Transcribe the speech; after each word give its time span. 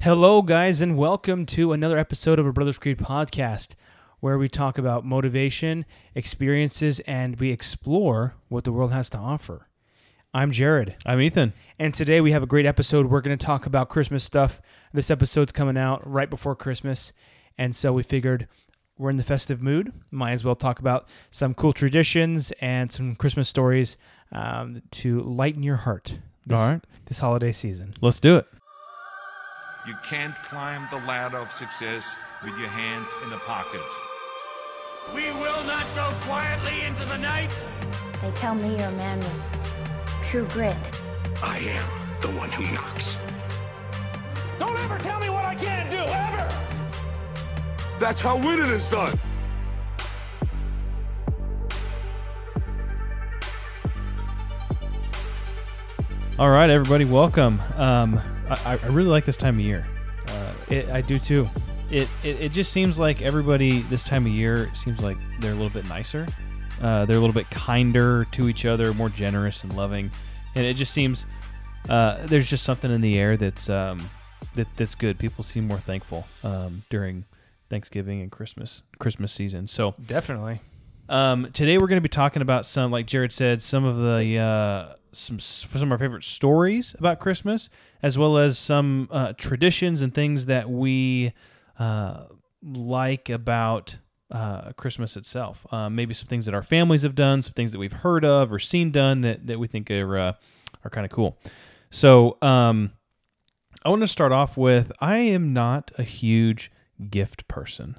Hello, 0.00 0.40
guys, 0.40 0.80
and 0.80 0.96
welcome 0.96 1.44
to 1.46 1.72
another 1.72 1.98
episode 1.98 2.38
of 2.38 2.46
a 2.46 2.52
Brothers 2.52 2.78
Creed 2.78 2.96
podcast 2.98 3.74
where 4.20 4.38
we 4.38 4.48
talk 4.48 4.78
about 4.78 5.04
motivation, 5.04 5.84
experiences, 6.14 7.00
and 7.00 7.38
we 7.38 7.50
explore 7.50 8.34
what 8.48 8.64
the 8.64 8.72
world 8.72 8.92
has 8.92 9.10
to 9.10 9.18
offer. 9.18 9.68
I'm 10.32 10.52
Jared, 10.52 10.96
I'm 11.04 11.20
Ethan. 11.20 11.52
and 11.78 11.92
today 11.92 12.20
we 12.22 12.32
have 12.32 12.42
a 12.42 12.46
great 12.46 12.64
episode. 12.64 13.06
We're 13.06 13.20
going 13.20 13.36
to 13.36 13.44
talk 13.44 13.66
about 13.66 13.88
Christmas 13.90 14.24
stuff. 14.24 14.62
This 14.92 15.10
episode's 15.10 15.52
coming 15.52 15.76
out 15.76 16.00
right 16.08 16.30
before 16.30 16.56
Christmas, 16.56 17.12
and 17.58 17.76
so 17.76 17.92
we 17.92 18.02
figured 18.02 18.48
we're 18.96 19.10
in 19.10 19.16
the 19.18 19.22
festive 19.22 19.60
mood. 19.60 19.92
Might 20.10 20.32
as 20.32 20.44
well 20.44 20.56
talk 20.56 20.78
about 20.78 21.08
some 21.30 21.52
cool 21.52 21.74
traditions 21.74 22.52
and 22.62 22.90
some 22.90 23.16
Christmas 23.16 23.48
stories 23.50 23.98
um, 24.32 24.80
to 24.92 25.20
lighten 25.20 25.62
your 25.62 25.76
heart 25.76 26.20
this, 26.46 26.58
All 26.58 26.70
right. 26.70 26.80
this 27.06 27.18
holiday 27.18 27.52
season. 27.52 27.94
Let's 28.00 28.20
do 28.20 28.36
it. 28.36 28.46
You 29.86 29.94
can't 30.04 30.34
climb 30.34 30.86
the 30.90 30.98
ladder 31.06 31.38
of 31.38 31.50
success 31.50 32.14
with 32.44 32.56
your 32.58 32.68
hands 32.68 33.14
in 33.24 33.30
the 33.30 33.38
pocket. 33.38 33.80
We 35.14 35.24
will 35.32 35.64
not 35.64 35.86
go 35.94 36.12
quietly 36.20 36.82
into 36.82 37.06
the 37.06 37.16
night. 37.16 37.50
They 38.20 38.30
tell 38.32 38.54
me 38.54 38.76
you're 38.76 38.88
a 38.88 38.92
man 38.92 39.18
with 39.18 39.40
true 40.24 40.46
grit. 40.48 40.76
I 41.42 41.60
am 41.60 42.20
the 42.20 42.28
one 42.28 42.50
who 42.50 42.62
knocks. 42.74 43.16
Don't 44.58 44.78
ever 44.80 44.98
tell 44.98 45.18
me 45.18 45.30
what 45.30 45.46
I 45.46 45.54
can't 45.54 45.90
do, 45.90 45.96
ever! 45.96 46.48
That's 47.98 48.20
how 48.20 48.36
winning 48.36 48.70
is 48.70 48.86
done. 48.88 49.18
All 56.38 56.50
right, 56.50 56.68
everybody, 56.68 57.06
welcome. 57.06 57.60
Um, 57.76 58.20
I, 58.50 58.78
I 58.82 58.86
really 58.86 59.08
like 59.08 59.24
this 59.24 59.36
time 59.36 59.58
of 59.58 59.64
year. 59.64 59.86
It, 60.70 60.88
I 60.88 61.00
do 61.00 61.18
too. 61.18 61.48
It, 61.90 62.08
it 62.22 62.40
it 62.40 62.52
just 62.52 62.72
seems 62.72 62.98
like 62.98 63.22
everybody 63.22 63.80
this 63.82 64.04
time 64.04 64.24
of 64.24 64.32
year 64.32 64.70
seems 64.74 65.02
like 65.02 65.16
they're 65.40 65.50
a 65.50 65.56
little 65.56 65.68
bit 65.70 65.88
nicer. 65.88 66.26
Uh, 66.80 67.04
they're 67.04 67.16
a 67.16 67.20
little 67.20 67.34
bit 67.34 67.50
kinder 67.50 68.24
to 68.30 68.48
each 68.48 68.64
other, 68.64 68.94
more 68.94 69.08
generous 69.08 69.64
and 69.64 69.76
loving, 69.76 70.10
and 70.54 70.64
it 70.64 70.74
just 70.74 70.92
seems 70.92 71.26
uh, 71.88 72.24
there's 72.26 72.48
just 72.48 72.64
something 72.64 72.90
in 72.90 73.00
the 73.00 73.18
air 73.18 73.36
that's 73.36 73.68
um, 73.68 74.00
that 74.54 74.68
that's 74.76 74.94
good. 74.94 75.18
People 75.18 75.42
seem 75.42 75.66
more 75.66 75.78
thankful 75.78 76.26
um, 76.44 76.84
during 76.88 77.24
Thanksgiving 77.68 78.20
and 78.20 78.30
Christmas 78.30 78.82
Christmas 79.00 79.32
season. 79.32 79.66
So 79.66 79.94
Definitely. 80.06 80.60
Um, 81.10 81.48
today 81.52 81.76
we're 81.76 81.88
going 81.88 81.96
to 81.96 82.02
be 82.02 82.08
talking 82.08 82.40
about 82.40 82.64
some, 82.64 82.92
like 82.92 83.08
Jared 83.08 83.32
said, 83.32 83.62
some 83.62 83.84
of 83.84 83.96
the 83.96 84.38
uh, 84.38 84.94
some 85.10 85.40
some 85.40 85.88
of 85.88 85.90
our 85.90 85.98
favorite 85.98 86.22
stories 86.22 86.94
about 86.96 87.18
Christmas, 87.18 87.68
as 88.00 88.16
well 88.16 88.38
as 88.38 88.56
some 88.56 89.08
uh, 89.10 89.32
traditions 89.32 90.02
and 90.02 90.14
things 90.14 90.46
that 90.46 90.70
we 90.70 91.32
uh, 91.80 92.26
like 92.62 93.28
about 93.28 93.96
uh, 94.30 94.70
Christmas 94.74 95.16
itself. 95.16 95.66
Um, 95.72 95.96
maybe 95.96 96.14
some 96.14 96.28
things 96.28 96.46
that 96.46 96.54
our 96.54 96.62
families 96.62 97.02
have 97.02 97.16
done, 97.16 97.42
some 97.42 97.54
things 97.54 97.72
that 97.72 97.80
we've 97.80 97.92
heard 97.92 98.24
of 98.24 98.52
or 98.52 98.60
seen 98.60 98.92
done 98.92 99.22
that, 99.22 99.48
that 99.48 99.58
we 99.58 99.66
think 99.66 99.90
are 99.90 100.16
uh, 100.16 100.32
are 100.84 100.90
kind 100.90 101.04
of 101.04 101.10
cool. 101.10 101.36
So 101.90 102.38
um, 102.40 102.92
I 103.84 103.88
want 103.88 104.02
to 104.02 104.08
start 104.08 104.30
off 104.30 104.56
with 104.56 104.92
I 105.00 105.16
am 105.16 105.52
not 105.52 105.90
a 105.98 106.04
huge 106.04 106.70
gift 107.10 107.48
person. 107.48 107.96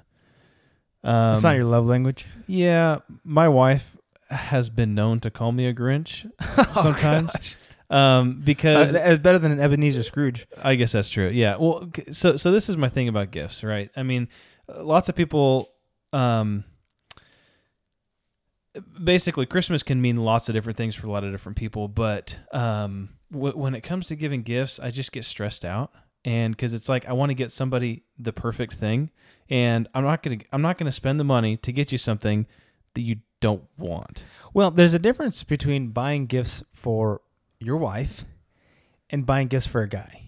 Um, 1.03 1.33
It's 1.33 1.43
not 1.43 1.55
your 1.55 1.65
love 1.65 1.87
language. 1.87 2.25
yeah, 2.47 2.99
my 3.23 3.47
wife 3.47 3.97
has 4.29 4.69
been 4.69 4.93
known 4.95 5.19
to 5.21 5.29
call 5.31 5.51
me 5.51 5.65
a 5.67 5.73
Grinch 5.73 6.29
sometimes. 6.73 7.55
um, 7.89 7.97
Uh, 8.39 8.43
because 8.45 8.93
it's 8.95 9.21
better 9.21 9.39
than 9.39 9.51
an 9.51 9.59
Ebenezer 9.59 10.03
Scrooge. 10.03 10.47
I 10.63 10.75
guess 10.75 10.91
that's 10.93 11.09
true. 11.09 11.27
Yeah. 11.29 11.57
Well, 11.57 11.91
so 12.11 12.37
so 12.37 12.51
this 12.51 12.69
is 12.69 12.77
my 12.77 12.87
thing 12.87 13.07
about 13.09 13.31
gifts, 13.31 13.63
right? 13.63 13.89
I 13.97 14.03
mean, 14.03 14.29
uh, 14.69 14.83
lots 14.83 15.09
of 15.09 15.15
people 15.15 15.69
um 16.13 16.63
basically 19.03 19.45
Christmas 19.45 19.83
can 19.83 20.01
mean 20.01 20.15
lots 20.17 20.47
of 20.49 20.53
different 20.55 20.77
things 20.77 20.95
for 20.95 21.07
a 21.07 21.11
lot 21.11 21.23
of 21.23 21.31
different 21.31 21.57
people, 21.57 21.87
but 21.89 22.37
um 22.53 23.09
w- 23.31 23.57
when 23.57 23.75
it 23.75 23.81
comes 23.81 24.07
to 24.07 24.15
giving 24.15 24.43
gifts, 24.43 24.79
I 24.79 24.91
just 24.91 25.11
get 25.11 25.25
stressed 25.25 25.65
out 25.65 25.91
and 26.23 26.57
cuz 26.57 26.73
it's 26.73 26.87
like 26.89 27.07
I 27.07 27.13
want 27.13 27.29
to 27.29 27.33
get 27.33 27.51
somebody 27.51 28.03
the 28.17 28.33
perfect 28.33 28.73
thing 28.73 29.09
and 29.49 29.87
I'm 29.93 30.03
not 30.03 30.23
going 30.23 30.39
to 30.39 30.45
I'm 30.51 30.61
not 30.61 30.77
going 30.77 30.85
to 30.85 30.91
spend 30.91 31.19
the 31.19 31.23
money 31.23 31.57
to 31.57 31.71
get 31.71 31.91
you 31.91 31.97
something 31.97 32.45
that 32.93 33.01
you 33.01 33.17
don't 33.39 33.63
want. 33.77 34.23
Well, 34.53 34.71
there's 34.71 34.93
a 34.93 34.99
difference 34.99 35.43
between 35.43 35.89
buying 35.89 36.25
gifts 36.27 36.63
for 36.73 37.21
your 37.59 37.77
wife 37.77 38.25
and 39.09 39.25
buying 39.25 39.47
gifts 39.47 39.67
for 39.67 39.81
a 39.81 39.89
guy. 39.89 40.21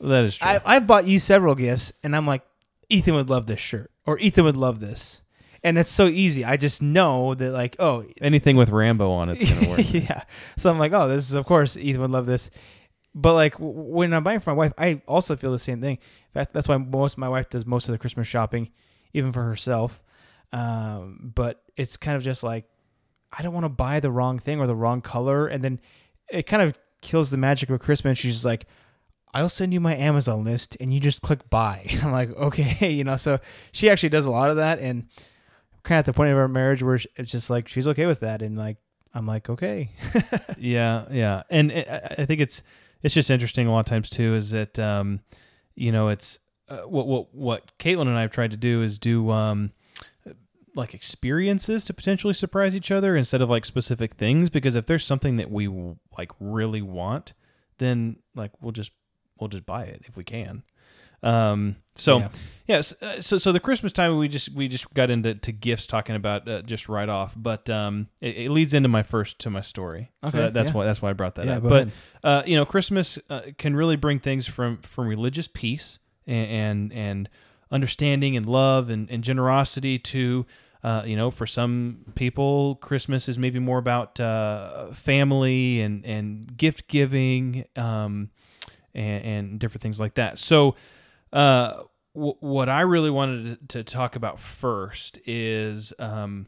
That 0.00 0.24
is 0.24 0.36
true. 0.36 0.48
I, 0.48 0.60
I've 0.64 0.86
bought 0.86 1.06
you 1.06 1.18
several 1.18 1.54
gifts, 1.54 1.92
and 2.02 2.14
I'm 2.14 2.26
like, 2.26 2.42
Ethan 2.88 3.14
would 3.14 3.28
love 3.28 3.46
this 3.46 3.58
shirt, 3.60 3.90
or 4.06 4.18
Ethan 4.18 4.44
would 4.44 4.56
love 4.56 4.80
this. 4.80 5.22
And 5.64 5.76
it's 5.76 5.90
so 5.90 6.06
easy. 6.06 6.44
I 6.44 6.56
just 6.56 6.80
know 6.80 7.34
that, 7.34 7.50
like, 7.50 7.74
oh, 7.80 8.04
Anything 8.20 8.56
with 8.56 8.70
Rambo 8.70 9.10
on 9.10 9.28
it's 9.28 9.50
going 9.50 9.60
to 9.64 9.70
work. 9.70 9.92
yeah. 9.92 10.22
So 10.56 10.70
I'm 10.70 10.78
like, 10.78 10.92
oh, 10.92 11.08
this 11.08 11.28
is, 11.28 11.34
of 11.34 11.44
course, 11.46 11.76
Ethan 11.76 12.00
would 12.00 12.12
love 12.12 12.26
this. 12.26 12.48
But, 13.14 13.34
like, 13.34 13.54
when 13.58 14.12
I'm 14.12 14.22
buying 14.22 14.40
for 14.40 14.50
my 14.50 14.56
wife, 14.56 14.72
I 14.78 15.02
also 15.06 15.36
feel 15.36 15.50
the 15.50 15.58
same 15.58 15.80
thing. 15.80 15.98
That's 16.32 16.68
why 16.68 16.76
most 16.76 17.18
my 17.18 17.28
wife 17.28 17.48
does 17.48 17.66
most 17.66 17.88
of 17.88 17.92
the 17.92 17.98
Christmas 17.98 18.28
shopping, 18.28 18.70
even 19.12 19.32
for 19.32 19.42
herself. 19.42 20.02
Um, 20.52 21.32
but 21.34 21.62
it's 21.76 21.96
kind 21.96 22.16
of 22.16 22.22
just 22.22 22.42
like, 22.42 22.68
I 23.36 23.42
don't 23.42 23.52
want 23.52 23.64
to 23.64 23.70
buy 23.70 24.00
the 24.00 24.10
wrong 24.10 24.38
thing 24.38 24.60
or 24.60 24.66
the 24.66 24.76
wrong 24.76 25.00
color. 25.00 25.46
And 25.46 25.62
then 25.62 25.80
it 26.30 26.44
kind 26.44 26.62
of 26.62 26.78
kills 27.02 27.30
the 27.30 27.36
magic 27.36 27.70
of 27.70 27.80
Christmas. 27.80 28.18
She's 28.18 28.44
like, 28.44 28.66
I'll 29.34 29.48
send 29.48 29.72
you 29.74 29.80
my 29.80 29.94
Amazon 29.94 30.44
list 30.44 30.76
and 30.80 30.92
you 30.92 31.00
just 31.00 31.22
click 31.22 31.50
buy. 31.50 31.86
And 31.90 32.02
I'm 32.02 32.12
like, 32.12 32.30
okay, 32.30 32.90
you 32.92 33.04
know, 33.04 33.16
so 33.16 33.40
she 33.72 33.90
actually 33.90 34.08
does 34.10 34.26
a 34.26 34.30
lot 34.30 34.50
of 34.50 34.56
that. 34.56 34.78
And 34.78 35.08
kind 35.82 35.98
of 35.98 36.00
at 36.00 36.06
the 36.06 36.12
point 36.12 36.30
of 36.30 36.38
our 36.38 36.48
marriage 36.48 36.82
where 36.82 36.94
it's 37.16 37.32
just 37.32 37.50
like, 37.50 37.68
she's 37.68 37.88
okay 37.88 38.06
with 38.06 38.20
that. 38.20 38.42
And 38.42 38.56
like, 38.56 38.78
I'm 39.14 39.26
like, 39.26 39.48
okay. 39.48 39.90
yeah, 40.58 41.06
yeah, 41.10 41.42
and 41.50 41.72
I 41.72 42.16
I 42.18 42.26
think 42.26 42.40
it's 42.40 42.62
it's 43.02 43.14
just 43.14 43.30
interesting 43.30 43.66
a 43.66 43.72
lot 43.72 43.80
of 43.80 43.86
times 43.86 44.10
too. 44.10 44.34
Is 44.34 44.50
that 44.50 44.78
um, 44.78 45.20
you 45.74 45.92
know, 45.92 46.08
it's 46.08 46.38
uh, 46.68 46.78
what 46.78 47.06
what 47.06 47.34
what 47.34 47.78
Caitlin 47.78 48.02
and 48.02 48.16
I 48.16 48.22
have 48.22 48.30
tried 48.30 48.50
to 48.50 48.56
do 48.56 48.82
is 48.82 48.98
do 48.98 49.30
um, 49.30 49.72
like 50.74 50.94
experiences 50.94 51.84
to 51.86 51.94
potentially 51.94 52.34
surprise 52.34 52.74
each 52.76 52.90
other 52.90 53.16
instead 53.16 53.40
of 53.40 53.50
like 53.50 53.64
specific 53.64 54.14
things. 54.14 54.50
Because 54.50 54.74
if 54.74 54.86
there's 54.86 55.04
something 55.04 55.36
that 55.36 55.50
we 55.50 55.68
like 56.16 56.32
really 56.40 56.82
want, 56.82 57.32
then 57.78 58.16
like 58.34 58.50
we'll 58.60 58.72
just 58.72 58.92
we'll 59.38 59.48
just 59.48 59.66
buy 59.66 59.84
it 59.84 60.02
if 60.06 60.16
we 60.16 60.24
can. 60.24 60.62
Um, 61.22 61.76
so 61.94 62.18
Yeah. 62.18 62.28
yes, 62.66 63.02
uh, 63.02 63.20
so 63.20 63.38
so 63.38 63.52
the 63.52 63.60
Christmas 63.60 63.92
time 63.92 64.16
we 64.18 64.28
just 64.28 64.50
we 64.50 64.68
just 64.68 64.92
got 64.94 65.10
into 65.10 65.34
to 65.34 65.52
gifts 65.52 65.86
talking 65.86 66.14
about 66.14 66.48
uh, 66.48 66.62
just 66.62 66.88
right 66.88 67.08
off, 67.08 67.34
but 67.36 67.68
um, 67.68 68.08
it, 68.20 68.36
it 68.36 68.50
leads 68.50 68.74
into 68.74 68.88
my 68.88 69.02
first 69.02 69.38
to 69.40 69.50
my 69.50 69.62
story. 69.62 70.10
Okay, 70.22 70.30
so 70.30 70.38
that, 70.38 70.54
that's 70.54 70.68
yeah. 70.68 70.74
why 70.74 70.84
that's 70.84 71.02
why 71.02 71.10
I 71.10 71.12
brought 71.14 71.34
that 71.36 71.46
Yeah, 71.46 71.56
up. 71.56 71.62
But 71.64 71.88
uh, 72.22 72.42
you 72.46 72.56
know, 72.56 72.64
Christmas 72.64 73.18
uh, 73.28 73.40
can 73.58 73.74
really 73.74 73.96
bring 73.96 74.20
things 74.20 74.46
from 74.46 74.78
from 74.82 75.08
religious 75.08 75.48
peace 75.48 75.98
and 76.26 76.50
and, 76.50 76.92
and 76.92 77.28
understanding 77.70 78.36
and 78.36 78.46
love 78.46 78.90
and, 78.90 79.10
and 79.10 79.24
generosity 79.24 79.98
to. 79.98 80.46
Uh, 80.84 81.02
you 81.04 81.16
know, 81.16 81.28
for 81.28 81.44
some 81.44 82.04
people, 82.14 82.76
Christmas 82.76 83.28
is 83.28 83.36
maybe 83.36 83.58
more 83.58 83.78
about 83.78 84.20
uh, 84.20 84.92
family 84.92 85.80
and, 85.80 86.06
and 86.06 86.56
gift 86.56 86.86
giving 86.86 87.64
um, 87.74 88.30
and, 88.94 89.24
and 89.24 89.58
different 89.58 89.82
things 89.82 89.98
like 89.98 90.14
that. 90.14 90.38
So, 90.38 90.76
uh, 91.32 91.82
w- 92.14 92.36
what 92.40 92.68
I 92.68 92.82
really 92.82 93.10
wanted 93.10 93.68
to, 93.68 93.78
to 93.78 93.84
talk 93.84 94.16
about 94.16 94.38
first 94.38 95.18
is 95.26 95.92
um, 95.98 96.46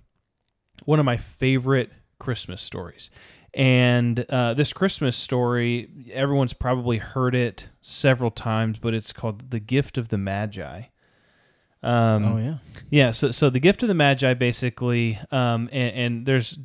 one 0.85 0.99
of 0.99 1.05
my 1.05 1.17
favorite 1.17 1.91
Christmas 2.19 2.63
stories. 2.63 3.11
And 3.53 4.25
uh, 4.29 4.55
this 4.55 4.73
Christmas 4.73 5.17
story, 5.17 5.89
everyone's 6.13 6.53
probably 6.53 6.99
heard 6.99 7.35
it 7.35 7.69
several 7.83 8.31
times, 8.31 8.79
but 8.79 8.95
it's 8.95 9.13
called 9.13 9.51
The 9.51 9.59
Gift 9.59 9.99
of 9.99 10.09
the 10.09 10.19
Magi. 10.19 10.83
Um, 11.83 12.25
oh, 12.25 12.37
yeah. 12.37 12.55
yeah, 12.91 13.11
so 13.11 13.31
so 13.31 13.49
the 13.49 13.59
gift 13.59 13.83
of 13.83 13.88
the 13.88 13.94
Magi 13.94 14.35
basically, 14.35 15.19
um, 15.31 15.69
and, 15.73 15.97
and 15.97 16.26
there's 16.26 16.59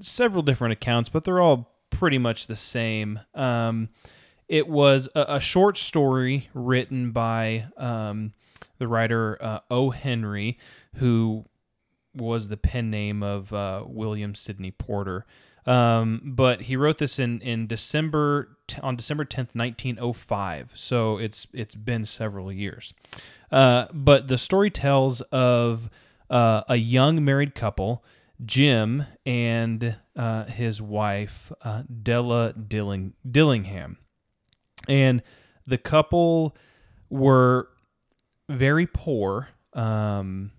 several 0.00 0.42
different 0.42 0.72
accounts, 0.72 1.08
but 1.08 1.24
they're 1.24 1.40
all 1.40 1.72
pretty 1.90 2.18
much 2.18 2.48
the 2.48 2.56
same. 2.56 3.20
Um, 3.34 3.88
it 4.48 4.68
was 4.68 5.08
a, 5.14 5.24
a 5.28 5.40
short 5.40 5.76
story 5.76 6.48
written 6.54 7.12
by 7.12 7.66
um, 7.76 8.32
the 8.78 8.86
writer 8.86 9.38
uh, 9.42 9.60
O. 9.70 9.90
Henry, 9.90 10.58
who 10.96 11.44
was 12.14 12.48
the 12.48 12.56
pen 12.56 12.90
name 12.90 13.22
of 13.22 13.52
uh, 13.52 13.84
William 13.86 14.34
Sidney 14.34 14.70
Porter. 14.70 15.26
Um, 15.66 16.20
but 16.24 16.62
he 16.62 16.76
wrote 16.76 16.98
this 16.98 17.18
in 17.18 17.40
in 17.40 17.66
December 17.66 18.56
on 18.82 18.94
December 18.94 19.24
tenth, 19.24 19.54
nineteen 19.54 19.98
oh 20.00 20.12
five. 20.12 20.70
So 20.74 21.18
it's 21.18 21.48
it's 21.52 21.74
been 21.74 22.04
several 22.04 22.52
years. 22.52 22.94
Uh, 23.50 23.86
but 23.92 24.28
the 24.28 24.38
story 24.38 24.70
tells 24.70 25.22
of 25.22 25.90
uh, 26.30 26.62
a 26.68 26.76
young 26.76 27.24
married 27.24 27.54
couple, 27.56 28.04
Jim 28.44 29.06
and 29.24 29.96
uh, 30.14 30.44
his 30.44 30.80
wife 30.80 31.50
uh, 31.62 31.82
Della 32.02 32.52
Dilling- 32.52 33.14
Dillingham, 33.28 33.98
and 34.88 35.22
the 35.66 35.78
couple 35.78 36.56
were 37.10 37.68
very 38.48 38.86
poor. 38.86 39.48
Um, 39.72 40.52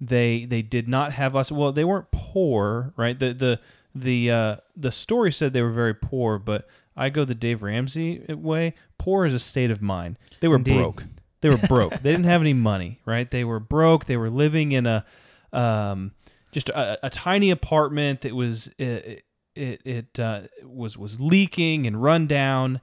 they 0.00 0.44
they 0.44 0.62
did 0.62 0.88
not 0.88 1.12
have 1.12 1.36
us. 1.36 1.52
Well, 1.52 1.72
they 1.72 1.84
weren't 1.84 2.10
poor, 2.10 2.92
right? 2.96 3.18
The 3.18 3.32
the 3.32 3.60
the 3.94 4.30
uh, 4.30 4.56
the 4.76 4.90
story 4.90 5.32
said 5.32 5.52
they 5.52 5.62
were 5.62 5.70
very 5.70 5.94
poor, 5.94 6.38
but 6.38 6.68
I 6.96 7.10
go 7.10 7.24
the 7.24 7.34
Dave 7.34 7.62
Ramsey 7.62 8.24
way. 8.28 8.74
Poor 8.98 9.26
is 9.26 9.34
a 9.34 9.38
state 9.38 9.70
of 9.70 9.82
mind. 9.82 10.18
They 10.40 10.48
were 10.48 10.56
Indeed. 10.56 10.78
broke. 10.78 11.04
They 11.40 11.48
were 11.50 11.58
broke. 11.58 11.92
they 11.92 12.10
didn't 12.10 12.24
have 12.24 12.40
any 12.40 12.54
money, 12.54 13.00
right? 13.04 13.30
They 13.30 13.44
were 13.44 13.60
broke. 13.60 14.06
They 14.06 14.16
were 14.16 14.30
living 14.30 14.72
in 14.72 14.86
a 14.86 15.04
um, 15.52 16.12
just 16.52 16.68
a, 16.70 17.06
a 17.06 17.10
tiny 17.10 17.50
apartment 17.50 18.22
that 18.22 18.34
was 18.34 18.68
it 18.78 19.24
it, 19.54 19.82
it 19.84 20.18
uh, 20.18 20.42
was 20.64 20.96
was 20.98 21.20
leaking 21.20 21.86
and 21.86 22.02
run 22.02 22.26
down, 22.26 22.80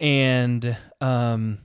and 0.00 0.76
um, 1.00 1.58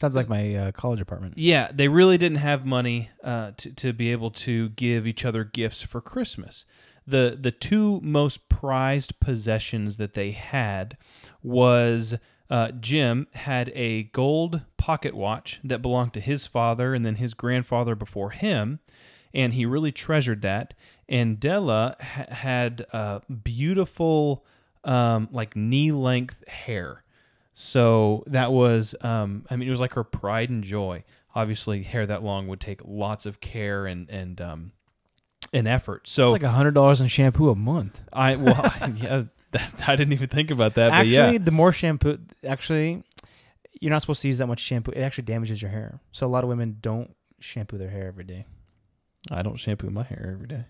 Sounds 0.00 0.16
like 0.16 0.28
my 0.28 0.54
uh, 0.56 0.72
college 0.72 1.00
apartment. 1.00 1.34
yeah, 1.38 1.70
they 1.72 1.86
really 1.88 2.18
didn't 2.18 2.38
have 2.38 2.66
money 2.66 3.10
uh, 3.22 3.52
to 3.58 3.72
to 3.74 3.92
be 3.92 4.10
able 4.10 4.30
to 4.32 4.70
give 4.70 5.06
each 5.06 5.24
other 5.24 5.44
gifts 5.44 5.80
for 5.82 6.00
Christmas. 6.00 6.64
the 7.06 7.36
The 7.40 7.52
two 7.52 8.00
most 8.02 8.48
prized 8.48 9.20
possessions 9.20 9.98
that 9.98 10.14
they 10.14 10.32
had 10.32 10.96
was 11.42 12.16
uh, 12.50 12.72
Jim 12.72 13.28
had 13.34 13.70
a 13.74 14.04
gold 14.04 14.62
pocket 14.76 15.14
watch 15.14 15.60
that 15.62 15.80
belonged 15.82 16.12
to 16.14 16.20
his 16.20 16.46
father 16.46 16.94
and 16.94 17.04
then 17.04 17.14
his 17.16 17.32
grandfather 17.34 17.94
before 17.94 18.30
him, 18.30 18.80
and 19.32 19.54
he 19.54 19.64
really 19.64 19.92
treasured 19.92 20.42
that. 20.42 20.74
And 21.08 21.38
Della 21.38 21.96
ha- 22.00 22.26
had 22.34 22.86
a 22.92 23.22
beautiful, 23.30 24.44
um, 24.84 25.28
like 25.32 25.56
knee 25.56 25.92
length 25.92 26.46
hair. 26.48 27.04
So 27.54 28.24
that 28.26 28.52
was, 28.52 28.94
um, 29.02 29.44
I 29.50 29.56
mean, 29.56 29.68
it 29.68 29.70
was 29.70 29.80
like 29.80 29.94
her 29.94 30.04
pride 30.04 30.50
and 30.50 30.64
joy. 30.64 31.04
Obviously, 31.34 31.82
hair 31.82 32.06
that 32.06 32.22
long 32.22 32.48
would 32.48 32.60
take 32.60 32.80
lots 32.84 33.24
of 33.26 33.40
care 33.40 33.86
and 33.86 34.08
and 34.10 34.40
um, 34.40 34.72
and 35.52 35.66
effort. 35.66 36.08
So 36.08 36.24
It's 36.24 36.32
like 36.32 36.42
a 36.42 36.50
hundred 36.50 36.74
dollars 36.74 37.00
in 37.00 37.08
shampoo 37.08 37.50
a 37.50 37.54
month. 37.54 38.06
I 38.12 38.36
well, 38.36 38.54
yeah, 38.96 39.24
that, 39.52 39.88
I 39.88 39.96
didn't 39.96 40.12
even 40.12 40.28
think 40.28 40.50
about 40.50 40.74
that. 40.74 40.92
actually, 40.92 41.16
but 41.16 41.32
yeah, 41.32 41.38
the 41.38 41.50
more 41.50 41.72
shampoo, 41.72 42.18
actually, 42.46 43.02
you're 43.80 43.90
not 43.90 44.02
supposed 44.02 44.22
to 44.22 44.28
use 44.28 44.38
that 44.38 44.46
much 44.46 44.60
shampoo. 44.60 44.92
It 44.92 45.00
actually 45.00 45.24
damages 45.24 45.62
your 45.62 45.70
hair. 45.70 46.00
So 46.12 46.26
a 46.26 46.28
lot 46.28 46.44
of 46.44 46.48
women 46.48 46.78
don't 46.80 47.14
shampoo 47.40 47.78
their 47.78 47.90
hair 47.90 48.06
every 48.08 48.24
day. 48.24 48.46
I 49.30 49.42
don't 49.42 49.56
shampoo 49.56 49.90
my 49.90 50.02
hair 50.02 50.32
every 50.34 50.48
day. 50.48 50.64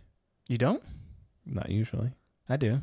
You 0.48 0.58
don't? 0.58 0.82
Not 1.46 1.70
usually. 1.70 2.12
I 2.48 2.56
do. 2.56 2.80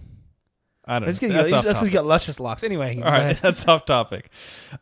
I 0.90 0.98
don't. 0.98 1.06
Let's 1.06 1.22
know. 1.22 1.28
get 1.28 1.50
That's 1.50 1.66
let's 1.66 1.90
get 1.90 2.06
luscious 2.06 2.40
locks. 2.40 2.64
Anyway, 2.64 3.00
All 3.00 3.12
right, 3.12 3.40
that's 3.42 3.68
off 3.68 3.86
topic. 3.86 4.30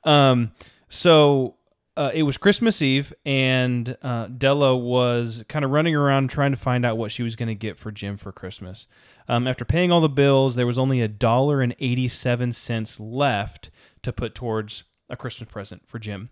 Um, 0.05 0.51
so 0.87 1.55
uh, 1.97 2.11
it 2.13 2.23
was 2.23 2.37
Christmas 2.37 2.81
Eve, 2.81 3.13
and 3.25 3.97
uh, 4.01 4.27
Della 4.27 4.75
was 4.77 5.43
kind 5.49 5.65
of 5.65 5.71
running 5.71 5.95
around 5.95 6.29
trying 6.29 6.51
to 6.51 6.57
find 6.57 6.85
out 6.85 6.97
what 6.97 7.11
she 7.11 7.23
was 7.23 7.35
going 7.35 7.49
to 7.49 7.55
get 7.55 7.77
for 7.77 7.91
Jim 7.91 8.15
for 8.15 8.31
Christmas. 8.31 8.87
Um, 9.27 9.47
after 9.47 9.65
paying 9.65 9.91
all 9.91 9.99
the 9.99 10.07
bills, 10.07 10.55
there 10.55 10.65
was 10.65 10.77
only 10.77 11.01
a 11.01 11.09
dollar 11.09 11.61
and 11.61 11.75
eighty-seven 11.79 12.53
cents 12.53 13.01
left 13.01 13.69
to 14.03 14.13
put 14.13 14.33
towards 14.33 14.83
a 15.09 15.17
Christmas 15.17 15.51
present 15.51 15.85
for 15.85 15.99
Jim. 15.99 16.29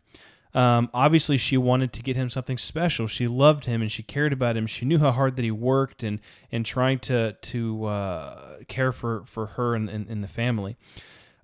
Um, 0.55 0.89
obviously, 0.93 1.35
she 1.35 1.57
wanted 1.57 1.91
to 1.93 2.01
get 2.01 2.15
him 2.15 2.29
something 2.29 2.57
special. 2.57 3.07
She 3.07 3.27
loved 3.27 3.65
him 3.65 3.81
and 3.81 3.91
she 3.91 4.01
cared 4.01 4.31
about 4.31 4.55
him. 4.55 4.67
She 4.67 4.85
knew 4.85 4.99
how 4.99 5.11
hard 5.11 5.35
that 5.35 5.43
he 5.43 5.51
worked 5.51 6.01
and 6.01 6.19
and 6.49 6.65
trying 6.65 6.99
to 6.99 7.33
to 7.33 7.85
uh, 7.85 8.57
care 8.69 8.93
for 8.93 9.25
for 9.25 9.47
her 9.47 9.75
and, 9.75 9.89
and, 9.89 10.07
and 10.09 10.23
the 10.23 10.29
family. 10.29 10.77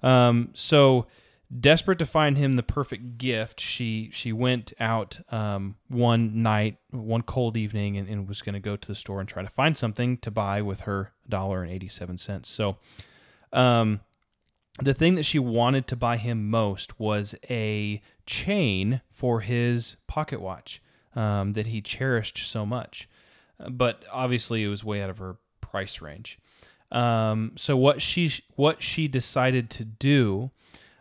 Um, 0.01 0.51
so 0.53 1.07
desperate 1.59 1.99
to 1.99 2.05
find 2.05 2.37
him 2.37 2.53
the 2.53 2.63
perfect 2.63 3.17
gift, 3.17 3.59
she 3.59 4.09
she 4.13 4.31
went 4.31 4.71
out 4.79 5.19
um, 5.29 5.75
one 5.89 6.41
night, 6.41 6.77
one 6.91 7.21
cold 7.21 7.57
evening, 7.57 7.97
and, 7.97 8.07
and 8.07 8.29
was 8.29 8.41
going 8.41 8.53
to 8.53 8.61
go 8.61 8.77
to 8.77 8.87
the 8.87 8.95
store 8.95 9.19
and 9.19 9.27
try 9.27 9.43
to 9.43 9.49
find 9.49 9.75
something 9.77 10.17
to 10.19 10.31
buy 10.31 10.61
with 10.61 10.81
her 10.81 11.11
dollar 11.27 11.63
and 11.63 11.71
eighty 11.71 11.89
seven 11.89 12.17
cents. 12.17 12.49
So, 12.49 12.77
um, 13.51 13.99
the 14.79 14.93
thing 14.93 15.15
that 15.15 15.23
she 15.23 15.37
wanted 15.37 15.85
to 15.87 15.95
buy 15.95 16.17
him 16.17 16.49
most 16.49 16.97
was 16.97 17.35
a 17.49 18.01
chain 18.31 19.01
for 19.11 19.41
his 19.41 19.97
pocket 20.07 20.39
watch 20.39 20.81
um, 21.17 21.51
that 21.53 21.67
he 21.67 21.81
cherished 21.81 22.37
so 22.37 22.65
much. 22.65 23.09
But 23.69 24.05
obviously, 24.11 24.63
it 24.63 24.69
was 24.69 24.85
way 24.85 25.01
out 25.01 25.09
of 25.09 25.17
her 25.17 25.35
price 25.59 26.01
range. 26.01 26.39
Um, 26.91 27.51
so 27.57 27.75
what 27.75 28.01
she 28.01 28.31
what 28.55 28.81
she 28.81 29.07
decided 29.07 29.69
to 29.71 29.85
do 29.85 30.51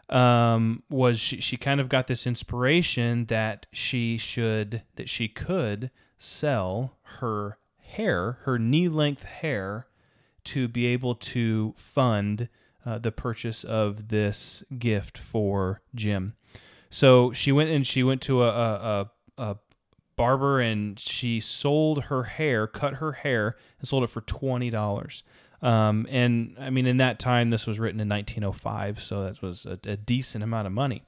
um, 0.09 0.83
was 0.91 1.21
she, 1.21 1.41
she 1.41 1.57
kind 1.57 1.81
of 1.81 1.89
got 1.89 2.09
this 2.09 2.27
inspiration 2.27 3.27
that 3.27 3.67
she 3.73 4.19
should 4.19 4.83
that 4.97 5.09
she 5.09 5.29
could 5.29 5.91
sell 6.19 6.97
her 7.21 7.59
hair, 7.81 8.39
her 8.43 8.59
knee 8.59 8.89
length 8.89 9.23
hair, 9.25 9.87
to 10.45 10.67
be 10.67 10.87
able 10.87 11.15
to 11.15 11.75
fund 11.77 12.49
uh, 12.85 12.99
the 12.99 13.13
purchase 13.13 13.63
of 13.63 14.09
this 14.09 14.65
gift 14.79 15.17
for 15.17 15.81
Jim. 15.95 16.35
So 16.91 17.33
she 17.33 17.53
went 17.53 17.71
and 17.71 17.87
she 17.87 18.03
went 18.03 18.21
to 18.23 18.43
a, 18.43 18.49
a, 18.49 19.11
a, 19.39 19.43
a 19.43 19.57
barber 20.17 20.61
and 20.61 20.99
she 20.99 21.41
sold 21.41 22.05
her 22.05 22.25
hair, 22.25 22.67
cut 22.67 22.95
her 22.95 23.13
hair, 23.13 23.57
and 23.79 23.89
sold 23.89 24.05
it 24.05 24.11
for 24.11 24.21
twenty 24.21 24.71
dollars. 24.71 25.23
Um, 25.63 26.07
and 26.11 26.57
I 26.59 26.71
mean, 26.71 26.87
in 26.87 26.97
that 26.99 27.19
time, 27.19 27.51
this 27.51 27.67
was 27.67 27.79
written 27.79 28.01
in 28.01 28.09
1905, 28.09 29.03
so 29.03 29.23
that 29.25 29.43
was 29.43 29.67
a, 29.67 29.79
a 29.85 29.97
decent 29.97 30.43
amount 30.43 30.67
of 30.67 30.73
money. 30.73 31.05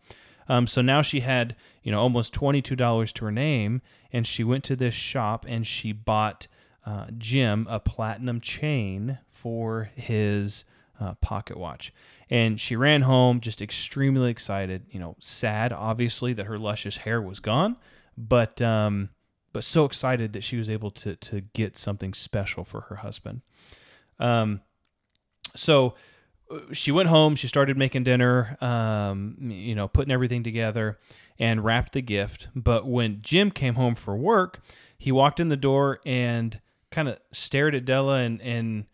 Um, 0.49 0.67
so 0.67 0.83
now 0.83 1.01
she 1.01 1.21
had, 1.21 1.57
you 1.83 1.91
know, 1.91 2.01
almost 2.01 2.33
twenty-two 2.33 2.77
dollars 2.77 3.13
to 3.15 3.25
her 3.25 3.33
name, 3.33 3.83
and 4.13 4.27
she 4.27 4.45
went 4.45 4.65
to 4.65 4.77
this 4.77 4.95
shop 4.95 5.45
and 5.49 5.67
she 5.67 5.93
bought 5.93 6.47
uh, 6.85 7.07
Jim 7.17 7.67
a 7.71 7.81
platinum 7.81 8.41
chain 8.41 9.19
for 9.31 9.91
his 9.95 10.65
uh, 11.01 11.15
pocket 11.15 11.57
watch. 11.57 11.93
And 12.31 12.61
she 12.61 12.77
ran 12.77 13.03
home 13.03 13.41
just 13.41 13.61
extremely 13.61 14.31
excited, 14.31 14.87
you 14.91 14.99
know, 14.99 15.17
sad 15.21 15.73
obviously 15.73 16.33
that 16.35 16.47
her 16.47 16.59
luscious 16.59 16.99
hair 16.99 17.21
was 17.21 17.41
gone, 17.41 17.77
but 18.17 18.63
um, 18.63 19.11
but 19.53 19.65
so 19.65 19.85
excited 19.85 20.33
that 20.33 20.45
she 20.45 20.57
was 20.57 20.71
able 20.71 20.91
to 20.93 21.17
to 21.17 21.43
get 21.53 21.77
something 21.77 22.15
special 22.15 22.65
for 22.65 22.83
her 22.83 22.97
husband. 22.97 23.43
Um, 24.19 24.61
so 25.55 25.95
uh, 26.51 26.61
she 26.73 26.91
went 26.91 27.09
home. 27.09 27.37
She 27.37 27.49
started 27.49 27.77
making 27.77 28.05
dinner. 28.05 28.57
Um, 28.61 29.37
you 29.41 29.75
know, 29.75 29.89
putting 29.89 30.13
everything 30.13 30.43
together 30.43 30.99
and 31.39 31.65
wrapped 31.65 31.93
the 31.93 32.03
gift. 32.03 32.49
But 32.55 32.87
when 32.87 33.21
Jim 33.23 33.51
came 33.51 33.75
home 33.75 33.95
for 33.95 34.17
work, 34.17 34.61
he 34.97 35.13
walked 35.13 35.41
in 35.41 35.49
the 35.49 35.57
door 35.57 36.01
and 36.07 36.61
kind 36.91 37.09
of 37.09 37.19
stared 37.33 37.75
at 37.75 37.85
Della 37.85 38.19
and 38.19 38.41
and 38.41 38.87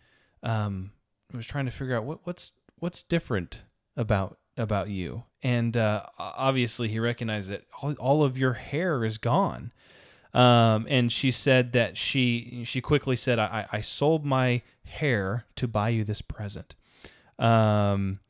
um, 0.42 0.92
was 1.35 1.47
trying 1.47 1.66
to 1.66 1.70
figure 1.70 1.97
out 1.97 2.04
what 2.04 2.20
what's 2.25 2.52
what's 2.80 3.02
different 3.02 3.61
about 3.97 4.38
about 4.56 4.88
you. 4.88 5.25
And 5.42 5.76
uh, 5.76 6.04
obviously, 6.18 6.88
he 6.88 6.99
recognized 6.99 7.50
that 7.50 7.64
all, 7.80 7.92
all 7.94 8.25
of 8.25 8.37
your 8.38 8.54
hair 8.54 9.04
is 9.04 9.18
gone. 9.18 9.73
Um, 10.35 10.87
and 10.88 11.11
she 11.11 11.30
said 11.30 11.73
that 11.73 11.97
she 11.97 12.62
she 12.64 12.80
quickly 12.80 13.16
said, 13.16 13.38
I, 13.38 13.66
I 13.73 13.80
sold 13.80 14.25
my 14.25 14.62
hair 14.85 15.47
to 15.56 15.68
buy 15.68 15.90
you 15.90 16.04
this 16.04 16.23
present. 16.23 16.75
Um, 17.38 18.20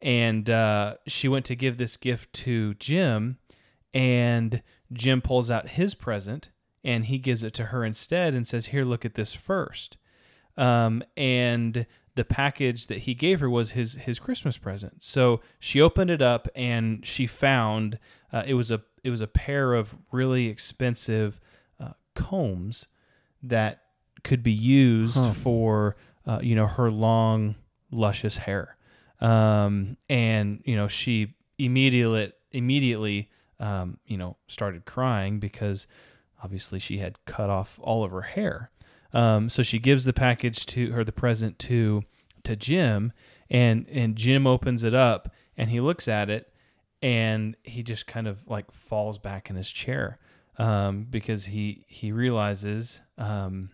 and 0.00 0.48
uh, 0.48 0.94
she 1.06 1.26
went 1.26 1.44
to 1.46 1.56
give 1.56 1.76
this 1.76 1.96
gift 1.96 2.32
to 2.34 2.74
Jim, 2.74 3.38
and 3.92 4.62
Jim 4.92 5.20
pulls 5.20 5.50
out 5.50 5.70
his 5.70 5.94
present 5.94 6.50
and 6.84 7.06
he 7.06 7.18
gives 7.18 7.42
it 7.42 7.52
to 7.54 7.66
her 7.66 7.84
instead 7.84 8.34
and 8.34 8.46
says, 8.46 8.66
Here, 8.66 8.84
look 8.84 9.04
at 9.04 9.14
this 9.14 9.34
first. 9.34 9.96
Um, 10.56 11.02
and 11.16 11.86
the 12.18 12.24
package 12.24 12.88
that 12.88 12.98
he 12.98 13.14
gave 13.14 13.38
her 13.38 13.48
was 13.48 13.70
his 13.70 13.94
his 13.94 14.18
Christmas 14.18 14.58
present. 14.58 15.04
So 15.04 15.40
she 15.60 15.80
opened 15.80 16.10
it 16.10 16.20
up 16.20 16.48
and 16.56 17.06
she 17.06 17.28
found 17.28 18.00
uh, 18.32 18.42
it 18.44 18.54
was 18.54 18.72
a 18.72 18.82
it 19.04 19.10
was 19.10 19.20
a 19.20 19.28
pair 19.28 19.72
of 19.72 19.94
really 20.10 20.48
expensive 20.48 21.38
uh, 21.78 21.92
combs 22.16 22.88
that 23.40 23.82
could 24.24 24.42
be 24.42 24.52
used 24.52 25.24
for 25.36 25.94
uh, 26.26 26.40
you 26.42 26.56
know 26.56 26.66
her 26.66 26.90
long 26.90 27.54
luscious 27.92 28.38
hair. 28.38 28.76
Um, 29.20 29.96
and 30.08 30.60
you 30.64 30.74
know 30.74 30.88
she 30.88 31.36
immediately 31.56 32.32
immediately 32.50 33.30
um, 33.60 33.98
you 34.06 34.18
know 34.18 34.38
started 34.48 34.86
crying 34.86 35.38
because 35.38 35.86
obviously 36.42 36.80
she 36.80 36.98
had 36.98 37.24
cut 37.26 37.48
off 37.48 37.78
all 37.80 38.02
of 38.02 38.10
her 38.10 38.22
hair. 38.22 38.72
Um, 39.12 39.48
so 39.48 39.62
she 39.62 39.78
gives 39.78 40.04
the 40.04 40.12
package 40.12 40.66
to 40.66 40.92
her, 40.92 41.04
the 41.04 41.12
present 41.12 41.58
to 41.60 42.02
to 42.44 42.56
Jim, 42.56 43.12
and 43.50 43.86
and 43.90 44.16
Jim 44.16 44.46
opens 44.46 44.84
it 44.84 44.94
up 44.94 45.32
and 45.56 45.70
he 45.70 45.80
looks 45.80 46.08
at 46.08 46.30
it, 46.30 46.52
and 47.02 47.56
he 47.62 47.82
just 47.82 48.06
kind 48.06 48.26
of 48.26 48.46
like 48.46 48.70
falls 48.70 49.18
back 49.18 49.50
in 49.50 49.56
his 49.56 49.70
chair 49.70 50.18
um, 50.58 51.06
because 51.08 51.46
he 51.46 51.84
he 51.88 52.12
realizes 52.12 53.00
um, 53.16 53.70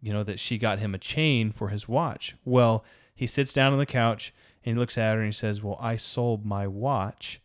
you 0.00 0.12
know 0.12 0.22
that 0.22 0.38
she 0.40 0.58
got 0.58 0.78
him 0.78 0.94
a 0.94 0.98
chain 0.98 1.52
for 1.52 1.68
his 1.68 1.88
watch. 1.88 2.36
Well, 2.44 2.84
he 3.14 3.26
sits 3.26 3.52
down 3.52 3.72
on 3.72 3.78
the 3.78 3.86
couch 3.86 4.34
and 4.64 4.76
he 4.76 4.78
looks 4.78 4.98
at 4.98 5.14
her 5.14 5.20
and 5.20 5.26
he 5.26 5.32
says, 5.32 5.62
"Well, 5.62 5.78
I 5.80 5.96
sold 5.96 6.44
my 6.44 6.66
watch." 6.66 7.40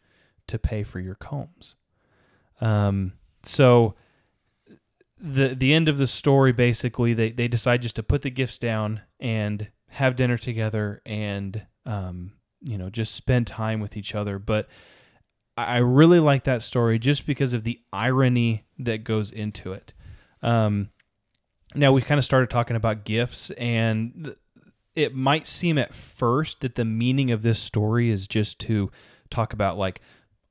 to 0.52 0.60
pay 0.60 0.84
for 0.84 1.00
your 1.00 1.16
combs. 1.16 1.76
Um, 2.60 3.14
so 3.44 3.96
the 5.22 5.56
the 5.56 5.74
end 5.74 5.88
of 5.88 5.98
the 5.98 6.08
story 6.08 6.52
basically 6.52 7.14
they 7.14 7.32
they 7.32 7.48
decide 7.48 7.82
just 7.82 7.96
to 7.96 8.04
put 8.04 8.24
the 8.24 8.32
gifts 8.32 8.58
down 8.58 9.02
and 9.20 9.70
have 9.90 10.16
dinner 10.16 10.38
together 10.38 11.02
and 11.06 11.66
um, 11.86 12.34
you 12.62 12.78
know 12.78 12.90
just 12.90 13.14
spend 13.14 13.48
time 13.48 13.80
with 13.80 13.96
each 13.96 14.16
other. 14.16 14.40
But 14.40 14.68
I 15.58 15.78
really 15.78 16.20
like 16.20 16.44
that 16.46 16.64
story 16.64 16.98
just 16.98 17.26
because 17.28 17.54
of 17.54 17.64
the 17.64 17.80
irony 17.94 18.66
that 18.80 19.04
goes 19.04 19.32
into 19.32 19.74
it. 19.74 19.94
Um, 20.42 20.90
now 21.76 21.92
we 21.92 22.02
kind 22.02 22.18
of 22.18 22.26
started 22.26 22.50
talking 22.50 22.76
about 22.76 23.06
gifts 23.06 23.52
and. 23.52 24.34
it 24.94 25.16
might 25.16 25.48
seem 25.48 25.78
at 25.78 25.94
first 25.94 26.60
that 26.60 26.76
the 26.76 26.84
meaning 26.84 27.32
of 27.32 27.44
this 27.44 27.60
story 27.62 28.10
is 28.10 28.28
just 28.28 28.60
to 28.60 28.92
talk 29.30 29.54
about 29.54 29.78
like 29.78 30.02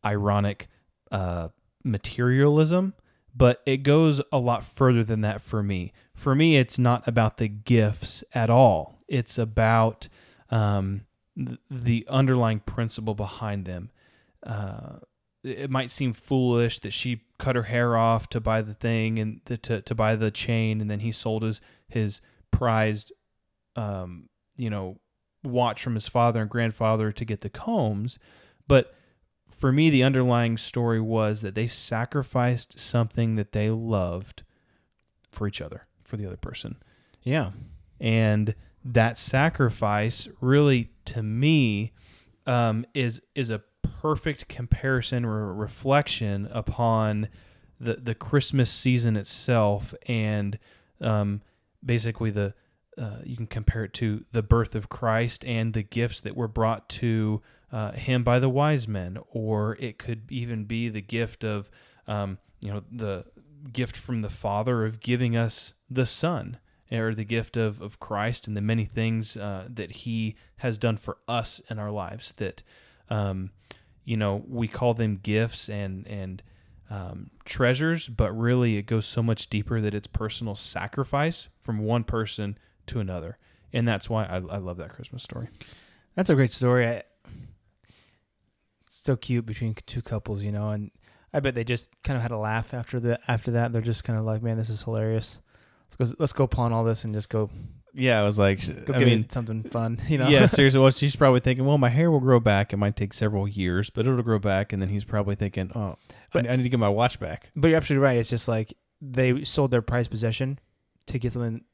ironic 0.03 0.69
uh, 1.13 1.49
materialism, 1.85 2.95
but 3.35 3.63
it 3.67 3.79
goes 3.79 4.21
a 4.33 4.39
lot 4.39 4.65
further 4.65 5.05
than 5.05 5.21
that 5.23 5.43
for 5.43 5.63
me. 5.63 5.93
For 6.15 6.35
me, 6.35 6.57
it's 6.57 6.79
not 6.79 7.07
about 7.07 7.39
the 7.39 7.49
gifts 7.49 8.23
at 8.35 8.51
all. 8.51 9.03
It's 9.09 9.39
about 9.39 10.09
um, 10.51 11.03
th- 11.37 11.59
the 11.71 12.07
underlying 12.09 12.61
principle 12.61 13.15
behind 13.15 13.65
them. 13.65 13.91
Uh, 14.45 14.99
it 15.43 15.71
might 15.71 15.91
seem 15.91 16.13
foolish 16.13 16.81
that 16.81 16.93
she 16.93 17.23
cut 17.39 17.57
her 17.57 17.63
hair 17.63 17.97
off 17.97 18.29
to 18.31 18.41
buy 18.41 18.61
the 18.61 18.75
thing 18.75 19.19
and 19.19 19.41
the, 19.47 19.57
to 19.57 19.81
to 19.83 19.95
buy 19.95 20.17
the 20.17 20.31
chain, 20.31 20.81
and 20.81 20.91
then 20.91 21.01
he 21.01 21.13
sold 21.13 21.43
his 21.43 21.61
his 21.89 22.21
prized 22.51 23.13
um, 23.77 24.29
you 24.57 24.71
know, 24.71 24.99
watch 25.43 25.83
from 25.83 25.95
his 25.95 26.09
father 26.09 26.43
and 26.43 26.51
grandfather 26.51 27.13
to 27.13 27.25
get 27.25 27.41
the 27.41 27.49
combs. 27.49 28.19
But 28.69 28.95
for 29.51 29.73
me, 29.73 29.91
the 29.91 30.03
underlying 30.03 30.57
story 30.57 31.01
was 31.01 31.43
that 31.43 31.55
they 31.55 31.67
sacrificed 31.67 32.79
something 32.79 33.37
that 33.37 33.53
they 33.53 33.71
loved 33.71 34.43
for 35.31 35.47
each 35.47 35.61
other, 35.61 35.87
for 36.05 36.17
the 36.17 36.27
other 36.27 36.37
person. 36.37 36.77
Yeah. 37.23 37.51
And 38.01 38.55
that 38.85 39.19
sacrifice 39.19 40.29
really, 40.41 40.91
to 41.07 41.23
me, 41.23 41.93
um, 42.47 42.87
is 42.95 43.21
is 43.35 43.51
a 43.51 43.63
perfect 43.83 44.49
comparison 44.49 45.25
or 45.25 45.53
reflection 45.53 46.49
upon 46.51 47.29
the 47.79 47.95
the 47.97 48.15
Christmas 48.15 48.71
season 48.71 49.17
itself, 49.17 49.95
and 50.07 50.59
um, 51.01 51.43
basically 51.85 52.31
the 52.31 52.55
uh, 52.99 53.19
you 53.25 53.37
can 53.37 53.47
compare 53.47 53.85
it 53.85 53.93
to 53.95 54.25
the 54.33 54.43
birth 54.43 54.75
of 54.75 54.89
Christ 54.89 55.45
and 55.45 55.75
the 55.75 55.83
gifts 55.83 56.21
that 56.21 56.37
were 56.37 56.49
brought 56.49 56.89
to 56.91 57.43
uh, 57.73 57.93
him 57.93 58.23
by 58.23 58.39
the 58.39 58.49
wise 58.49 58.89
men, 58.89 59.19
or 59.31 59.77
it 59.81 59.99
could 59.99 60.31
even 60.31 60.65
be 60.65 60.89
the 60.89 61.03
gift 61.03 61.45
of, 61.45 61.71
um, 62.07 62.39
you 62.61 62.73
know, 62.73 62.83
the 62.91 63.25
gift 63.73 63.97
from 63.97 64.23
the 64.23 64.31
Father 64.31 64.85
of 64.85 65.01
giving 65.01 65.37
us 65.37 65.75
the 65.89 66.07
Son, 66.07 66.59
or 66.91 67.15
the 67.15 67.25
gift 67.25 67.57
of, 67.57 67.81
of 67.81 68.01
Christ 68.01 68.49
and 68.49 68.57
the 68.57 68.61
many 68.61 68.85
things 68.85 69.37
uh, 69.37 69.69
that 69.69 69.93
He 69.93 70.37
has 70.57 70.79
done 70.79 70.97
for 70.97 71.19
us 71.29 71.61
in 71.71 71.79
our 71.79 71.91
lives. 71.91 72.33
That, 72.33 72.63
um, 73.09 73.51
you 74.05 74.17
know, 74.17 74.45
we 74.49 74.67
call 74.67 74.95
them 74.95 75.21
gifts 75.23 75.69
and 75.69 76.07
and 76.07 76.43
um, 76.91 77.31
treasures, 77.45 78.09
but 78.09 78.37
really 78.37 78.77
it 78.77 78.87
goes 78.87 79.07
so 79.07 79.23
much 79.23 79.49
deeper 79.49 79.81
that 79.81 79.95
it's 79.95 80.09
personal 80.09 80.57
sacrifice 80.57 81.49
from 81.63 81.79
one 81.79 82.03
person 82.03 82.59
to 82.87 82.99
another, 82.99 83.39
and 83.73 83.87
that's 83.87 84.11
why 84.11 84.25
I, 84.25 84.37
I 84.37 84.57
love 84.59 84.79
that 84.79 84.91
Christmas 84.91 85.23
story. 85.23 85.49
That's 86.17 86.31
a 86.31 86.35
great 86.35 86.53
story. 86.53 86.89
I, 86.89 87.03
so 89.05 89.17
cute 89.17 89.47
between 89.47 89.75
two 89.87 90.03
couples, 90.03 90.43
you 90.43 90.53
know, 90.53 90.71
and 90.71 90.91
I 91.33 91.41
bet 91.41 91.55
they 91.55 91.65
just 91.65 91.89
kind 92.03 92.17
of 92.17 92.23
had 92.23 92.31
a 92.33 92.39
laugh 92.39 92.75
after 92.75 92.99
the 93.01 93.19
after 93.29 93.51
that. 93.53 93.73
They're 93.73 93.83
just 93.83 94.05
kind 94.05 94.19
of 94.19 94.25
like, 94.25 94.43
man, 94.43 94.57
this 94.57 94.69
is 94.71 94.83
hilarious. 94.83 95.41
Let's 95.99 96.13
go, 96.13 96.17
let's 96.21 96.33
go 96.33 96.47
pawn 96.47 96.73
all 96.73 96.85
this 96.85 97.03
and 97.05 97.13
just 97.15 97.29
go 97.29 97.51
Yeah, 97.95 98.21
I 98.21 98.25
was 98.25 98.39
like, 98.39 98.85
go 98.87 98.95
I 98.95 99.05
mean, 99.05 99.29
something 99.29 99.65
fun, 99.65 100.01
you 100.09 100.19
know. 100.19 100.29
yeah, 100.29 100.47
seriously. 100.47 100.79
Well, 100.83 100.91
she's 100.93 101.17
probably 101.17 101.41
thinking, 101.41 101.65
well, 101.67 101.79
my 101.79 101.89
hair 101.89 102.11
will 102.11 102.21
grow 102.21 102.39
back. 102.41 102.73
It 102.73 102.77
might 102.77 102.95
take 102.97 103.13
several 103.13 103.49
years, 103.49 103.91
but 103.91 104.07
it'll 104.07 104.23
grow 104.23 104.39
back. 104.39 104.73
And 104.73 104.81
then 104.81 104.89
he's 104.89 105.05
probably 105.05 105.35
thinking, 105.35 105.73
oh, 105.75 105.97
But- 106.33 106.47
I, 106.49 106.53
I 106.53 106.57
need 106.57 106.63
to 106.65 106.69
get 106.69 106.79
my 106.79 106.89
watch 106.89 107.19
back. 107.19 107.51
But 107.57 107.69
you're 107.69 107.77
absolutely 107.77 108.05
right. 108.05 108.17
It's 108.19 108.31
just 108.31 108.47
like 108.49 108.73
they 109.01 109.43
sold 109.45 109.71
their 109.73 109.83
prized 109.83 110.11
possession 110.13 110.59
to 111.07 111.19
get 111.19 111.33
something 111.33 111.65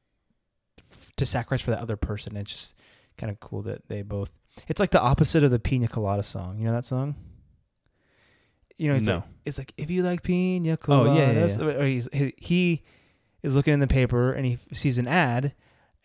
f- 0.80 1.12
to 1.16 1.26
sacrifice 1.26 1.60
for 1.60 1.72
that 1.72 1.80
other 1.80 1.96
person. 1.96 2.36
It's 2.36 2.50
just 2.52 2.74
kind 3.16 3.30
of 3.30 3.40
cool 3.40 3.62
that 3.62 3.88
they 3.88 4.02
both. 4.02 4.30
It's 4.68 4.80
like 4.80 4.90
the 4.90 5.00
opposite 5.00 5.42
of 5.44 5.50
the 5.50 5.58
Pina 5.58 5.88
Colada 5.88 6.22
song. 6.22 6.58
You 6.58 6.66
know 6.66 6.72
that 6.72 6.84
song? 6.84 7.14
You 8.76 8.90
know, 8.90 8.96
it's 8.96 9.06
No. 9.06 9.14
like 9.16 9.24
it's 9.44 9.58
like 9.58 9.72
if 9.76 9.90
you 9.90 10.02
like 10.02 10.22
Pina 10.22 10.76
Colada. 10.76 11.10
Oh, 11.10 11.14
yeah, 11.14 11.30
yeah, 11.30 11.46
Coladas, 11.46 11.78
or 11.80 11.84
he's, 11.86 12.08
he, 12.12 12.34
he 12.36 12.82
is 13.42 13.56
looking 13.56 13.72
in 13.74 13.80
the 13.80 13.86
paper 13.86 14.32
and 14.32 14.44
he 14.44 14.58
sees 14.72 14.98
an 14.98 15.08
ad 15.08 15.54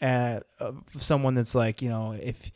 uh, 0.02 0.40
of 0.60 0.84
someone 0.98 1.34
that's 1.36 1.54
like, 1.56 1.82
you 1.82 1.90
know, 1.90 2.14
if 2.14 2.50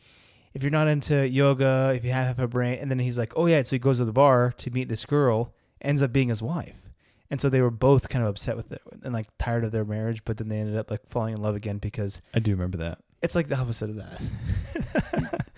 if 0.54 0.62
you're 0.62 0.70
not 0.72 0.88
into 0.88 1.28
yoga, 1.28 1.92
if 1.94 2.02
you 2.04 2.12
have 2.12 2.38
a 2.38 2.48
brain, 2.48 2.78
and 2.80 2.90
then 2.90 2.98
he's 2.98 3.18
like, 3.18 3.32
oh 3.36 3.44
yeah, 3.46 3.62
so 3.62 3.76
he 3.76 3.78
goes 3.78 3.98
to 3.98 4.06
the 4.06 4.12
bar 4.12 4.52
to 4.56 4.70
meet 4.70 4.88
this 4.88 5.04
girl, 5.04 5.52
ends 5.82 6.00
up 6.02 6.12
being 6.14 6.28
his 6.30 6.42
wife, 6.42 6.88
and 7.30 7.38
so 7.40 7.50
they 7.50 7.60
were 7.60 7.70
both 7.70 8.08
kind 8.08 8.24
of 8.24 8.30
upset 8.30 8.56
with 8.56 8.72
it 8.72 8.80
and 9.04 9.12
like 9.12 9.26
tired 9.38 9.64
of 9.64 9.72
their 9.72 9.84
marriage, 9.84 10.24
but 10.24 10.38
then 10.38 10.48
they 10.48 10.58
ended 10.58 10.76
up 10.78 10.90
like 10.90 11.06
falling 11.10 11.34
in 11.34 11.42
love 11.42 11.56
again 11.56 11.76
because 11.76 12.22
I 12.32 12.38
do 12.38 12.52
remember 12.52 12.78
that. 12.78 12.98
It's 13.22 13.34
like 13.34 13.48
the 13.48 13.56
opposite 13.56 13.90
of 13.90 13.96
that. 13.96 14.20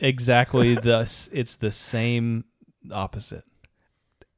Exactly. 0.00 0.74
the 0.76 1.00
it's 1.32 1.56
the 1.56 1.72
same 1.72 2.44
opposite. 2.92 3.44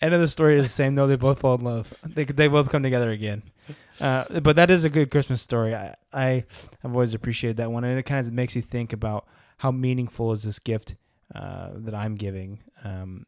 End 0.01 0.15
of 0.15 0.21
the 0.21 0.29
story 0.29 0.57
is 0.59 0.65
the 0.65 0.69
same 0.71 0.95
though. 0.95 1.07
They 1.07 1.17
both 1.17 1.41
fall 1.41 1.57
in 1.57 1.61
love. 1.61 1.93
They 2.03 2.25
they 2.25 2.49
both 2.49 2.71
come 2.71 2.83
together 2.83 3.11
again. 3.11 3.43
Uh, 4.01 4.41
but 4.41 4.57
that 4.57 4.71
is 4.71 4.85
a 4.85 4.91
good 4.91 5.11
Christmas 5.11 5.43
story. 5.43 5.75
I 5.75 5.95
I 6.13 6.45
have 6.83 6.93
always 6.93 7.13
appreciated 7.13 7.59
that 7.59 7.71
one, 7.71 7.85
and 7.85 7.99
it 7.99 8.05
kind 8.05 8.27
of 8.27 8.33
makes 8.33 8.57
you 8.57 8.63
think 8.63 8.95
about 8.95 9.27
how 9.59 9.71
meaningful 9.71 10.33
is 10.33 10.43
this 10.43 10.59
gift 10.59 10.97
uh, 11.35 11.73
that 11.75 11.95
I'm 11.95 12.15
giving. 12.15 12.61
Um, 12.83 13.27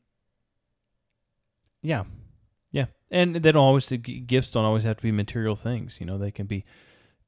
yeah, 1.82 2.04
Yeah, 2.70 2.86
and 3.10 3.36
they 3.36 3.52
don't 3.52 3.62
always 3.62 3.88
the 3.88 3.98
gifts 3.98 4.50
don't 4.50 4.64
always 4.64 4.84
have 4.84 4.96
to 4.96 5.02
be 5.02 5.12
material 5.12 5.56
things. 5.56 6.00
You 6.00 6.06
know, 6.06 6.16
they 6.16 6.30
can 6.30 6.46
be 6.46 6.64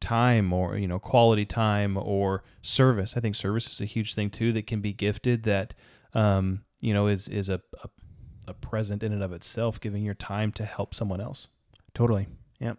time 0.04 0.52
or 0.52 0.76
you 0.76 0.86
know 0.86 0.98
quality 0.98 1.46
time 1.46 1.96
or 1.96 2.44
service. 2.62 3.14
I 3.16 3.20
think 3.20 3.34
service 3.34 3.72
is 3.72 3.80
a 3.80 3.86
huge 3.86 4.14
thing 4.14 4.30
too 4.30 4.52
that 4.52 4.66
can 4.66 4.80
be 4.80 4.92
gifted. 4.92 5.44
That 5.44 5.74
um, 6.12 6.62
you 6.80 6.94
know 6.94 7.08
is 7.08 7.26
is 7.28 7.48
a, 7.48 7.60
a 7.82 7.88
a 8.46 8.54
present 8.54 9.02
in 9.02 9.12
and 9.12 9.22
of 9.22 9.32
itself, 9.32 9.80
giving 9.80 10.02
your 10.02 10.14
time 10.14 10.52
to 10.52 10.64
help 10.64 10.94
someone 10.94 11.20
else. 11.20 11.48
totally. 11.94 12.28
Yep. 12.60 12.78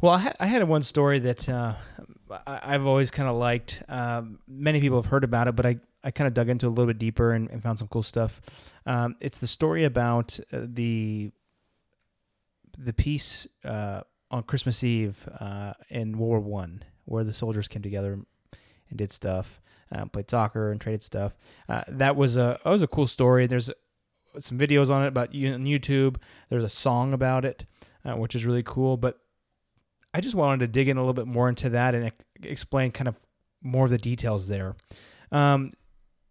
Well, 0.00 0.12
I 0.12 0.18
had 0.18 0.36
I 0.40 0.46
had 0.46 0.68
one 0.68 0.82
story 0.82 1.18
that 1.20 1.48
uh, 1.48 1.74
I, 2.46 2.60
I've 2.74 2.86
always 2.86 3.10
kind 3.10 3.28
of 3.28 3.36
liked. 3.36 3.82
Um, 3.88 4.38
many 4.46 4.80
people 4.80 5.00
have 5.00 5.10
heard 5.10 5.24
about 5.24 5.48
it, 5.48 5.56
but 5.56 5.66
I, 5.66 5.78
I 6.02 6.10
kind 6.10 6.28
of 6.28 6.34
dug 6.34 6.48
into 6.48 6.66
a 6.66 6.68
little 6.68 6.86
bit 6.86 6.98
deeper 6.98 7.32
and, 7.32 7.50
and 7.50 7.62
found 7.62 7.78
some 7.78 7.88
cool 7.88 8.02
stuff. 8.02 8.40
Um, 8.86 9.16
it's 9.20 9.38
the 9.38 9.46
story 9.46 9.84
about 9.84 10.38
uh, 10.52 10.60
the 10.64 11.30
the 12.78 12.92
peace 12.92 13.46
uh, 13.64 14.02
on 14.30 14.42
Christmas 14.42 14.82
Eve 14.82 15.28
uh, 15.40 15.72
in 15.90 16.18
World 16.18 16.44
War 16.44 16.60
One, 16.62 16.84
where 17.04 17.24
the 17.24 17.32
soldiers 17.32 17.68
came 17.68 17.82
together 17.82 18.18
and 18.88 18.98
did 18.98 19.12
stuff, 19.12 19.60
uh, 19.92 20.06
played 20.06 20.30
soccer 20.30 20.70
and 20.70 20.80
traded 20.80 21.02
stuff. 21.02 21.36
Uh, 21.68 21.82
that 21.88 22.16
was 22.16 22.36
a 22.36 22.58
that 22.64 22.70
was 22.70 22.82
a 22.82 22.88
cool 22.88 23.06
story. 23.06 23.46
There's 23.46 23.70
some 24.38 24.58
videos 24.58 24.90
on 24.90 25.04
it 25.04 25.08
about 25.08 25.28
on 25.28 25.64
YouTube. 25.64 26.16
There's 26.48 26.64
a 26.64 26.68
song 26.68 27.12
about 27.12 27.44
it, 27.44 27.66
uh, 28.04 28.14
which 28.14 28.34
is 28.34 28.46
really 28.46 28.62
cool. 28.64 28.96
But 28.96 29.18
I 30.12 30.20
just 30.20 30.34
wanted 30.34 30.60
to 30.60 30.68
dig 30.68 30.88
in 30.88 30.96
a 30.96 31.00
little 31.00 31.14
bit 31.14 31.26
more 31.26 31.48
into 31.48 31.68
that 31.70 31.94
and 31.94 32.12
explain 32.42 32.90
kind 32.92 33.08
of 33.08 33.24
more 33.62 33.84
of 33.84 33.90
the 33.90 33.98
details 33.98 34.48
there. 34.48 34.76
Um, 35.32 35.72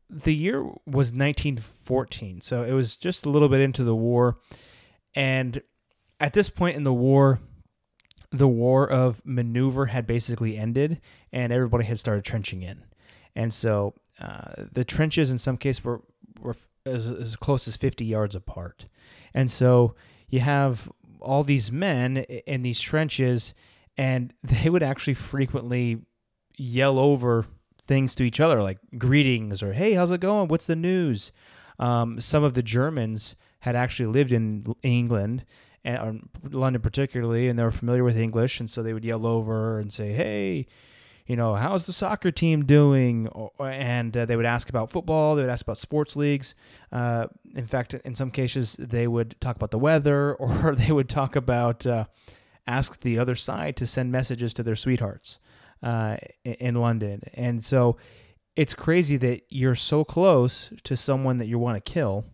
the 0.09 0.35
year 0.35 0.63
was 0.85 1.12
1914, 1.12 2.41
so 2.41 2.63
it 2.63 2.73
was 2.73 2.95
just 2.95 3.25
a 3.25 3.29
little 3.29 3.50
bit 3.50 3.62
into 3.62 3.83
the 3.83 3.95
war, 3.95 4.38
and 5.15 5.62
at 6.19 6.33
this 6.33 6.50
point 6.50 6.75
in 6.75 6.83
the 6.83 6.93
war, 6.93 7.41
the 8.34 8.48
war 8.48 8.90
of 8.90 9.22
maneuver 9.24 9.86
had 9.86 10.08
basically 10.08 10.58
ended, 10.58 11.00
and 11.32 11.54
everybody 11.54 11.86
had 11.86 12.00
started 12.00 12.25
trenching 12.25 12.63
in, 12.63 12.84
and 13.36 13.54
so 13.54 13.94
uh, 14.20 14.66
the 14.72 14.84
trenches 14.84 15.32
in 15.32 15.38
some 15.38 15.56
cases 15.56 15.84
were 15.84 16.02
were 16.42 16.56
as, 16.86 17.10
as 17.10 17.36
close 17.38 17.68
as 17.68 17.78
50 17.78 18.04
yards 18.04 18.36
apart, 18.36 18.88
and 19.34 19.50
so 19.50 19.96
you 20.30 20.40
have 20.40 20.92
all 21.22 21.44
these 21.44 21.72
men 21.72 22.18
in 22.18 22.63
these 22.63 22.82
trenches, 22.82 23.54
and 23.98 24.34
they 24.44 24.70
would 24.70 24.84
actually 24.84 25.13
frequently 25.13 26.02
yell 26.58 27.00
over 27.00 27.46
things 27.86 28.16
to 28.16 28.24
each 28.24 28.40
other 28.40 28.62
like 28.62 28.78
greetings 28.98 29.62
or 29.62 29.74
hey 29.74 29.94
how's 29.94 30.12
it 30.12 30.22
going? 30.22 30.48
What's 30.48 30.66
the 30.66 30.75
news? 30.75 31.32
Um, 31.80 32.22
some 32.22 32.44
of 32.44 32.54
the 32.54 32.63
germans 32.63 33.36
had 33.62 33.75
actually 33.75 34.06
lived 34.06 34.32
in 34.32 34.74
england 34.84 35.44
and 35.84 36.30
london 36.52 36.82
particularly 36.82 37.48
and 37.48 37.60
they 37.60 37.63
were 37.63 37.72
familiar 37.72 38.04
with 38.04 38.18
english 38.18 38.60
and 38.60 38.70
so 38.70 38.82
they 38.82 38.94
would 38.94 39.06
yell 39.06 39.25
over 39.25 39.80
and 39.80 39.92
say 39.92 40.13
hey 40.13 40.68
you 41.25 41.38
know, 41.38 41.56
how's 41.56 41.86
the 41.86 41.94
soccer 41.94 42.32
team 42.32 42.66
doing? 42.66 43.30
And 43.60 44.16
uh, 44.16 44.25
they 44.25 44.36
would 44.36 44.46
ask 44.46 44.70
about 44.70 44.92
football. 44.92 45.36
They 45.36 45.42
would 45.42 45.50
ask 45.50 45.66
about 45.66 45.78
sports 45.78 46.16
leagues. 46.16 46.54
Uh, 46.92 47.28
in 47.56 47.66
fact, 47.66 47.94
in 47.94 48.16
some 48.16 48.30
cases, 48.30 48.75
they 48.78 49.08
would 49.08 49.40
talk 49.40 49.56
about 49.56 49.72
the 49.72 49.80
weather, 49.80 50.36
or 50.40 50.75
they 50.75 50.92
would 50.92 51.10
talk 51.10 51.36
about 51.36 51.86
uh, 51.86 52.06
ask 52.68 53.02
the 53.02 53.18
other 53.18 53.36
side 53.36 53.78
to 53.78 53.88
send 53.88 54.12
messages 54.12 54.54
to 54.56 54.63
their 54.63 54.75
sweethearts 54.75 55.40
uh, 55.82 56.18
in 56.44 56.75
London. 56.75 57.22
And 57.34 57.63
so 57.63 57.98
it's 58.56 58.74
crazy 58.74 59.18
that 59.18 59.44
you're 59.50 59.75
so 59.75 60.04
close 60.04 60.72
to 60.84 60.98
someone 60.98 61.38
that 61.38 61.48
you 61.48 61.58
want 61.58 61.84
to 61.84 61.92
kill, 61.92 62.25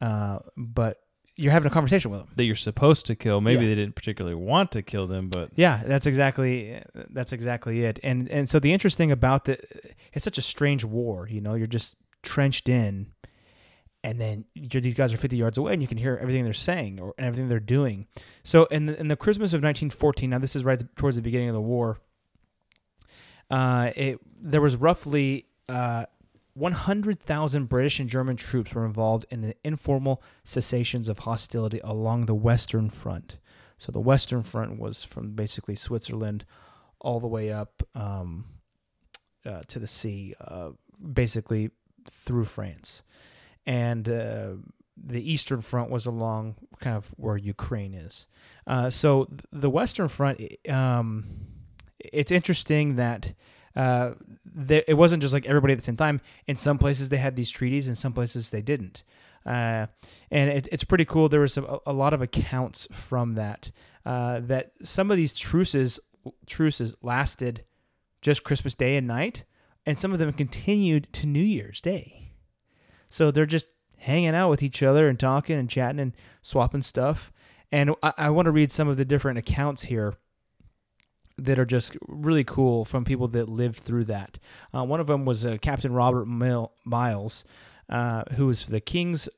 uh, 0.00 0.38
but 0.56 1.01
you're 1.36 1.52
having 1.52 1.66
a 1.66 1.72
conversation 1.74 2.10
with 2.10 2.20
them. 2.20 2.28
that 2.36 2.44
you're 2.44 2.54
supposed 2.56 3.06
to 3.06 3.14
kill. 3.14 3.40
Maybe 3.40 3.62
Yeah. 3.62 3.68
they 3.70 3.74
didn't 3.76 3.94
particularly 3.94 4.34
want 4.34 4.70
to 4.72 4.82
kill 4.82 5.06
them, 5.06 5.28
but 5.28 5.50
Yeah, 5.56 5.82
that's 5.86 6.06
exactly 6.06 6.78
that's 7.10 7.32
exactly 7.32 7.84
it. 7.84 7.98
And 8.02 8.28
and 8.30 8.48
so 8.48 8.58
the 8.58 8.72
interesting 8.72 9.10
about 9.10 9.44
the 9.46 9.58
it's 10.12 10.24
such 10.24 10.38
a 10.38 10.42
strange 10.42 10.84
war, 10.84 11.26
you 11.28 11.40
know, 11.40 11.54
you're 11.54 11.66
just 11.66 11.96
trenched 12.22 12.68
in 12.68 13.12
and 14.04 14.20
then 14.20 14.44
you're, 14.54 14.80
these 14.80 14.94
guys 14.94 15.12
are 15.14 15.16
50 15.16 15.36
yards 15.36 15.56
away 15.58 15.72
and 15.72 15.80
you 15.82 15.88
can 15.88 15.96
hear 15.98 16.18
everything 16.20 16.44
they're 16.44 16.52
saying 16.52 17.00
or 17.00 17.14
and 17.18 17.26
everything 17.26 17.48
they're 17.48 17.60
doing. 17.60 18.06
So 18.44 18.64
in 18.66 18.86
the, 18.86 18.98
in 19.00 19.08
the 19.08 19.16
Christmas 19.16 19.52
of 19.52 19.58
1914, 19.62 20.28
now 20.30 20.38
this 20.38 20.54
is 20.56 20.64
right 20.64 20.80
towards 20.96 21.16
the 21.16 21.22
beginning 21.22 21.48
of 21.48 21.54
the 21.54 21.60
war. 21.62 21.98
Uh, 23.50 23.90
it 23.96 24.18
there 24.40 24.60
was 24.60 24.76
roughly 24.76 25.46
uh, 25.68 26.04
100,000 26.54 27.68
British 27.68 27.98
and 27.98 28.08
German 28.08 28.36
troops 28.36 28.74
were 28.74 28.84
involved 28.84 29.24
in 29.30 29.40
the 29.40 29.54
informal 29.64 30.22
cessations 30.44 31.08
of 31.08 31.20
hostility 31.20 31.80
along 31.82 32.26
the 32.26 32.34
Western 32.34 32.90
Front. 32.90 33.38
So 33.78 33.90
the 33.90 34.00
Western 34.00 34.42
Front 34.42 34.78
was 34.78 35.02
from 35.02 35.32
basically 35.32 35.74
Switzerland 35.74 36.44
all 37.00 37.20
the 37.20 37.26
way 37.26 37.50
up 37.50 37.82
um, 37.94 38.44
uh, 39.44 39.62
to 39.68 39.78
the 39.78 39.86
sea, 39.86 40.34
uh, 40.40 40.70
basically 41.12 41.70
through 42.08 42.44
France. 42.44 43.02
And 43.66 44.08
uh, 44.08 44.50
the 44.96 45.32
Eastern 45.32 45.62
Front 45.62 45.90
was 45.90 46.06
along 46.06 46.56
kind 46.80 46.96
of 46.96 47.08
where 47.16 47.36
Ukraine 47.36 47.94
is. 47.94 48.26
Uh, 48.66 48.90
so 48.90 49.26
the 49.50 49.70
Western 49.70 50.08
Front, 50.08 50.40
um, 50.68 51.24
it's 51.98 52.30
interesting 52.30 52.96
that 52.96 53.34
uh, 53.74 54.12
there, 54.44 54.84
it 54.86 54.94
wasn't 54.94 55.22
just 55.22 55.34
like 55.34 55.46
everybody 55.46 55.72
at 55.72 55.78
the 55.78 55.84
same 55.84 55.96
time. 55.96 56.20
In 56.46 56.56
some 56.56 56.78
places 56.78 57.08
they 57.08 57.16
had 57.16 57.36
these 57.36 57.50
treaties, 57.50 57.88
in 57.88 57.94
some 57.94 58.12
places 58.12 58.50
they 58.50 58.62
didn't. 58.62 59.04
Uh, 59.44 59.86
and 60.30 60.50
it, 60.50 60.68
it's 60.70 60.84
pretty 60.84 61.04
cool. 61.04 61.28
There 61.28 61.40
was 61.40 61.52
some, 61.52 61.64
a, 61.64 61.78
a 61.86 61.92
lot 61.92 62.12
of 62.12 62.22
accounts 62.22 62.86
from 62.92 63.32
that. 63.34 63.70
Uh, 64.04 64.40
that 64.40 64.72
some 64.82 65.10
of 65.10 65.16
these 65.16 65.36
truces 65.38 66.00
truces 66.46 66.94
lasted 67.02 67.64
just 68.20 68.44
Christmas 68.44 68.74
Day 68.74 68.96
and 68.96 69.06
night, 69.06 69.44
and 69.86 69.98
some 69.98 70.12
of 70.12 70.18
them 70.18 70.32
continued 70.32 71.12
to 71.12 71.26
New 71.26 71.42
Year's 71.42 71.80
Day. 71.80 72.32
So 73.08 73.30
they're 73.30 73.46
just 73.46 73.68
hanging 73.98 74.34
out 74.34 74.48
with 74.50 74.62
each 74.62 74.82
other 74.82 75.08
and 75.08 75.18
talking 75.18 75.58
and 75.58 75.68
chatting 75.68 76.00
and 76.00 76.12
swapping 76.40 76.82
stuff. 76.82 77.32
And 77.70 77.94
I, 78.02 78.12
I 78.18 78.30
want 78.30 78.46
to 78.46 78.52
read 78.52 78.72
some 78.72 78.88
of 78.88 78.96
the 78.96 79.04
different 79.04 79.38
accounts 79.38 79.82
here 79.82 80.14
that 81.44 81.58
are 81.58 81.66
just 81.66 81.96
really 82.06 82.44
cool 82.44 82.84
from 82.84 83.04
people 83.04 83.28
that 83.28 83.48
lived 83.48 83.76
through 83.76 84.04
that. 84.04 84.38
Uh, 84.74 84.84
one 84.84 85.00
of 85.00 85.06
them 85.06 85.24
was 85.24 85.44
uh, 85.44 85.56
Captain 85.60 85.92
Robert 85.92 86.26
Mil- 86.26 86.72
Miles, 86.84 87.44
uh, 87.88 88.22
who 88.36 88.46
was 88.46 88.66
the 88.66 88.80
King's 88.80 89.28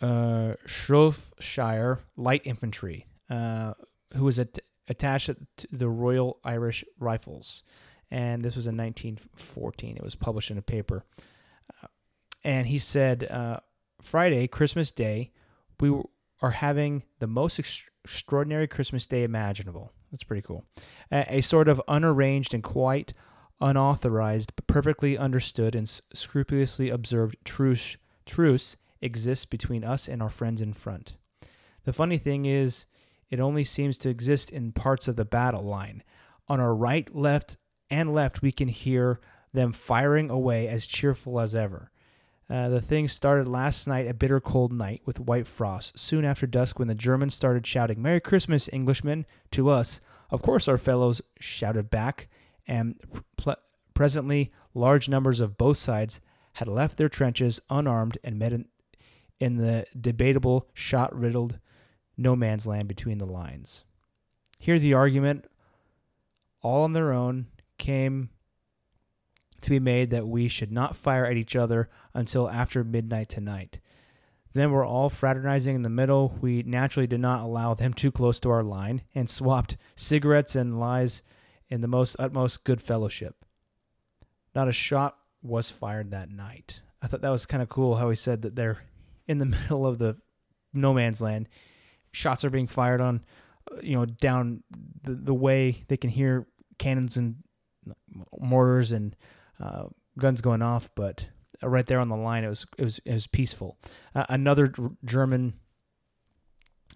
uh, 0.00 0.54
Shropshire 0.66 2.00
Light 2.16 2.42
Infantry, 2.44 3.06
uh, 3.30 3.72
who 4.14 4.24
was 4.24 4.38
at, 4.38 4.58
attached 4.88 5.30
to 5.56 5.68
the 5.72 5.88
Royal 5.88 6.38
Irish 6.44 6.84
Rifles. 6.98 7.62
And 8.10 8.44
this 8.44 8.56
was 8.56 8.66
in 8.66 8.76
1914. 8.76 9.96
It 9.96 10.02
was 10.02 10.14
published 10.14 10.50
in 10.50 10.58
a 10.58 10.62
paper. 10.62 11.04
Uh, 11.82 11.88
and 12.44 12.66
he 12.66 12.78
said, 12.78 13.24
uh, 13.30 13.58
Friday, 14.00 14.46
Christmas 14.46 14.92
Day, 14.92 15.32
we 15.80 15.92
are 16.40 16.52
having 16.52 17.02
the 17.18 17.26
most 17.26 17.58
ex- 17.58 17.90
extraordinary 18.04 18.66
Christmas 18.66 19.06
Day 19.06 19.24
imaginable. 19.24 19.92
That's 20.10 20.24
pretty 20.24 20.42
cool. 20.42 20.64
A, 21.10 21.36
a 21.38 21.40
sort 21.40 21.68
of 21.68 21.82
unarranged 21.88 22.54
and 22.54 22.62
quite 22.62 23.12
unauthorized, 23.60 24.52
but 24.54 24.66
perfectly 24.66 25.18
understood 25.18 25.74
and 25.74 25.88
scrupulously 26.14 26.90
observed 26.90 27.36
truce, 27.44 27.96
truce 28.24 28.76
exists 29.00 29.46
between 29.46 29.84
us 29.84 30.08
and 30.08 30.22
our 30.22 30.30
friends 30.30 30.60
in 30.60 30.72
front. 30.72 31.16
The 31.84 31.92
funny 31.92 32.18
thing 32.18 32.46
is, 32.46 32.86
it 33.30 33.40
only 33.40 33.64
seems 33.64 33.98
to 33.98 34.08
exist 34.08 34.50
in 34.50 34.72
parts 34.72 35.08
of 35.08 35.16
the 35.16 35.24
battle 35.24 35.62
line. 35.62 36.02
On 36.48 36.60
our 36.60 36.74
right, 36.74 37.14
left, 37.14 37.56
and 37.90 38.14
left, 38.14 38.42
we 38.42 38.52
can 38.52 38.68
hear 38.68 39.20
them 39.52 39.72
firing 39.72 40.30
away 40.30 40.68
as 40.68 40.86
cheerful 40.86 41.40
as 41.40 41.54
ever. 41.54 41.90
Uh, 42.50 42.68
the 42.70 42.80
thing 42.80 43.08
started 43.08 43.46
last 43.46 43.86
night, 43.86 44.08
a 44.08 44.14
bitter 44.14 44.40
cold 44.40 44.72
night 44.72 45.02
with 45.04 45.20
white 45.20 45.46
frost. 45.46 45.98
Soon 45.98 46.24
after 46.24 46.46
dusk, 46.46 46.78
when 46.78 46.88
the 46.88 46.94
Germans 46.94 47.34
started 47.34 47.66
shouting, 47.66 48.00
Merry 48.00 48.20
Christmas, 48.20 48.70
Englishmen, 48.72 49.26
to 49.50 49.68
us, 49.68 50.00
of 50.30 50.40
course 50.40 50.66
our 50.66 50.78
fellows 50.78 51.20
shouted 51.38 51.90
back, 51.90 52.28
and 52.66 52.98
pl- 53.36 53.56
presently 53.94 54.50
large 54.72 55.08
numbers 55.08 55.40
of 55.40 55.58
both 55.58 55.76
sides 55.76 56.20
had 56.54 56.68
left 56.68 56.96
their 56.96 57.08
trenches 57.08 57.60
unarmed 57.68 58.16
and 58.24 58.38
met 58.38 58.52
in, 58.52 58.66
in 59.38 59.56
the 59.56 59.84
debatable, 59.98 60.68
shot 60.72 61.14
riddled 61.14 61.58
no 62.16 62.34
man's 62.34 62.66
land 62.66 62.88
between 62.88 63.18
the 63.18 63.26
lines. 63.26 63.84
Here, 64.58 64.78
the 64.78 64.94
argument, 64.94 65.44
all 66.62 66.84
on 66.84 66.94
their 66.94 67.12
own, 67.12 67.46
came 67.76 68.30
to 69.60 69.70
be 69.70 69.80
made 69.80 70.10
that 70.10 70.28
we 70.28 70.48
should 70.48 70.72
not 70.72 70.96
fire 70.96 71.26
at 71.26 71.36
each 71.36 71.56
other 71.56 71.88
until 72.14 72.48
after 72.48 72.84
midnight 72.84 73.28
tonight. 73.28 73.80
Then 74.52 74.70
we're 74.70 74.86
all 74.86 75.10
fraternizing 75.10 75.74
in 75.74 75.82
the 75.82 75.88
middle. 75.88 76.36
We 76.40 76.62
naturally 76.62 77.06
did 77.06 77.20
not 77.20 77.42
allow 77.42 77.74
them 77.74 77.92
too 77.92 78.10
close 78.10 78.40
to 78.40 78.50
our 78.50 78.62
line 78.62 79.02
and 79.14 79.28
swapped 79.28 79.76
cigarettes 79.94 80.54
and 80.54 80.80
lies 80.80 81.22
in 81.68 81.80
the 81.80 81.88
most 81.88 82.16
utmost 82.18 82.64
good 82.64 82.80
fellowship. 82.80 83.44
Not 84.54 84.68
a 84.68 84.72
shot 84.72 85.16
was 85.42 85.70
fired 85.70 86.10
that 86.10 86.30
night. 86.30 86.80
I 87.02 87.06
thought 87.06 87.20
that 87.20 87.30
was 87.30 87.46
kind 87.46 87.62
of 87.62 87.68
cool 87.68 87.96
how 87.96 88.10
he 88.10 88.16
said 88.16 88.42
that 88.42 88.56
they're 88.56 88.84
in 89.26 89.38
the 89.38 89.46
middle 89.46 89.86
of 89.86 89.98
the 89.98 90.16
no 90.72 90.94
man's 90.94 91.20
land. 91.20 91.48
Shots 92.12 92.44
are 92.44 92.50
being 92.50 92.66
fired 92.66 93.00
on, 93.00 93.22
uh, 93.70 93.76
you 93.82 93.96
know, 93.96 94.06
down 94.06 94.62
the, 95.02 95.14
the 95.14 95.34
way 95.34 95.84
they 95.88 95.96
can 95.96 96.10
hear 96.10 96.46
cannons 96.78 97.16
and 97.16 97.36
mortars 98.38 98.92
and 98.92 99.14
uh, 99.60 99.84
guns 100.18 100.40
going 100.40 100.62
off, 100.62 100.90
but 100.94 101.28
right 101.62 101.86
there 101.86 102.00
on 102.00 102.08
the 102.08 102.16
line, 102.16 102.44
it 102.44 102.48
was 102.48 102.66
it 102.76 102.84
was 102.84 103.00
it 103.04 103.14
was 103.14 103.26
peaceful. 103.26 103.78
Uh, 104.14 104.24
another 104.28 104.72
German. 105.04 105.54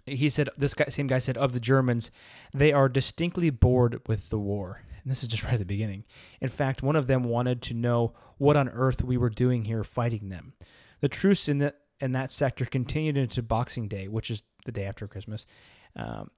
He 0.05 0.29
said 0.31 0.48
this 0.57 0.75
guy, 0.75 0.87
same 0.87 1.07
guy 1.07 1.20
said 1.20 1.37
of 1.37 1.53
the 1.53 1.61
Germans, 1.61 2.11
they 2.53 2.72
are 2.72 2.88
distinctly 2.88 3.51
bored 3.51 4.01
with 4.09 4.31
the 4.31 4.38
war. 4.38 4.83
And 5.03 5.11
this 5.11 5.22
is 5.22 5.29
just 5.29 5.44
right 5.44 5.53
at 5.53 5.59
the 5.61 5.64
beginning. 5.64 6.05
In 6.40 6.48
fact, 6.48 6.83
one 6.83 6.96
of 6.96 7.07
them 7.07 7.22
wanted 7.22 7.62
to 7.62 7.75
know 7.75 8.14
what 8.38 8.57
on 8.57 8.68
earth 8.70 9.05
we 9.05 9.16
were 9.16 9.31
doing 9.31 9.64
here 9.64 9.85
fighting 9.85 10.29
them. 10.29 10.55
The 11.01 11.09
truce 11.09 11.48
in 11.48 11.59
that 11.59 11.77
in 12.01 12.12
that 12.12 12.33
sector 12.33 12.64
continued 12.64 13.16
into 13.16 13.42
Boxing 13.42 13.87
Day, 13.87 14.09
which 14.09 14.31
is 14.31 14.42
the 14.64 14.72
day 14.72 14.85
after 14.87 15.07
Christmas. 15.07 15.46
Um, 15.94 16.31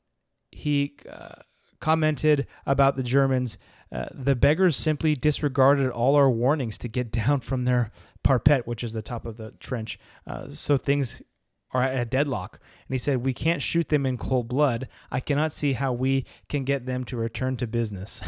he 0.52 0.96
uh, 1.10 1.40
commented 1.80 2.46
about 2.66 2.96
the 2.96 3.02
Germans. 3.02 3.56
Uh, 3.94 4.06
the 4.12 4.34
beggars 4.34 4.74
simply 4.74 5.14
disregarded 5.14 5.88
all 5.88 6.16
our 6.16 6.28
warnings 6.28 6.76
to 6.78 6.88
get 6.88 7.12
down 7.12 7.40
from 7.40 7.62
their 7.62 7.92
parapet, 8.24 8.66
which 8.66 8.82
is 8.82 8.92
the 8.92 9.02
top 9.02 9.24
of 9.24 9.36
the 9.36 9.52
trench. 9.60 9.98
Uh, 10.26 10.48
so 10.50 10.76
things 10.76 11.22
are 11.70 11.82
at 11.82 11.96
a 11.96 12.04
deadlock. 12.04 12.58
And 12.88 12.94
he 12.94 12.98
said, 12.98 13.18
We 13.18 13.32
can't 13.32 13.62
shoot 13.62 13.88
them 13.88 14.04
in 14.06 14.16
cold 14.16 14.48
blood. 14.48 14.88
I 15.10 15.20
cannot 15.20 15.52
see 15.52 15.74
how 15.74 15.92
we 15.92 16.24
can 16.48 16.64
get 16.64 16.86
them 16.86 17.04
to 17.04 17.16
return 17.16 17.56
to 17.58 17.66
business. 17.66 18.22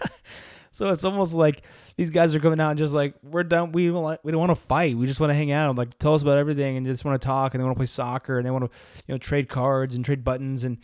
so 0.70 0.90
it's 0.90 1.04
almost 1.04 1.34
like 1.34 1.62
these 1.96 2.10
guys 2.10 2.34
are 2.34 2.40
coming 2.40 2.60
out 2.60 2.70
and 2.70 2.78
just 2.78 2.94
like, 2.94 3.14
We're 3.22 3.44
done. 3.44 3.72
We 3.72 3.88
don't, 3.88 4.02
want- 4.02 4.20
we 4.24 4.30
don't 4.30 4.40
want 4.40 4.50
to 4.50 4.56
fight. 4.62 4.96
We 4.96 5.06
just 5.06 5.20
want 5.20 5.30
to 5.30 5.34
hang 5.34 5.50
out. 5.52 5.74
Like, 5.76 5.98
tell 5.98 6.14
us 6.14 6.22
about 6.22 6.38
everything 6.38 6.76
and 6.76 6.84
they 6.86 6.90
just 6.90 7.04
want 7.04 7.20
to 7.20 7.26
talk 7.26 7.54
and 7.54 7.60
they 7.60 7.64
want 7.64 7.76
to 7.76 7.78
play 7.78 7.86
soccer 7.86 8.38
and 8.38 8.46
they 8.46 8.50
want 8.50 8.70
to, 8.70 8.78
you 9.06 9.14
know, 9.14 9.18
trade 9.18 9.48
cards 9.48 9.94
and 9.94 10.04
trade 10.04 10.24
buttons. 10.24 10.62
And, 10.64 10.78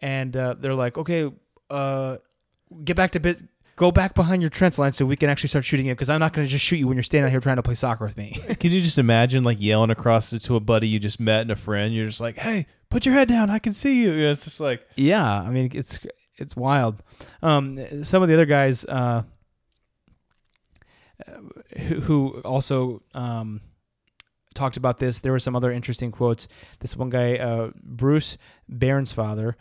and 0.00 0.36
uh, 0.36 0.54
they're 0.58 0.74
like, 0.74 0.98
Okay, 0.98 1.32
uh, 1.70 2.16
get 2.84 2.96
back 2.96 3.12
to 3.12 3.20
bit. 3.20 3.42
Go 3.76 3.92
back 3.92 4.14
behind 4.14 4.42
your 4.42 4.50
trench 4.50 4.78
line 4.78 4.92
so 4.92 5.04
we 5.04 5.16
can 5.16 5.28
actually 5.28 5.50
start 5.50 5.64
shooting 5.64 5.86
you 5.86 5.92
because 5.92 6.08
I'm 6.08 6.18
not 6.18 6.32
going 6.32 6.46
to 6.46 6.50
just 6.50 6.64
shoot 6.64 6.76
you 6.76 6.88
when 6.88 6.96
you're 6.96 7.04
standing 7.04 7.26
out 7.26 7.30
here 7.30 7.40
trying 7.40 7.56
to 7.56 7.62
play 7.62 7.74
soccer 7.74 8.06
with 8.06 8.16
me. 8.16 8.40
Can 8.58 8.72
you 8.72 8.80
just 8.80 8.96
imagine 8.96 9.44
like 9.44 9.58
yelling 9.60 9.90
across 9.90 10.30
to 10.30 10.56
a 10.56 10.60
buddy 10.60 10.88
you 10.88 10.98
just 10.98 11.20
met 11.20 11.42
and 11.42 11.50
a 11.50 11.56
friend? 11.56 11.94
You're 11.94 12.06
just 12.06 12.20
like, 12.20 12.38
"Hey, 12.38 12.66
put 12.88 13.04
your 13.04 13.14
head 13.14 13.28
down. 13.28 13.50
I 13.50 13.58
can 13.58 13.74
see 13.74 14.00
you." 14.00 14.12
It's 14.12 14.44
just 14.44 14.60
like, 14.60 14.80
Yeah, 14.96 15.42
I 15.42 15.50
mean 15.50 15.70
it's 15.74 15.98
it's 16.36 16.56
wild. 16.56 17.02
Um, 17.42 17.78
some 18.02 18.22
of 18.22 18.28
the 18.28 18.34
other 18.34 18.46
guys 18.46 18.86
uh, 18.86 19.24
who, 21.78 22.00
who 22.00 22.40
also 22.44 23.02
um, 23.14 23.60
talked 24.54 24.76
about 24.76 24.98
this. 24.98 25.20
There 25.20 25.32
were 25.32 25.38
some 25.38 25.54
other 25.54 25.70
interesting 25.70 26.10
quotes. 26.10 26.48
This 26.80 26.96
one 26.96 27.10
guy, 27.10 27.36
uh, 27.36 27.70
Bruce 27.82 28.38
Bairnsfather, 28.70 29.54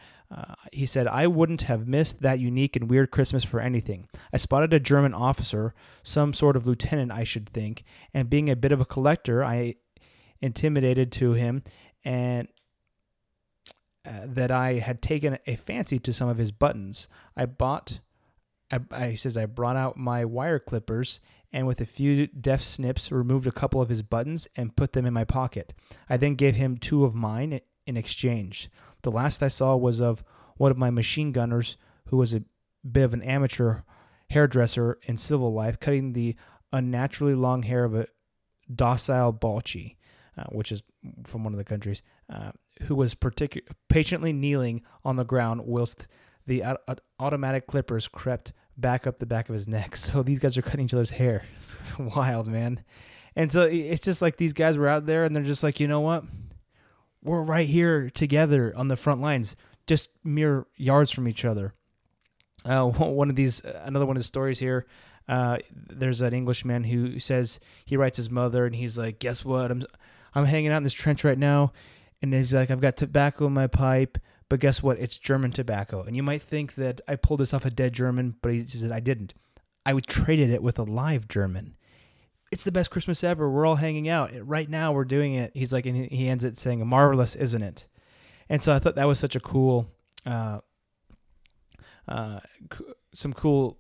he 0.72 0.86
said, 0.86 1.08
I 1.08 1.28
wouldn't 1.28 1.64
have 1.64 1.88
missed 1.88 2.22
that 2.22 2.40
unique 2.40 2.76
and 2.76 2.90
weird 2.90 3.12
Christmas 3.12 3.44
for 3.44 3.60
anything. 3.60 4.08
I 4.34 4.38
spotted 4.38 4.74
a 4.74 4.80
German 4.80 5.14
officer, 5.14 5.74
some 6.04 6.34
sort 6.34 6.56
of 6.56 6.68
lieutenant, 6.68 7.12
I 7.12 7.24
should 7.24 7.50
think, 7.50 7.84
and 8.14 8.30
being 8.30 8.50
a 8.50 8.56
bit 8.56 8.72
of 8.72 8.82
a 8.82 8.86
collector, 8.86 9.44
I 9.44 9.76
intimidated 10.42 11.12
to 11.14 11.34
him 11.34 11.64
and 12.04 12.48
uh, 14.06 14.22
that 14.26 14.52
I 14.52 14.74
had 14.74 15.02
taken 15.02 15.38
a 15.48 15.56
fancy 15.56 15.98
to 16.00 16.14
some 16.14 16.30
of 16.30 16.38
his 16.38 16.52
buttons. 16.52 17.08
I 17.36 17.46
bought, 17.46 18.00
I, 18.72 18.80
I, 18.92 19.08
he 19.10 19.16
says, 19.16 19.38
I 19.38 19.46
brought 19.46 19.76
out 19.76 19.98
my 19.98 20.26
wire 20.26 20.60
clippers 20.60 21.22
and 21.52 21.66
with 21.66 21.82
a 21.82 21.86
few 21.86 22.28
deft 22.28 22.66
snips 22.66 23.12
removed 23.12 23.48
a 23.48 23.52
couple 23.52 23.82
of 23.82 23.90
his 23.90 24.04
buttons 24.04 24.48
and 24.56 24.76
put 24.76 24.94
them 24.94 25.06
in 25.06 25.14
my 25.14 25.24
pocket. 25.24 25.74
I 26.10 26.18
then 26.18 26.36
gave 26.36 26.56
him 26.56 26.78
two 26.78 27.06
of 27.06 27.16
mine 27.16 27.62
in 27.88 27.98
exchange. 27.98 28.70
The 29.06 29.12
last 29.12 29.44
I 29.44 29.50
saw 29.50 29.76
was 29.76 30.02
of 30.02 30.24
one 30.58 30.72
of 30.72 30.80
my 30.80 30.90
machine 30.90 31.32
gunners 31.32 31.78
who 32.08 32.18
was 32.18 32.34
a 32.34 32.42
bit 32.90 33.04
of 33.04 33.14
an 33.14 33.22
amateur 33.22 33.82
hairdresser 34.32 34.98
in 35.04 35.20
civil 35.20 35.54
life, 35.54 35.80
cutting 35.80 36.14
the 36.14 36.36
unnaturally 36.74 37.36
long 37.36 37.62
hair 37.62 37.84
of 37.84 37.94
a 37.94 38.08
docile 38.74 39.32
Balchi, 39.32 39.98
uh, 40.36 40.46
which 40.46 40.72
is 40.72 40.82
from 41.24 41.44
one 41.44 41.54
of 41.54 41.60
the 41.60 41.64
countries, 41.64 42.02
uh, 42.34 42.50
who 42.88 42.96
was 42.96 43.14
particu- 43.14 43.62
patiently 43.90 44.34
kneeling 44.34 44.82
on 45.04 45.18
the 45.18 45.24
ground 45.24 45.62
whilst 45.66 46.08
the 46.48 46.64
au- 46.64 46.96
automatic 47.20 47.68
clippers 47.68 48.08
crept 48.08 48.54
back 48.76 49.06
up 49.06 49.20
the 49.20 49.28
back 49.28 49.50
of 49.50 49.54
his 49.54 49.68
neck. 49.68 49.96
So 50.06 50.24
these 50.24 50.40
guys 50.40 50.58
are 50.58 50.64
cutting 50.64 50.86
each 50.86 50.96
other's 50.96 51.12
hair. 51.12 51.44
It's 51.58 51.76
wild, 52.00 52.48
man. 52.48 52.84
And 53.36 53.52
so 53.52 53.68
it's 53.68 54.04
just 54.04 54.24
like 54.24 54.38
these 54.38 54.54
guys 54.54 54.80
were 54.80 54.88
out 54.88 55.06
there 55.06 55.26
and 55.26 55.36
they're 55.36 55.44
just 55.44 55.62
like, 55.62 55.80
you 55.80 55.88
know 55.88 56.02
what? 56.02 56.24
We're 57.26 57.42
right 57.42 57.68
here 57.68 58.12
together 58.12 58.72
on 58.78 58.88
the 58.88 58.96
front 58.96 59.20
lines, 59.20 59.56
just 59.88 60.10
mere 60.24 60.68
yards 60.76 61.12
from 61.12 61.28
each 61.28 61.44
other. 61.44 61.74
Uh, 62.64 62.86
one 62.86 63.32
of 63.32 63.36
these, 63.36 63.62
another 63.66 64.06
one 64.06 64.16
of 64.16 64.22
the 64.22 64.28
stories 64.28 64.60
here. 64.60 64.86
Uh, 65.28 65.58
there's 65.72 66.22
an 66.22 66.34
Englishman 66.34 66.84
who 66.84 67.18
says 67.18 67.60
he 67.84 67.98
writes 67.98 68.18
his 68.18 68.30
mother 68.30 68.68
and 68.68 68.76
he's 68.76 68.96
like, 68.96 69.18
guess 69.18 69.44
what? 69.44 69.72
I'm, 69.72 69.84
I'm 70.36 70.46
hanging 70.46 70.72
out 70.72 70.78
in 70.78 70.84
this 70.84 70.94
trench 70.94 71.24
right 71.24 71.38
now, 71.38 71.74
and 72.22 72.32
he's 72.32 72.54
like, 72.54 72.70
I've 72.70 72.82
got 72.82 72.96
tobacco 72.96 73.48
in 73.48 73.54
my 73.54 73.68
pipe, 73.68 74.20
but 74.48 74.60
guess 74.60 74.84
what? 74.84 75.00
It's 75.00 75.18
German 75.18 75.52
tobacco. 75.52 76.04
And 76.04 76.16
you 76.16 76.22
might 76.22 76.44
think 76.44 76.76
that 76.76 77.02
I 77.08 77.16
pulled 77.16 77.40
this 77.40 77.56
off 77.56 77.66
a 77.66 77.72
dead 77.72 77.94
German, 77.94 78.36
but 78.42 78.54
he 78.54 78.66
said 78.66 78.92
I 78.92 79.00
didn't. 79.00 79.34
I 79.84 79.94
traded 80.00 80.52
it 80.52 80.62
with 80.62 80.78
a 80.78 80.84
live 80.84 81.28
German. 81.28 81.76
It's 82.52 82.64
the 82.64 82.72
best 82.72 82.92
Christmas 82.92 83.24
ever. 83.24 83.50
We're 83.50 83.66
all 83.66 83.76
hanging 83.76 84.08
out. 84.08 84.32
Right 84.42 84.70
now, 84.70 84.92
we're 84.92 85.06
doing 85.06 85.34
it. 85.34 85.52
He's 85.54 85.74
like, 85.74 85.86
and 85.86 86.06
he 86.06 86.28
ends 86.28 86.44
it 86.44 86.58
saying, 86.58 86.86
marvelous, 86.88 87.36
isn't 87.36 87.62
it? 87.62 87.86
And 88.50 88.62
so 88.62 88.74
I 88.74 88.80
thought 88.80 88.96
that 88.96 89.08
was 89.08 89.20
such 89.20 89.36
a 89.36 89.40
cool, 89.40 89.90
uh, 90.26 90.60
uh, 92.08 92.40
some 93.14 93.34
cool 93.34 93.80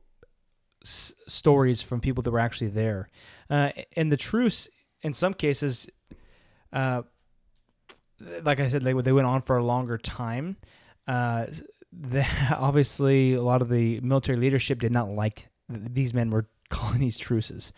s- 0.84 1.14
stories 1.28 1.82
from 1.82 2.02
people 2.02 2.24
that 2.24 2.32
were 2.32 2.40
actually 2.40 2.70
there. 2.70 3.10
Uh, 3.50 3.70
and 3.96 4.12
the 4.12 4.18
truce, 4.18 4.68
in 5.04 5.14
some 5.14 5.34
cases, 5.34 5.88
uh, 6.74 7.04
like 8.44 8.60
I 8.60 8.68
said, 8.68 8.84
they 8.84 8.94
they 8.94 9.12
went 9.12 9.28
on 9.28 9.42
for 9.42 9.58
a 9.58 9.64
longer 9.64 9.98
time. 9.98 10.58
Uh, 11.08 11.46
the, 11.92 12.26
obviously, 12.58 13.34
a 13.34 13.42
lot 13.42 13.62
of 13.62 13.70
the 13.70 14.00
military 14.02 14.38
leadership 14.38 14.80
did 14.80 14.92
not 14.92 15.10
like 15.10 15.50
these 15.70 16.14
men 16.14 16.30
were 16.30 16.48
calling 16.70 17.00
these 17.00 17.18
truces. 17.18 17.72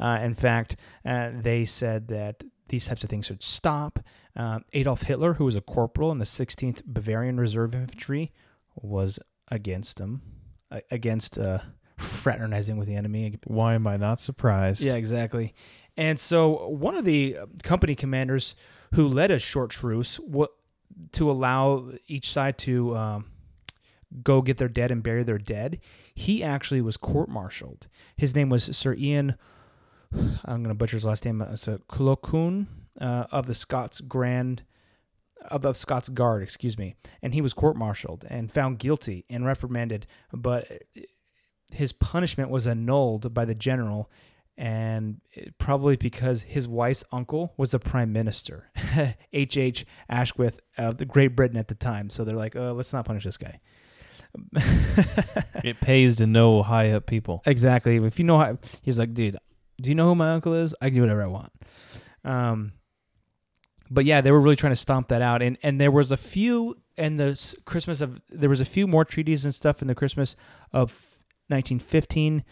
Uh, 0.00 0.18
in 0.22 0.34
fact, 0.34 0.76
uh, 1.04 1.30
they 1.34 1.64
said 1.64 2.08
that 2.08 2.42
these 2.68 2.86
types 2.86 3.04
of 3.04 3.10
things 3.10 3.26
should 3.26 3.42
stop. 3.42 3.98
Um, 4.34 4.64
Adolf 4.72 5.02
Hitler, 5.02 5.34
who 5.34 5.44
was 5.44 5.56
a 5.56 5.60
corporal 5.60 6.10
in 6.10 6.18
the 6.18 6.24
16th 6.24 6.82
Bavarian 6.84 7.38
Reserve 7.38 7.74
Infantry, 7.74 8.32
was 8.74 9.18
against 9.48 9.98
them, 9.98 10.22
against 10.90 11.36
uh, 11.36 11.58
fraternizing 11.98 12.78
with 12.78 12.88
the 12.88 12.94
enemy. 12.94 13.38
Why 13.44 13.74
am 13.74 13.86
I 13.86 13.96
not 13.96 14.20
surprised? 14.20 14.80
Yeah, 14.80 14.94
exactly. 14.94 15.54
And 15.96 16.18
so 16.18 16.68
one 16.68 16.96
of 16.96 17.04
the 17.04 17.36
company 17.62 17.94
commanders 17.94 18.54
who 18.94 19.08
led 19.08 19.30
a 19.30 19.38
short 19.38 19.70
truce 19.70 20.18
to 21.12 21.30
allow 21.30 21.90
each 22.06 22.30
side 22.30 22.58
to 22.58 22.96
um, 22.96 23.30
go 24.22 24.42
get 24.42 24.58
their 24.58 24.68
dead 24.68 24.90
and 24.90 25.02
bury 25.02 25.22
their 25.22 25.38
dead, 25.38 25.80
he 26.14 26.42
actually 26.42 26.80
was 26.80 26.96
court-martialed. 26.96 27.88
His 28.16 28.34
name 28.34 28.48
was 28.48 28.64
Sir 28.76 28.94
Iain. 28.94 29.36
I'm 30.12 30.62
going 30.62 30.68
to 30.68 30.74
butcher 30.74 30.96
his 30.96 31.04
last 31.04 31.24
name. 31.24 31.40
It's 31.42 31.68
a 31.68 31.78
Colquhoun 31.88 32.66
uh, 33.00 33.26
of 33.30 33.46
the 33.46 33.54
Scots 33.54 34.00
Grand 34.00 34.64
of 35.50 35.62
the 35.62 35.72
Scots 35.72 36.08
Guard, 36.08 36.42
excuse 36.42 36.76
me, 36.76 36.96
and 37.22 37.32
he 37.32 37.40
was 37.40 37.54
court-martialed 37.54 38.24
and 38.28 38.52
found 38.52 38.78
guilty 38.78 39.24
and 39.30 39.46
reprimanded, 39.46 40.06
but 40.32 40.66
his 41.72 41.92
punishment 41.92 42.50
was 42.50 42.66
annulled 42.66 43.32
by 43.32 43.44
the 43.44 43.54
general 43.54 44.10
and 44.60 45.22
probably 45.56 45.96
because 45.96 46.42
his 46.42 46.68
wife's 46.68 47.02
uncle 47.12 47.54
was 47.56 47.70
the 47.70 47.78
prime 47.78 48.12
minister, 48.12 48.70
H. 49.32 49.56
H. 49.56 49.86
Asquith 50.10 50.60
of 50.76 50.98
the 50.98 51.06
Great 51.06 51.34
Britain 51.34 51.56
at 51.56 51.68
the 51.68 51.74
time. 51.74 52.10
So 52.10 52.24
they're 52.24 52.36
like, 52.36 52.56
oh, 52.56 52.72
let's 52.72 52.92
not 52.92 53.06
punish 53.06 53.24
this 53.24 53.38
guy. 53.38 53.60
it 55.64 55.80
pays 55.80 56.16
to 56.16 56.26
know 56.26 56.62
high 56.62 56.90
up 56.90 57.06
people. 57.06 57.42
Exactly. 57.46 57.96
If 57.96 58.18
you 58.18 58.26
know 58.26 58.38
how, 58.38 58.58
he's 58.82 58.98
like, 58.98 59.14
dude, 59.14 59.38
do 59.80 59.90
you 59.90 59.94
know 59.94 60.08
who 60.08 60.14
my 60.14 60.32
uncle 60.32 60.54
is? 60.54 60.74
I 60.80 60.86
can 60.86 60.96
do 60.96 61.00
whatever 61.02 61.22
I 61.22 61.26
want. 61.26 61.52
Um, 62.24 62.72
but 63.90 64.04
yeah, 64.04 64.20
they 64.20 64.30
were 64.30 64.40
really 64.40 64.56
trying 64.56 64.72
to 64.72 64.76
stomp 64.76 65.08
that 65.08 65.22
out, 65.22 65.42
and 65.42 65.58
and 65.62 65.80
there 65.80 65.90
was 65.90 66.12
a 66.12 66.16
few 66.16 66.76
in 66.96 67.16
the 67.16 67.56
Christmas 67.64 68.00
of 68.00 68.20
there 68.28 68.48
was 68.48 68.60
a 68.60 68.64
few 68.64 68.86
more 68.86 69.04
treaties 69.04 69.44
and 69.44 69.54
stuff 69.54 69.82
in 69.82 69.88
the 69.88 69.94
Christmas 69.94 70.36
of 70.72 70.90
1915. 71.48 72.44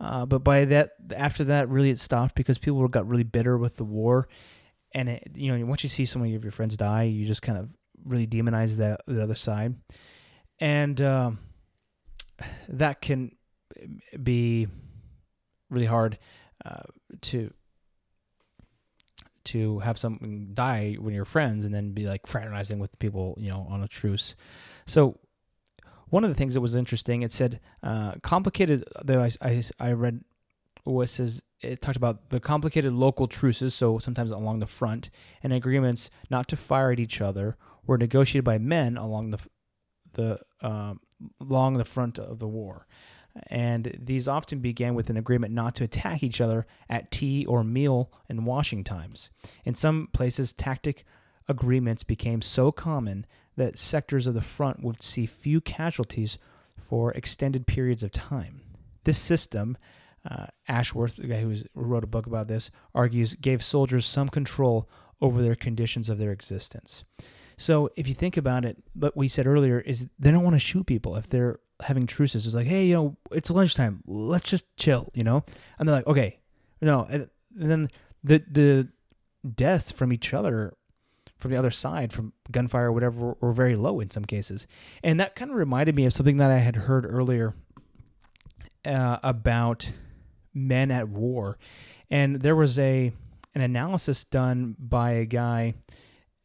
Uh, 0.00 0.26
but 0.26 0.40
by 0.40 0.64
that, 0.64 0.90
after 1.16 1.44
that, 1.44 1.68
really 1.68 1.90
it 1.90 1.98
stopped 1.98 2.34
because 2.34 2.58
people 2.58 2.86
got 2.88 3.08
really 3.08 3.24
bitter 3.24 3.58
with 3.58 3.76
the 3.76 3.84
war, 3.84 4.28
and 4.92 5.08
it, 5.08 5.28
you 5.34 5.56
know 5.56 5.66
once 5.66 5.82
you 5.82 5.88
see 5.88 6.06
so 6.06 6.18
many 6.18 6.34
of 6.34 6.44
your 6.44 6.52
friends 6.52 6.76
die, 6.76 7.04
you 7.04 7.26
just 7.26 7.42
kind 7.42 7.58
of 7.58 7.76
really 8.04 8.26
demonize 8.26 8.76
the 8.76 8.96
the 9.06 9.22
other 9.22 9.34
side, 9.34 9.74
and 10.60 11.00
um, 11.00 11.38
that 12.68 13.00
can 13.00 13.32
be 14.22 14.68
really 15.70 15.86
hard 15.86 16.18
uh, 16.64 16.82
to 17.22 17.52
to 19.44 19.78
have 19.80 19.98
someone 19.98 20.50
die 20.54 20.94
when 20.98 21.12
you're 21.12 21.26
friends 21.26 21.66
and 21.66 21.74
then 21.74 21.92
be 21.92 22.06
like 22.06 22.26
fraternizing 22.26 22.78
with 22.78 22.98
people 22.98 23.34
you 23.38 23.50
know 23.50 23.66
on 23.68 23.82
a 23.82 23.88
truce. 23.88 24.34
So 24.86 25.18
one 26.08 26.24
of 26.24 26.30
the 26.30 26.36
things 26.36 26.54
that 26.54 26.60
was 26.60 26.74
interesting, 26.74 27.22
it 27.22 27.32
said 27.32 27.60
uh, 27.82 28.12
complicated. 28.22 28.84
Though 29.02 29.22
I, 29.22 29.30
I, 29.42 29.62
I 29.80 29.92
read 29.92 30.22
what 30.84 31.08
says 31.08 31.42
it 31.60 31.80
talked 31.80 31.96
about 31.96 32.30
the 32.30 32.40
complicated 32.40 32.92
local 32.92 33.26
truces, 33.26 33.74
so 33.74 33.98
sometimes 33.98 34.30
along 34.30 34.60
the 34.60 34.66
front, 34.66 35.10
and 35.42 35.52
agreements 35.52 36.10
not 36.30 36.46
to 36.48 36.56
fire 36.56 36.92
at 36.92 37.00
each 37.00 37.20
other 37.20 37.56
were 37.86 37.98
negotiated 37.98 38.44
by 38.44 38.58
men 38.58 38.96
along 38.96 39.30
the 39.30 39.46
the 40.12 40.38
um, 40.62 41.00
along 41.40 41.78
the 41.78 41.84
front 41.84 42.18
of 42.18 42.38
the 42.38 42.48
war. 42.48 42.86
And 43.48 43.98
these 44.00 44.28
often 44.28 44.60
began 44.60 44.94
with 44.94 45.10
an 45.10 45.16
agreement 45.16 45.52
not 45.52 45.74
to 45.76 45.84
attack 45.84 46.22
each 46.22 46.40
other 46.40 46.66
at 46.88 47.10
tea 47.10 47.44
or 47.46 47.64
meal 47.64 48.12
and 48.28 48.46
washing 48.46 48.84
times. 48.84 49.30
In 49.64 49.74
some 49.74 50.08
places, 50.12 50.52
tactic 50.52 51.04
agreements 51.48 52.04
became 52.04 52.42
so 52.42 52.70
common 52.70 53.26
that 53.56 53.78
sectors 53.78 54.26
of 54.26 54.34
the 54.34 54.40
front 54.40 54.82
would 54.82 55.02
see 55.02 55.26
few 55.26 55.60
casualties 55.60 56.38
for 56.76 57.12
extended 57.12 57.66
periods 57.66 58.02
of 58.02 58.12
time. 58.12 58.60
This 59.04 59.18
system, 59.18 59.76
uh, 60.28 60.46
Ashworth, 60.68 61.16
the 61.16 61.26
guy 61.26 61.40
who 61.40 61.56
wrote 61.74 62.04
a 62.04 62.08
book 62.08 62.26
about 62.26 62.48
this, 62.48 62.70
argues 62.94 63.34
gave 63.34 63.62
soldiers 63.62 64.06
some 64.06 64.28
control 64.28 64.88
over 65.20 65.42
their 65.42 65.54
conditions 65.54 66.08
of 66.08 66.18
their 66.18 66.32
existence. 66.32 67.04
So 67.56 67.90
if 67.96 68.08
you 68.08 68.14
think 68.14 68.36
about 68.36 68.64
it, 68.64 68.82
what 68.94 69.16
we 69.16 69.28
said 69.28 69.46
earlier 69.46 69.78
is 69.78 70.08
they 70.18 70.30
don't 70.30 70.42
want 70.42 70.54
to 70.54 70.60
shoot 70.60 70.86
people 70.86 71.16
if 71.16 71.28
they're 71.28 71.60
having 71.82 72.06
truces. 72.06 72.46
It's 72.46 72.54
like, 72.54 72.66
hey, 72.66 72.86
you 72.86 72.94
know, 72.94 73.16
it's 73.32 73.50
lunchtime. 73.50 74.02
Let's 74.06 74.48
just 74.48 74.64
chill, 74.76 75.10
you 75.14 75.24
know? 75.24 75.44
And 75.78 75.88
they're 75.88 75.96
like, 75.96 76.06
okay, 76.06 76.40
no. 76.80 77.06
And 77.10 77.28
then 77.54 77.88
the 78.22 78.42
the 78.50 78.88
deaths 79.54 79.92
from 79.92 80.12
each 80.12 80.32
other 80.32 80.74
from 81.36 81.50
the 81.50 81.58
other 81.58 81.70
side, 81.70 82.12
from 82.12 82.32
gunfire 82.50 82.86
or 82.86 82.92
whatever, 82.92 83.36
were 83.40 83.52
very 83.52 83.76
low 83.76 84.00
in 84.00 84.08
some 84.08 84.24
cases. 84.24 84.66
And 85.02 85.20
that 85.20 85.34
kind 85.34 85.50
of 85.50 85.56
reminded 85.56 85.94
me 85.94 86.06
of 86.06 86.12
something 86.12 86.38
that 86.38 86.50
I 86.50 86.58
had 86.58 86.76
heard 86.76 87.04
earlier 87.06 87.52
uh, 88.86 89.18
about 89.22 89.92
men 90.54 90.90
at 90.90 91.08
war. 91.08 91.58
And 92.10 92.36
there 92.40 92.56
was 92.56 92.78
a 92.78 93.12
an 93.54 93.60
analysis 93.60 94.24
done 94.24 94.74
by 94.78 95.10
a 95.12 95.26
guy 95.26 95.74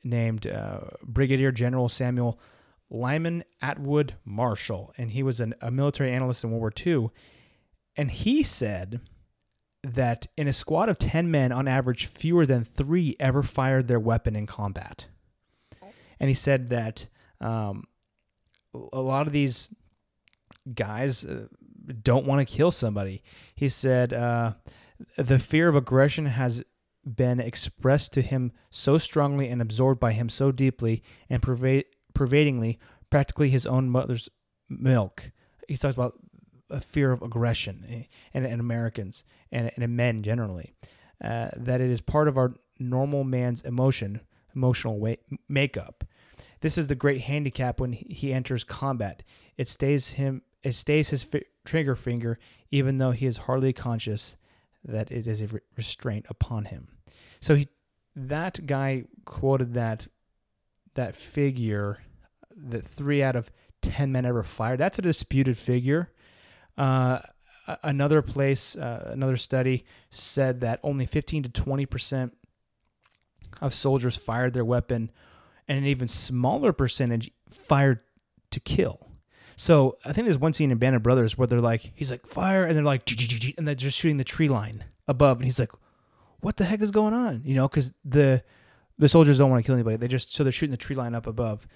named 0.04 0.48
uh, 0.48 0.82
Brigadier 1.04 1.52
General 1.52 1.90
Samuel 1.90 2.40
Lyman 2.90 3.44
Atwood 3.62 4.16
Marshall, 4.26 4.94
and 4.98 5.12
he 5.12 5.24
was 5.24 5.40
an, 5.40 5.54
a 5.62 5.72
military 5.72 6.12
analyst 6.12 6.44
in 6.44 6.52
World 6.52 6.62
War 6.62 6.72
II. 6.86 7.10
And 7.96 8.12
he 8.12 8.44
said 8.44 9.02
that 9.84 10.28
in 10.38 10.48
a 10.48 10.54
squad 10.54 10.90
of 10.90 10.98
10 10.98 11.30
men, 11.30 11.52
on 11.52 11.68
average, 11.68 12.06
fewer 12.06 12.46
than 12.46 12.64
three 12.64 13.16
ever 13.20 13.44
fired 13.44 13.88
their 13.88 14.00
weapon 14.00 14.36
in 14.36 14.46
combat. 14.46 15.08
And 16.20 16.30
he 16.30 16.36
said 16.36 16.70
that 16.70 17.08
um, 17.40 17.86
a 18.92 19.02
lot 19.02 19.28
of 19.28 19.34
these 19.34 19.74
guys 20.74 21.24
uh, 21.24 21.48
don't 22.04 22.26
want 22.26 22.46
to 22.46 22.54
kill 22.54 22.72
somebody. 22.72 23.24
He 23.56 23.70
said 23.70 24.14
uh, 24.14 24.54
the 25.18 25.40
fear 25.40 25.70
of 25.70 25.76
aggression 25.76 26.26
has 26.26 26.64
been 27.06 27.40
expressed 27.40 28.14
to 28.14 28.22
him 28.22 28.52
so 28.70 28.98
strongly 28.98 29.50
and 29.50 29.62
absorbed 29.62 30.00
by 30.00 30.12
him 30.12 30.30
so 30.30 30.52
deeply 30.52 31.02
and 31.30 31.42
pervade, 31.42 31.86
pervadingly, 32.20 32.78
practically 33.10 33.50
his 33.50 33.66
own 33.66 33.90
mother's 33.90 34.28
milk. 34.68 35.32
He 35.70 35.78
talks 35.78 35.96
about 35.96 36.20
a 36.70 36.82
fear 36.82 37.14
of 37.14 37.22
aggression 37.22 37.86
eh, 37.88 38.04
in, 38.34 38.44
in 38.44 38.60
Americans 38.60 39.24
and, 39.54 39.72
and 39.74 39.82
in 39.86 39.96
men 39.96 40.22
generally. 40.22 40.74
Uh, 41.24 41.48
that 41.56 41.80
it 41.80 41.90
is 41.90 42.02
part 42.02 42.28
of 42.28 42.38
our 42.38 42.54
normal 42.78 43.24
man's 43.24 43.62
emotion, 43.62 44.20
emotional 44.54 45.00
way, 45.00 45.16
makeup. 45.48 46.04
This 46.60 46.78
is 46.78 46.88
the 46.88 46.96
great 46.96 47.22
handicap 47.22 47.80
when 47.80 47.94
he 47.94 48.34
enters 48.34 48.66
combat. 48.66 49.24
It 49.56 49.70
stays 49.70 50.10
him. 50.12 50.42
It 50.62 50.74
stays 50.74 51.12
his 51.12 51.24
fi- 51.24 51.46
trigger 51.64 51.96
finger, 51.96 52.38
even 52.70 52.98
though 52.98 53.12
he 53.12 53.28
is 53.28 53.38
hardly 53.38 53.72
conscious 53.72 54.36
that 54.84 55.10
it 55.10 55.26
is 55.26 55.40
a 55.40 55.48
re- 55.48 55.62
restraint 55.78 56.26
upon 56.30 56.66
him. 56.66 56.90
So 57.40 57.56
he, 57.56 57.70
that 58.14 58.66
guy 58.66 59.06
quoted 59.24 59.74
that 59.76 60.08
that 60.96 61.16
figure 61.16 62.00
that 62.68 62.86
three 62.86 63.24
out 63.24 63.36
of 63.36 63.52
ten 63.82 64.12
men 64.12 64.26
ever 64.26 64.44
fired. 64.44 64.80
That's 64.80 65.00
a 65.00 65.02
disputed 65.02 65.58
figure. 65.58 66.12
Uh, 66.78 67.20
another 67.84 68.22
place, 68.22 68.76
uh, 68.76 69.12
another 69.14 69.38
study 69.38 69.86
said 70.10 70.62
that 70.62 70.80
only 70.84 71.06
15 71.06 71.44
to 71.44 71.50
20 71.50 71.86
percent 71.86 72.38
of 73.62 73.74
soldiers 73.74 74.16
fired 74.16 74.54
their 74.54 74.66
weapon, 74.66 75.12
and 75.68 75.80
an 75.80 75.86
even 75.86 76.08
smaller 76.08 76.74
percentage 76.74 77.32
fired 77.50 78.00
to 78.52 78.60
kill. 78.60 79.08
So 79.56 79.98
I 80.06 80.14
think 80.14 80.26
there's 80.26 80.40
one 80.40 80.54
scene 80.54 80.72
in 80.72 80.78
Band 80.78 80.96
of 80.96 81.04
Brothers 81.04 81.38
where 81.38 81.46
they're 81.46 81.60
like, 81.60 81.92
he's 81.94 82.12
like 82.12 82.26
fire, 82.26 82.64
and 82.64 82.76
they're 82.76 82.84
like, 82.84 83.10
and 83.58 83.68
they're 83.68 83.76
just 83.76 83.98
shooting 83.98 84.18
the 84.18 84.24
tree 84.24 84.48
line 84.48 84.86
above, 85.08 85.38
and 85.38 85.46
he's 85.46 85.60
like, 85.60 85.72
what 86.40 86.58
the 86.58 86.66
heck 86.66 86.82
is 86.82 86.92
going 86.92 87.14
on? 87.14 87.42
You 87.44 87.56
know, 87.56 87.68
because 87.68 87.92
the 88.06 88.44
the 88.98 89.10
soldiers 89.10 89.38
don't 89.38 89.50
want 89.50 89.64
to 89.64 89.68
kill 89.68 89.76
anybody. 89.76 89.98
They 89.98 90.08
just 90.08 90.34
so 90.34 90.44
they're 90.44 90.52
shooting 90.52 90.72
the 90.72 90.78
tree 90.78 90.96
line 90.96 91.16
up 91.16 91.28
above. 91.28 91.68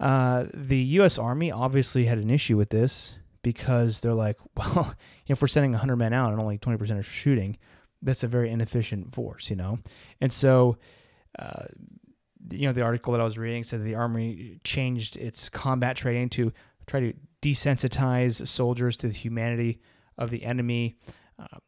Uh, 0.00 0.46
the 0.54 0.78
U.S. 0.78 1.18
Army 1.18 1.50
obviously 1.50 2.04
had 2.04 2.18
an 2.18 2.30
issue 2.30 2.56
with 2.56 2.70
this 2.70 3.18
because 3.42 4.00
they're 4.00 4.14
like, 4.14 4.38
well, 4.56 4.94
if 5.26 5.42
we're 5.42 5.48
sending 5.48 5.72
100 5.72 5.96
men 5.96 6.12
out 6.12 6.32
and 6.32 6.40
only 6.40 6.58
20% 6.58 6.98
are 6.98 7.02
shooting, 7.02 7.56
that's 8.02 8.22
a 8.22 8.28
very 8.28 8.50
inefficient 8.50 9.14
force, 9.14 9.50
you 9.50 9.56
know? 9.56 9.78
And 10.20 10.32
so, 10.32 10.78
uh, 11.38 11.64
you 12.50 12.66
know, 12.66 12.72
the 12.72 12.82
article 12.82 13.12
that 13.12 13.20
I 13.20 13.24
was 13.24 13.36
reading 13.36 13.64
said 13.64 13.82
the 13.82 13.96
Army 13.96 14.60
changed 14.64 15.16
its 15.16 15.48
combat 15.48 15.96
training 15.96 16.30
to 16.30 16.52
try 16.86 17.00
to 17.00 17.12
desensitize 17.42 18.46
soldiers 18.46 18.96
to 18.98 19.08
the 19.08 19.14
humanity 19.14 19.80
of 20.16 20.30
the 20.30 20.44
enemy. 20.44 20.96
Uh, 21.38 21.58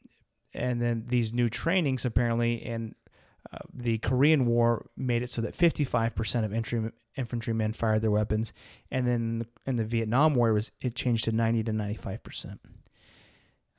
and 0.55 0.81
then 0.81 1.05
these 1.07 1.33
new 1.33 1.49
trainings 1.49 2.05
apparently 2.05 2.55
in 2.55 2.95
the 3.73 3.99
Korean 3.99 4.47
War 4.47 4.87
made 4.97 5.23
it 5.23 5.31
so 5.31 5.43
that 5.43 5.57
55% 5.57 6.45
of 6.45 6.53
infantry, 6.53 6.93
infantrymen 7.17 7.73
fired 7.73 8.03
their 8.03 8.11
weapons, 8.11 8.53
and 8.91 9.07
then 9.07 9.47
in 9.67 9.77
the 9.77 9.85
Vietnam 9.85 10.35
War 10.35 10.51
it 10.51 10.53
was 10.53 10.73
it 10.81 10.95
changed 10.95 11.25
to 11.25 11.33
90 11.33 11.65
to 11.65 11.73
95%. 11.73 12.59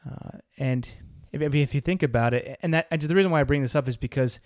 Uh, 0.09 0.37
and 0.57 0.89
if, 1.31 1.41
if 1.53 1.75
you- 1.75 1.81
think 1.81 2.03
about 2.03 2.33
it, 2.33 2.57
and 2.61 2.73
that 2.73 2.87
and 2.91 3.01
the 3.01 3.15
reason 3.15 3.31
why 3.31 3.39
I 3.39 3.43
bring 3.43 3.61
this 3.61 3.75
up 3.75 3.87
is 3.87 3.95
because 3.95 4.39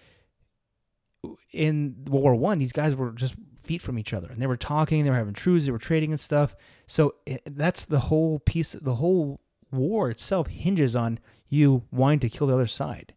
in 1.51 1.95
World 2.07 2.23
War 2.23 2.35
One, 2.35 2.59
these 2.59 2.73
guys 2.73 2.95
were 2.95 3.11
just 3.11 3.35
feet 3.63 3.81
from 3.81 3.97
each 3.97 4.13
other, 4.13 4.27
and 4.29 4.41
they 4.41 4.47
were 4.47 4.57
talking, 4.57 5.03
they 5.03 5.09
were 5.09 5.15
having 5.15 5.33
truces, 5.33 5.65
they 5.65 5.71
were 5.71 5.77
trading 5.79 6.11
and 6.11 6.19
stuff. 6.19 6.55
So 6.87 7.15
it, 7.25 7.41
that's 7.45 7.85
the 7.85 7.99
whole 8.01 8.39
piece. 8.39 8.73
The 8.73 8.95
whole 8.95 9.41
war 9.71 10.09
itself 10.09 10.47
hinges 10.47 10.95
on 10.95 11.19
you 11.47 11.83
wanting 11.91 12.19
to 12.19 12.29
kill 12.29 12.47
the 12.47 12.53
other 12.53 12.67
side 12.67 13.13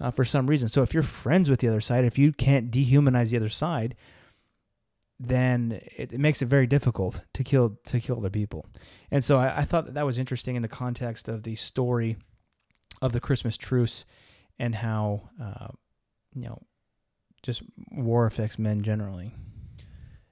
uh, 0.00 0.10
for 0.10 0.24
some 0.24 0.46
reason. 0.46 0.68
So 0.68 0.82
if 0.82 0.94
you're 0.94 1.02
friends 1.02 1.50
with 1.50 1.60
the 1.60 1.68
other 1.68 1.80
side, 1.80 2.04
if 2.04 2.18
you 2.18 2.32
can't 2.32 2.70
dehumanize 2.70 3.30
the 3.30 3.36
other 3.36 3.48
side, 3.48 3.94
then 5.20 5.80
it, 5.96 6.12
it 6.12 6.20
makes 6.20 6.42
it 6.42 6.46
very 6.46 6.66
difficult 6.66 7.24
to 7.34 7.42
kill 7.42 7.78
to 7.86 8.00
kill 8.00 8.18
other 8.18 8.30
people. 8.30 8.66
And 9.10 9.24
so 9.24 9.38
I, 9.38 9.58
I 9.58 9.64
thought 9.64 9.86
that, 9.86 9.94
that 9.94 10.06
was 10.06 10.18
interesting 10.18 10.56
in 10.56 10.62
the 10.62 10.68
context 10.68 11.28
of 11.28 11.42
the 11.42 11.56
story 11.56 12.16
of 13.02 13.12
the 13.12 13.20
Christmas 13.20 13.56
truce 13.56 14.04
and 14.58 14.76
how 14.76 15.30
uh, 15.40 15.68
you 16.34 16.44
know 16.44 16.62
just 17.42 17.62
war 17.90 18.26
affects 18.26 18.58
men 18.58 18.82
generally. 18.82 19.34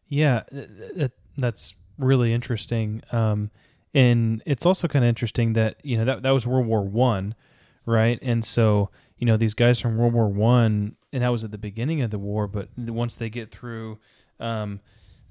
Yeah, 0.09 0.43
th- 0.53 0.69
th- 0.95 1.11
that's 1.37 1.75
really 1.99 2.33
interesting. 2.33 3.03
Um, 3.11 3.51
and 3.93 4.43
it's 4.47 4.67
also 4.67 4.87
kind 4.87 5.05
of 5.05 5.09
interesting 5.09 5.55
that 5.55 5.81
you 5.83 5.97
know 5.97 6.05
that 6.05 6.23
that 6.23 6.31
was 6.31 6.47
World 6.47 6.67
War 6.67 6.83
One, 6.83 7.35
right? 7.87 8.19
And 8.23 8.45
so 8.45 8.91
you 9.19 9.27
know 9.27 9.37
these 9.37 9.55
guys 9.55 9.81
from 9.81 9.97
World 9.97 10.13
War 10.13 10.29
One, 10.29 10.97
and 11.13 11.23
that 11.23 11.33
was 11.33 11.45
at 11.45 11.51
the 11.51 11.59
beginning 11.59 12.03
of 12.03 12.11
the 12.11 12.19
war. 12.19 12.47
But 12.47 12.69
once 12.77 13.15
they 13.15 13.31
get 13.31 13.51
through 13.51 13.99
um, 14.39 14.81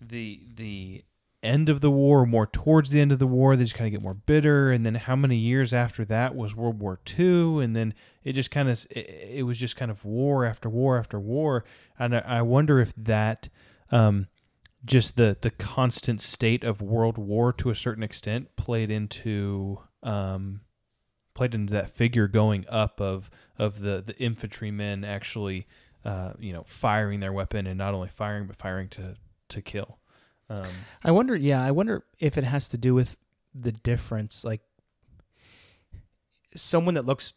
the 0.02 0.42
the 0.56 1.04
end 1.44 1.70
of 1.70 1.82
the 1.82 1.92
war, 1.92 2.26
more 2.26 2.48
towards 2.48 2.90
the 2.90 3.00
end 3.00 3.12
of 3.12 3.20
the 3.20 3.28
war, 3.28 3.56
they 3.56 3.64
just 3.64 3.76
kind 3.76 3.88
of 3.88 3.92
get 3.92 4.04
more 4.04 4.16
bitter. 4.16 4.72
And 4.72 4.86
then 4.86 4.96
how 4.96 5.16
many 5.16 5.38
years 5.38 5.74
after 5.74 6.04
that 6.06 6.36
was 6.36 6.56
World 6.56 6.80
War 6.80 7.00
Two? 7.06 7.60
And 7.60 7.76
then 7.76 7.94
it 8.24 8.34
just 8.34 8.52
kind 8.52 8.70
of 8.70 8.86
it, 8.90 9.30
it 9.34 9.44
was 9.44 9.60
just 9.60 9.76
kind 9.76 9.92
of 9.92 10.04
war 10.04 10.46
after 10.46 10.70
war 10.70 10.98
after 10.98 11.20
war. 11.20 11.64
And 12.00 12.16
I, 12.16 12.20
I 12.20 12.42
wonder 12.42 12.80
if 12.80 12.94
that. 12.98 13.50
Um, 13.92 14.28
just 14.84 15.18
the 15.18 15.36
the 15.42 15.50
constant 15.50 16.22
state 16.22 16.64
of 16.64 16.80
world 16.80 17.18
war 17.18 17.52
to 17.52 17.72
a 17.72 17.76
certain 17.76 18.04
extent 18.04 18.56
played 18.56 18.92
into 18.92 19.80
um, 20.04 20.62
played 21.36 21.54
into 21.54 21.72
that 21.74 21.90
figure 21.90 22.28
going 22.28 22.66
up 22.68 23.00
of 23.00 23.30
of 23.60 23.82
the 23.82 24.02
the 24.06 24.18
infantrymen 24.18 25.04
actually 25.04 25.68
uh, 26.04 26.34
you 26.40 26.52
know 26.52 26.64
firing 26.68 27.20
their 27.20 27.34
weapon 27.34 27.68
and 27.68 27.78
not 27.78 27.94
only 27.94 28.10
firing 28.10 28.48
but 28.48 28.56
firing 28.56 28.90
to 28.90 29.16
to 29.50 29.62
kill. 29.62 30.00
Um, 30.50 30.68
I 31.04 31.12
wonder, 31.12 31.36
yeah, 31.36 31.64
I 31.64 31.72
wonder 31.72 32.04
if 32.20 32.38
it 32.38 32.44
has 32.44 32.70
to 32.70 32.78
do 32.78 32.94
with 32.94 33.18
the 33.54 33.72
difference. 33.72 34.44
Like 34.44 34.62
someone 36.56 36.94
that 36.96 37.06
looks 37.06 37.34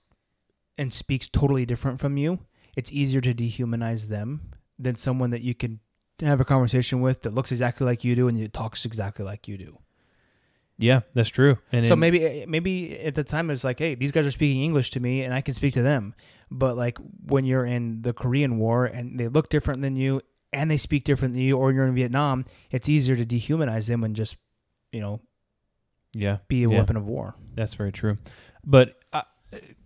and 0.76 0.92
speaks 0.92 1.28
totally 1.28 1.64
different 1.64 2.00
from 2.00 2.16
you, 2.16 2.40
it's 2.76 2.92
easier 2.92 3.20
to 3.22 3.34
dehumanize 3.34 4.08
them 4.08 4.52
than 4.78 4.96
someone 4.96 5.30
that 5.30 5.42
you 5.42 5.54
can 5.54 5.80
have 6.20 6.40
a 6.40 6.44
conversation 6.44 7.00
with 7.00 7.22
that 7.22 7.34
looks 7.34 7.50
exactly 7.52 7.84
like 7.86 8.04
you 8.04 8.14
do 8.14 8.28
and 8.28 8.38
it 8.38 8.52
talks 8.52 8.84
exactly 8.84 9.24
like 9.24 9.48
you 9.48 9.56
do. 9.56 9.78
Yeah, 10.78 11.00
that's 11.12 11.28
true. 11.28 11.58
And 11.72 11.84
so 11.86 11.94
in- 11.94 11.98
maybe 11.98 12.44
maybe 12.46 12.98
at 13.00 13.14
the 13.14 13.24
time 13.24 13.50
it's 13.50 13.64
like, 13.64 13.78
hey, 13.78 13.94
these 13.96 14.12
guys 14.12 14.26
are 14.26 14.30
speaking 14.30 14.62
English 14.62 14.90
to 14.92 15.00
me 15.00 15.22
and 15.22 15.34
I 15.34 15.40
can 15.40 15.54
speak 15.54 15.74
to 15.74 15.82
them. 15.82 16.14
But 16.50 16.76
like 16.76 16.98
when 17.26 17.44
you're 17.44 17.66
in 17.66 18.02
the 18.02 18.12
Korean 18.12 18.58
War 18.58 18.86
and 18.86 19.18
they 19.18 19.28
look 19.28 19.48
different 19.48 19.82
than 19.82 19.96
you 19.96 20.22
and 20.52 20.70
they 20.70 20.76
speak 20.76 21.04
different 21.04 21.34
than 21.34 21.42
you, 21.42 21.58
or 21.58 21.72
you're 21.72 21.86
in 21.86 21.94
Vietnam, 21.94 22.44
it's 22.70 22.88
easier 22.88 23.16
to 23.16 23.26
dehumanize 23.26 23.86
them 23.86 24.02
and 24.02 24.16
just, 24.16 24.36
you 24.92 25.00
know, 25.00 25.20
yeah, 26.14 26.38
be 26.48 26.64
a 26.64 26.70
yeah. 26.70 26.78
weapon 26.78 26.96
of 26.96 27.06
war. 27.06 27.34
That's 27.54 27.74
very 27.74 27.92
true. 27.92 28.16
But 28.64 28.94
uh, 29.12 29.22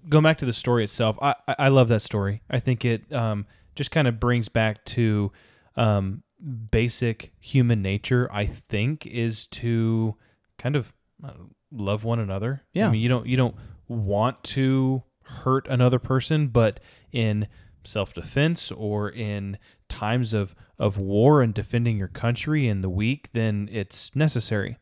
going 0.09 0.23
back 0.23 0.39
to 0.39 0.47
the 0.47 0.53
story 0.53 0.85
itself, 0.85 1.19
I, 1.21 1.35
I 1.49 1.55
I 1.59 1.69
love 1.69 1.89
that 1.89 2.03
story. 2.03 2.43
I 2.51 2.61
think 2.61 2.85
it 2.85 3.13
um, 3.13 3.47
just 3.75 3.91
kind 3.91 4.07
of 4.07 4.21
brings 4.21 4.49
back 4.49 4.85
to 4.85 5.33
um, 5.75 6.23
basic 6.71 7.33
human 7.41 7.83
nature. 7.83 8.29
I 8.31 8.47
think 8.47 9.07
is 9.07 9.47
to 9.49 10.17
kind 10.63 10.77
of 10.77 10.93
uh, 11.25 11.33
love 11.71 12.05
one 12.05 12.21
another. 12.21 12.63
Yeah. 12.73 12.89
I 12.89 12.91
mean, 12.93 13.01
you 13.01 13.09
don't 13.09 13.27
you 13.27 13.37
don't 13.37 13.57
want 13.89 14.43
to 14.45 15.03
hurt 15.25 15.67
another 15.69 15.99
person, 15.99 16.49
but 16.49 16.81
in 17.13 17.49
self 17.85 18.15
defense 18.15 18.71
or 18.71 19.11
in 19.11 19.59
times 19.89 20.33
of, 20.33 20.55
of 20.79 20.97
war 20.99 21.43
and 21.43 21.53
defending 21.53 21.99
your 21.99 22.09
country 22.09 22.69
and 22.69 22.83
the 22.83 22.89
weak, 22.91 23.31
then 23.33 23.69
it's 23.73 24.15
necessary. 24.15 24.79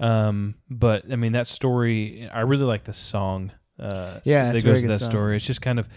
Um, 0.00 0.54
but 0.70 1.10
I 1.12 1.16
mean 1.16 1.32
that 1.32 1.46
story. 1.48 2.28
I 2.32 2.40
really 2.40 2.64
like 2.64 2.84
the 2.84 2.92
song. 2.92 3.52
Uh, 3.78 4.20
Yeah, 4.24 4.52
that 4.52 4.64
goes 4.64 4.82
with 4.82 4.90
that 4.90 5.00
song. 5.00 5.10
story. 5.10 5.36
It's 5.36 5.46
just 5.46 5.60
kind 5.62 5.78
of, 5.78 5.88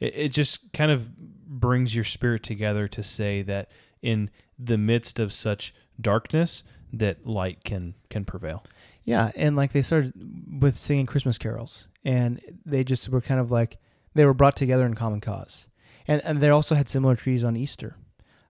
it, 0.00 0.14
it 0.14 0.28
just 0.28 0.72
kind 0.72 0.90
of 0.90 1.10
brings 1.16 1.94
your 1.94 2.04
spirit 2.04 2.42
together 2.42 2.86
to 2.88 3.02
say 3.02 3.42
that 3.42 3.70
in 4.02 4.30
the 4.58 4.78
midst 4.78 5.18
of 5.18 5.32
such 5.32 5.74
darkness, 6.00 6.62
that 6.92 7.26
light 7.26 7.64
can 7.64 7.94
can 8.10 8.24
prevail. 8.24 8.64
Yeah, 9.04 9.30
and 9.36 9.54
like 9.56 9.72
they 9.72 9.82
started 9.82 10.12
with 10.60 10.76
singing 10.76 11.06
Christmas 11.06 11.36
carols, 11.38 11.88
and 12.04 12.40
they 12.64 12.84
just 12.84 13.08
were 13.08 13.20
kind 13.20 13.38
of 13.40 13.50
like 13.50 13.78
they 14.14 14.24
were 14.24 14.34
brought 14.34 14.56
together 14.56 14.86
in 14.86 14.94
common 14.94 15.20
cause, 15.20 15.68
and 16.08 16.22
and 16.24 16.40
they 16.40 16.48
also 16.48 16.74
had 16.74 16.88
similar 16.88 17.14
trees 17.16 17.44
on 17.44 17.56
Easter, 17.56 17.96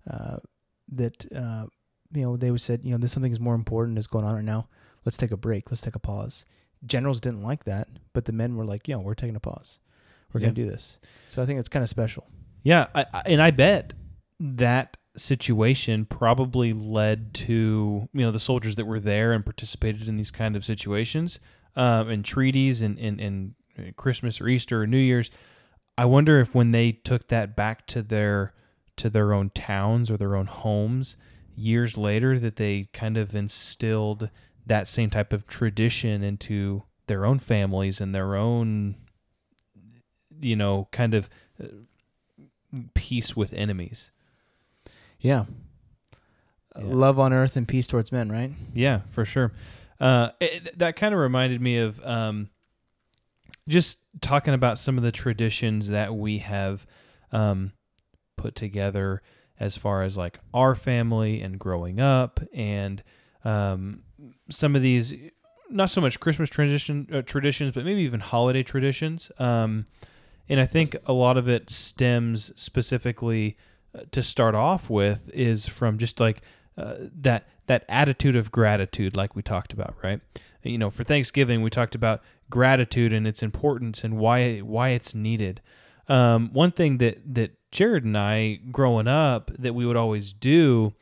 uh, 0.09 0.37
that 0.93 1.27
uh, 1.35 1.67
you 2.13 2.23
know 2.23 2.37
they 2.37 2.51
would 2.53 2.61
said 2.61 2.85
you 2.85 2.93
know 2.93 2.99
this 2.99 3.13
something 3.13 3.33
is 3.33 3.41
more 3.41 3.55
important 3.57 3.99
is 3.99 4.07
going 4.07 4.25
on 4.25 4.35
right 4.37 4.45
now. 4.45 4.69
Let's 5.05 5.17
take 5.17 5.33
a 5.33 5.37
break. 5.37 5.71
Let's 5.71 5.83
take 5.83 5.97
a 5.97 5.99
pause. 6.01 6.45
Generals 6.87 7.21
didn't 7.21 7.43
like 7.43 7.65
that, 7.65 7.89
but 8.13 8.27
the 8.27 8.33
men 8.33 8.57
were 8.57 8.65
like, 8.65 8.87
"Yeah, 8.87 8.97
we're 8.97 9.15
taking 9.15 9.37
a 9.37 9.41
pause. 9.41 9.81
we're 10.33 10.41
Yeah. 10.41 10.47
gonna 10.49 10.55
do 10.55 10.67
this. 10.71 10.99
So 11.29 11.43
I 11.43 11.47
think 11.47 11.59
it's 11.61 11.69
kind 11.69 11.83
of 11.83 11.89
special. 11.89 12.27
Yeah, 12.65 12.87
I, 12.95 13.07
I, 13.15 13.23
and 13.27 13.41
I 13.43 13.51
bet 13.53 13.93
that 14.41 14.97
situation 15.17 16.05
probably 16.05 16.73
led 16.73 17.33
to 17.35 18.09
you 18.13 18.21
know 18.21 18.31
the 18.31 18.41
soldiers 18.41 18.77
that 18.77 18.87
were 18.87 19.01
there 19.01 19.33
and 19.33 19.45
participated 19.45 20.09
in 20.09 20.17
these 20.17 20.31
kind 20.31 20.57
of 20.57 20.65
situations 20.65 21.39
um, 21.77 22.09
and 22.09 22.25
treaties 22.25 22.83
and, 22.83 22.99
and, 22.99 23.21
and 23.21 23.55
Christmas 23.97 24.41
or 24.41 24.49
Easter 24.49 24.83
or 24.83 24.87
New 24.87 24.99
Year's. 24.99 25.31
I 25.97 26.05
wonder 26.05 26.41
if 26.41 26.55
when 26.55 26.73
they 26.73 26.93
took 26.93 27.29
that 27.29 27.55
back 27.55 27.87
to 27.89 28.03
their 28.03 28.55
to 28.97 29.11
their 29.11 29.33
own 29.33 29.51
towns 29.51 30.11
or 30.11 30.17
their 30.17 30.37
own 30.37 30.47
homes 30.47 31.17
years 31.57 31.97
later 31.97 32.39
that 32.39 32.57
they 32.57 32.89
kind 32.93 33.17
of 33.17 33.35
instilled 33.35 34.31
that 34.67 34.89
same 34.89 35.11
type 35.11 35.33
of 35.33 35.47
tradition 35.47 36.23
into 36.23 36.83
their 37.07 37.25
own 37.25 37.39
families 37.39 38.01
and 38.01 38.15
their 38.15 38.35
own 38.35 38.97
you 40.41 40.57
know 40.57 40.89
kind 40.91 41.15
of 41.15 41.31
uh, 41.63 41.67
peace 42.95 43.37
with 43.37 43.53
enemies. 43.53 44.11
Yeah. 45.25 45.47
Yeah. 46.77 46.83
Love 46.85 47.19
on 47.19 47.33
earth 47.33 47.57
and 47.57 47.67
peace 47.67 47.87
towards 47.87 48.13
men, 48.13 48.31
right? 48.31 48.53
Yeah, 48.75 49.01
for 49.09 49.25
sure. 49.25 49.53
Uh, 49.99 50.31
it, 50.39 50.79
that 50.79 50.97
kind 50.97 51.15
of 51.15 51.21
reminded 51.21 51.61
me 51.63 51.79
of 51.79 52.05
um, 52.05 52.51
just 53.67 54.01
talking 54.21 54.53
about 54.53 54.79
some 54.79 54.99
of 54.99 55.03
the 55.03 55.13
traditions 55.13 55.89
that 55.89 56.15
we 56.15 56.39
have 56.39 56.87
um, 57.33 57.73
put 58.37 58.55
together 58.55 59.23
as 59.59 59.79
far 59.79 60.03
as 60.03 60.17
like 60.19 60.41
our 60.53 60.75
family 60.75 61.41
and 61.41 61.59
growing 61.59 62.01
up, 62.01 62.41
and 62.53 63.03
um, 63.45 64.03
some 64.51 64.77
of 64.77 64.83
these 64.83 65.15
not 65.71 65.89
so 65.89 66.03
much 66.03 66.21
Christmas 66.21 66.51
tradition 66.51 67.09
uh, 67.13 67.23
traditions, 67.23 67.73
but 67.73 67.85
maybe 67.85 68.03
even 68.03 68.21
holiday 68.21 68.63
traditions. 68.63 69.33
Um, 69.39 69.87
and 70.49 70.61
I 70.61 70.67
think 70.67 70.97
a 71.07 71.15
lot 71.15 71.39
of 71.39 71.49
it 71.49 71.71
stems 71.71 72.53
specifically 72.61 73.57
to 74.13 74.23
start 74.23 74.55
off 74.55 74.91
with 74.91 75.31
is 75.33 75.69
from 75.69 75.99
just 75.99 76.21
like 76.21 76.43
uh, 76.77 76.95
that 77.21 77.49
that 77.67 77.85
attitude 77.89 78.37
of 78.37 78.53
gratitude, 78.53 79.17
like 79.17 79.35
we 79.35 79.43
talked 79.43 79.73
about, 79.73 79.95
right? 80.03 80.21
You 80.63 80.79
know, 80.79 80.91
for 80.91 81.05
Thanksgiving, 81.05 81.63
we 81.63 81.71
talked 81.71 81.95
about 81.95 82.23
gratitude 82.51 83.13
and 83.13 83.27
its 83.27 83.43
importance 83.43 84.05
and 84.05 84.19
why 84.19 84.59
why 84.59 84.91
it's 84.91 85.15
needed. 85.15 85.61
Um, 86.09 86.51
one 86.53 86.73
thing 86.73 86.99
that 86.99 87.35
that 87.35 87.53
Jared 87.71 88.05
and 88.05 88.17
I, 88.17 88.61
growing 88.71 89.09
up, 89.09 89.51
that 89.59 89.75
we 89.75 89.87
would 89.87 89.97
always 89.97 90.33
do 90.33 90.95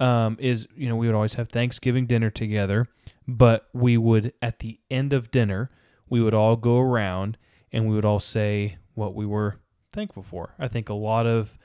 um, 0.00 0.36
is 0.40 0.68
you 0.76 0.88
know 0.88 0.96
we 0.96 1.06
would 1.06 1.14
always 1.14 1.34
have 1.34 1.48
Thanksgiving 1.48 2.06
dinner 2.06 2.30
together, 2.30 2.88
but 3.26 3.68
we 3.72 3.96
would 3.96 4.32
at 4.42 4.60
the 4.60 4.80
end 4.90 5.12
of 5.12 5.30
dinner 5.30 5.70
we 6.08 6.20
would 6.20 6.34
all 6.34 6.56
go 6.56 6.78
around 6.78 7.36
and 7.72 7.88
we 7.88 7.94
would 7.94 8.04
all 8.04 8.20
say 8.20 8.78
what 8.94 9.14
we 9.14 9.26
were 9.26 9.56
thankful 9.92 10.22
for. 10.22 10.54
I 10.58 10.68
think 10.68 10.88
a 10.88 10.94
lot 10.94 11.26
of 11.26 11.58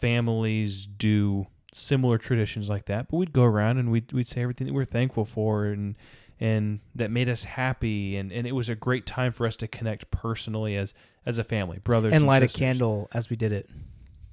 families 0.00 0.86
do 0.86 1.46
similar 1.72 2.18
traditions 2.18 2.68
like 2.68 2.86
that, 2.86 3.08
but 3.10 3.16
we'd 3.16 3.32
go 3.32 3.44
around 3.44 3.78
and 3.78 3.90
we'd, 3.90 4.12
we'd 4.12 4.28
say 4.28 4.42
everything 4.42 4.66
that 4.66 4.72
we're 4.72 4.84
thankful 4.84 5.24
for 5.24 5.66
and 5.66 5.96
and 6.38 6.80
that 6.94 7.10
made 7.10 7.30
us 7.30 7.44
happy 7.44 8.14
and, 8.16 8.30
and 8.30 8.46
it 8.46 8.52
was 8.52 8.68
a 8.68 8.74
great 8.74 9.06
time 9.06 9.32
for 9.32 9.46
us 9.46 9.56
to 9.56 9.66
connect 9.66 10.10
personally 10.10 10.76
as 10.76 10.92
as 11.24 11.38
a 11.38 11.44
family, 11.44 11.78
brothers 11.78 12.12
and, 12.12 12.20
and 12.20 12.26
light 12.26 12.42
sisters. 12.42 12.56
a 12.56 12.64
candle 12.64 13.08
as 13.12 13.30
we 13.30 13.36
did 13.36 13.52
it. 13.52 13.68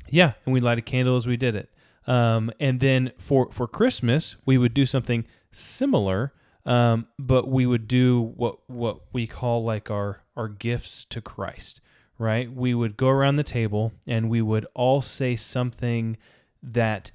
Yeah, 0.09 0.33
and 0.45 0.53
we 0.53 0.59
light 0.59 0.77
a 0.77 0.81
candle 0.81 1.15
as 1.15 1.25
we 1.25 1.37
did 1.37 1.55
it. 1.55 1.69
Um, 2.05 2.51
and 2.59 2.79
then 2.79 3.11
for 3.17 3.49
for 3.51 3.67
Christmas, 3.67 4.35
we 4.45 4.57
would 4.57 4.73
do 4.73 4.85
something 4.85 5.25
similar, 5.51 6.33
um, 6.65 7.07
but 7.17 7.47
we 7.47 7.65
would 7.65 7.87
do 7.87 8.21
what 8.21 8.57
what 8.67 9.01
we 9.13 9.25
call 9.25 9.63
like 9.63 9.89
our 9.89 10.21
our 10.35 10.47
gifts 10.47 11.05
to 11.05 11.21
Christ. 11.21 11.79
Right? 12.17 12.51
We 12.51 12.73
would 12.73 12.95
go 12.95 13.09
around 13.09 13.35
the 13.35 13.43
table 13.43 13.91
and 14.07 14.29
we 14.29 14.41
would 14.41 14.65
all 14.73 15.01
say 15.01 15.35
something 15.35 16.17
that 16.61 17.11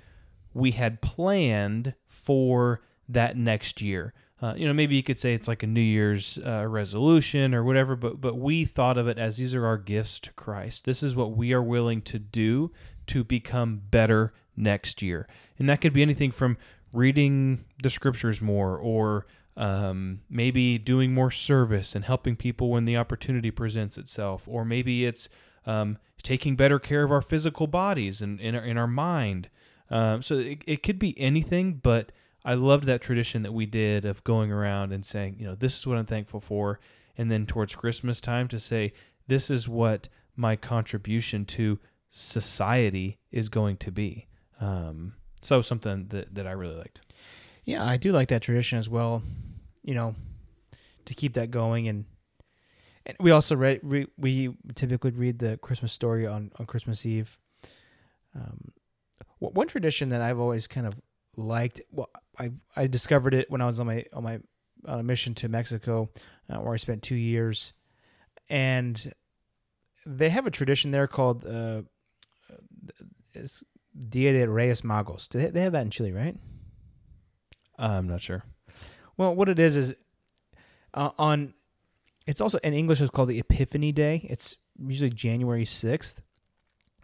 we 0.53 0.73
had 0.73 1.01
planned 1.01 1.95
for 2.07 2.83
that 3.09 3.37
next 3.37 3.81
year. 3.81 4.13
Uh, 4.41 4.55
you 4.57 4.67
know, 4.67 4.73
maybe 4.73 4.95
you 4.95 5.03
could 5.03 5.19
say 5.19 5.35
it's 5.35 5.49
like 5.49 5.63
a 5.63 5.67
New 5.67 5.81
Year's 5.81 6.39
uh, 6.47 6.65
resolution 6.67 7.55
or 7.55 7.65
whatever, 7.65 7.97
but 7.97 8.21
but 8.21 8.37
we 8.37 8.65
thought 8.65 8.97
of 8.97 9.09
it 9.09 9.19
as 9.19 9.37
these 9.37 9.55
are 9.55 9.67
our 9.67 9.79
gifts 9.79 10.21
to 10.21 10.33
Christ. 10.35 10.85
This 10.85 11.03
is 11.03 11.17
what 11.17 11.33
we 11.33 11.53
are 11.53 11.63
willing 11.63 12.03
to 12.03 12.19
do 12.19 12.71
to 13.09 13.25
become 13.25 13.83
better 13.91 14.33
next 14.57 15.03
year, 15.03 15.27
and 15.59 15.69
that 15.69 15.81
could 15.81 15.93
be 15.93 16.03
anything 16.03 16.31
from 16.31 16.57
reading 16.93 17.65
the 17.83 17.91
scriptures 17.91 18.41
more, 18.41 18.79
or 18.79 19.27
um, 19.59 20.21
maybe 20.31 20.79
doing 20.79 21.13
more 21.13 21.33
service 21.33 21.95
and 21.97 22.05
helping 22.05 22.37
people 22.37 22.71
when 22.71 22.85
the 22.85 22.97
opportunity 22.97 23.51
presents 23.51 23.99
itself, 23.99 24.45
or 24.47 24.65
maybe 24.65 25.05
it's 25.05 25.29
um, 25.67 25.99
taking 26.23 26.55
better 26.57 26.79
care 26.79 27.03
of 27.03 27.11
our 27.11 27.21
physical 27.21 27.67
bodies 27.67 28.23
and 28.23 28.41
in 28.41 28.55
our, 28.55 28.63
in 28.63 28.79
our 28.79 28.87
mind. 28.87 29.51
Um, 29.91 30.23
so 30.23 30.39
it, 30.39 30.63
it 30.67 30.83
could 30.85 30.99
be 30.99 31.19
anything, 31.21 31.75
but 31.83 32.13
I 32.45 32.55
loved 32.55 32.85
that 32.85 33.03
tradition 33.03 33.43
that 33.43 33.53
we 33.53 33.67
did 33.67 34.05
of 34.05 34.23
going 34.23 34.53
around 34.53 34.93
and 34.93 35.05
saying, 35.05 35.37
you 35.41 35.47
know, 35.47 35.57
this 35.57 35.77
is 35.77 35.87
what 35.87 35.99
I'm 35.99 36.07
thankful 36.07 36.41
for. 36.41 36.79
And 37.17 37.31
then 37.31 37.45
towards 37.45 37.75
Christmas 37.75 38.21
time 38.21 38.47
to 38.49 38.61
say, 38.61 38.93
this 39.27 39.51
is 39.51 39.69
what 39.69 40.09
my 40.37 40.55
contribution 40.55 41.45
to 41.47 41.81
society 42.11 43.19
is 43.33 43.49
going 43.49 43.77
to 43.79 43.91
be. 43.91 44.29
Um, 44.61 45.15
so 45.43 45.61
something 45.63 46.07
that, 46.11 46.35
that 46.37 46.47
I 46.47 46.53
really 46.53 46.77
liked. 46.77 47.01
Yeah, 47.65 47.85
I 47.85 47.97
do 47.97 48.13
like 48.13 48.29
that 48.29 48.43
tradition 48.43 48.79
as 48.79 48.89
well. 48.89 49.23
You 49.83 49.95
know, 49.95 50.15
to 51.07 51.15
keep 51.15 51.35
that 51.35 51.51
going, 51.51 51.89
and 51.89 52.05
and 53.07 53.17
we 53.21 53.31
also 53.31 53.57
read 53.57 53.81
re, 53.83 54.07
we 54.17 54.55
typically 54.75 55.13
read 55.13 55.39
the 55.39 55.57
Christmas 55.59 55.93
story 55.93 56.27
on 56.27 56.51
on 56.59 56.67
Christmas 56.67 57.05
Eve. 57.07 57.39
Um, 58.35 58.73
one 59.39 59.69
tradition 59.69 60.11
that 60.11 60.21
I've 60.21 60.39
always 60.39 60.67
kind 60.67 60.87
of 60.87 61.01
liked. 61.37 61.81
Well, 61.91 62.11
I 62.39 62.51
I 62.77 62.87
discovered 62.87 63.35
it 63.35 63.51
when 63.51 63.61
I 63.61 63.67
was 63.67 63.81
on 63.81 63.87
my 63.87 64.05
on 64.13 64.25
my 64.25 64.41
on 64.87 64.99
a 64.99 65.03
mission 65.03 65.35
to 65.35 65.49
Mexico, 65.49 66.11
uh, 66.49 66.59
where 66.59 66.75
I 66.75 66.77
spent 66.77 67.03
two 67.03 67.15
years, 67.15 67.73
and 68.49 69.13
they 70.07 70.31
have 70.31 70.47
a 70.47 70.51
tradition 70.51 70.91
there 70.91 71.07
called 71.07 71.47
uh, 71.47 71.83
it's 73.35 73.65
Dia 74.09 74.33
de 74.33 74.51
Reyes 74.51 74.83
Magos. 74.83 75.29
Do 75.29 75.39
they, 75.39 75.51
they 75.51 75.61
have 75.63 75.73
that 75.73 75.83
in 75.83 75.91
Chile, 75.91 76.13
right? 76.13 76.37
I'm 77.79 78.09
not 78.09 78.21
sure. 78.21 78.45
Well, 79.19 79.35
what 79.35 79.49
it 79.51 79.59
is 79.59 79.77
is 79.77 79.95
uh, 80.95 81.11
on. 81.19 81.53
It's 82.27 82.41
also 82.41 82.59
in 82.59 82.73
English. 82.73 83.01
It's 83.01 83.11
called 83.11 83.29
the 83.29 83.39
Epiphany 83.39 83.93
Day. 83.93 84.27
It's 84.31 84.57
usually 84.79 85.11
January 85.11 85.65
sixth, 85.65 86.23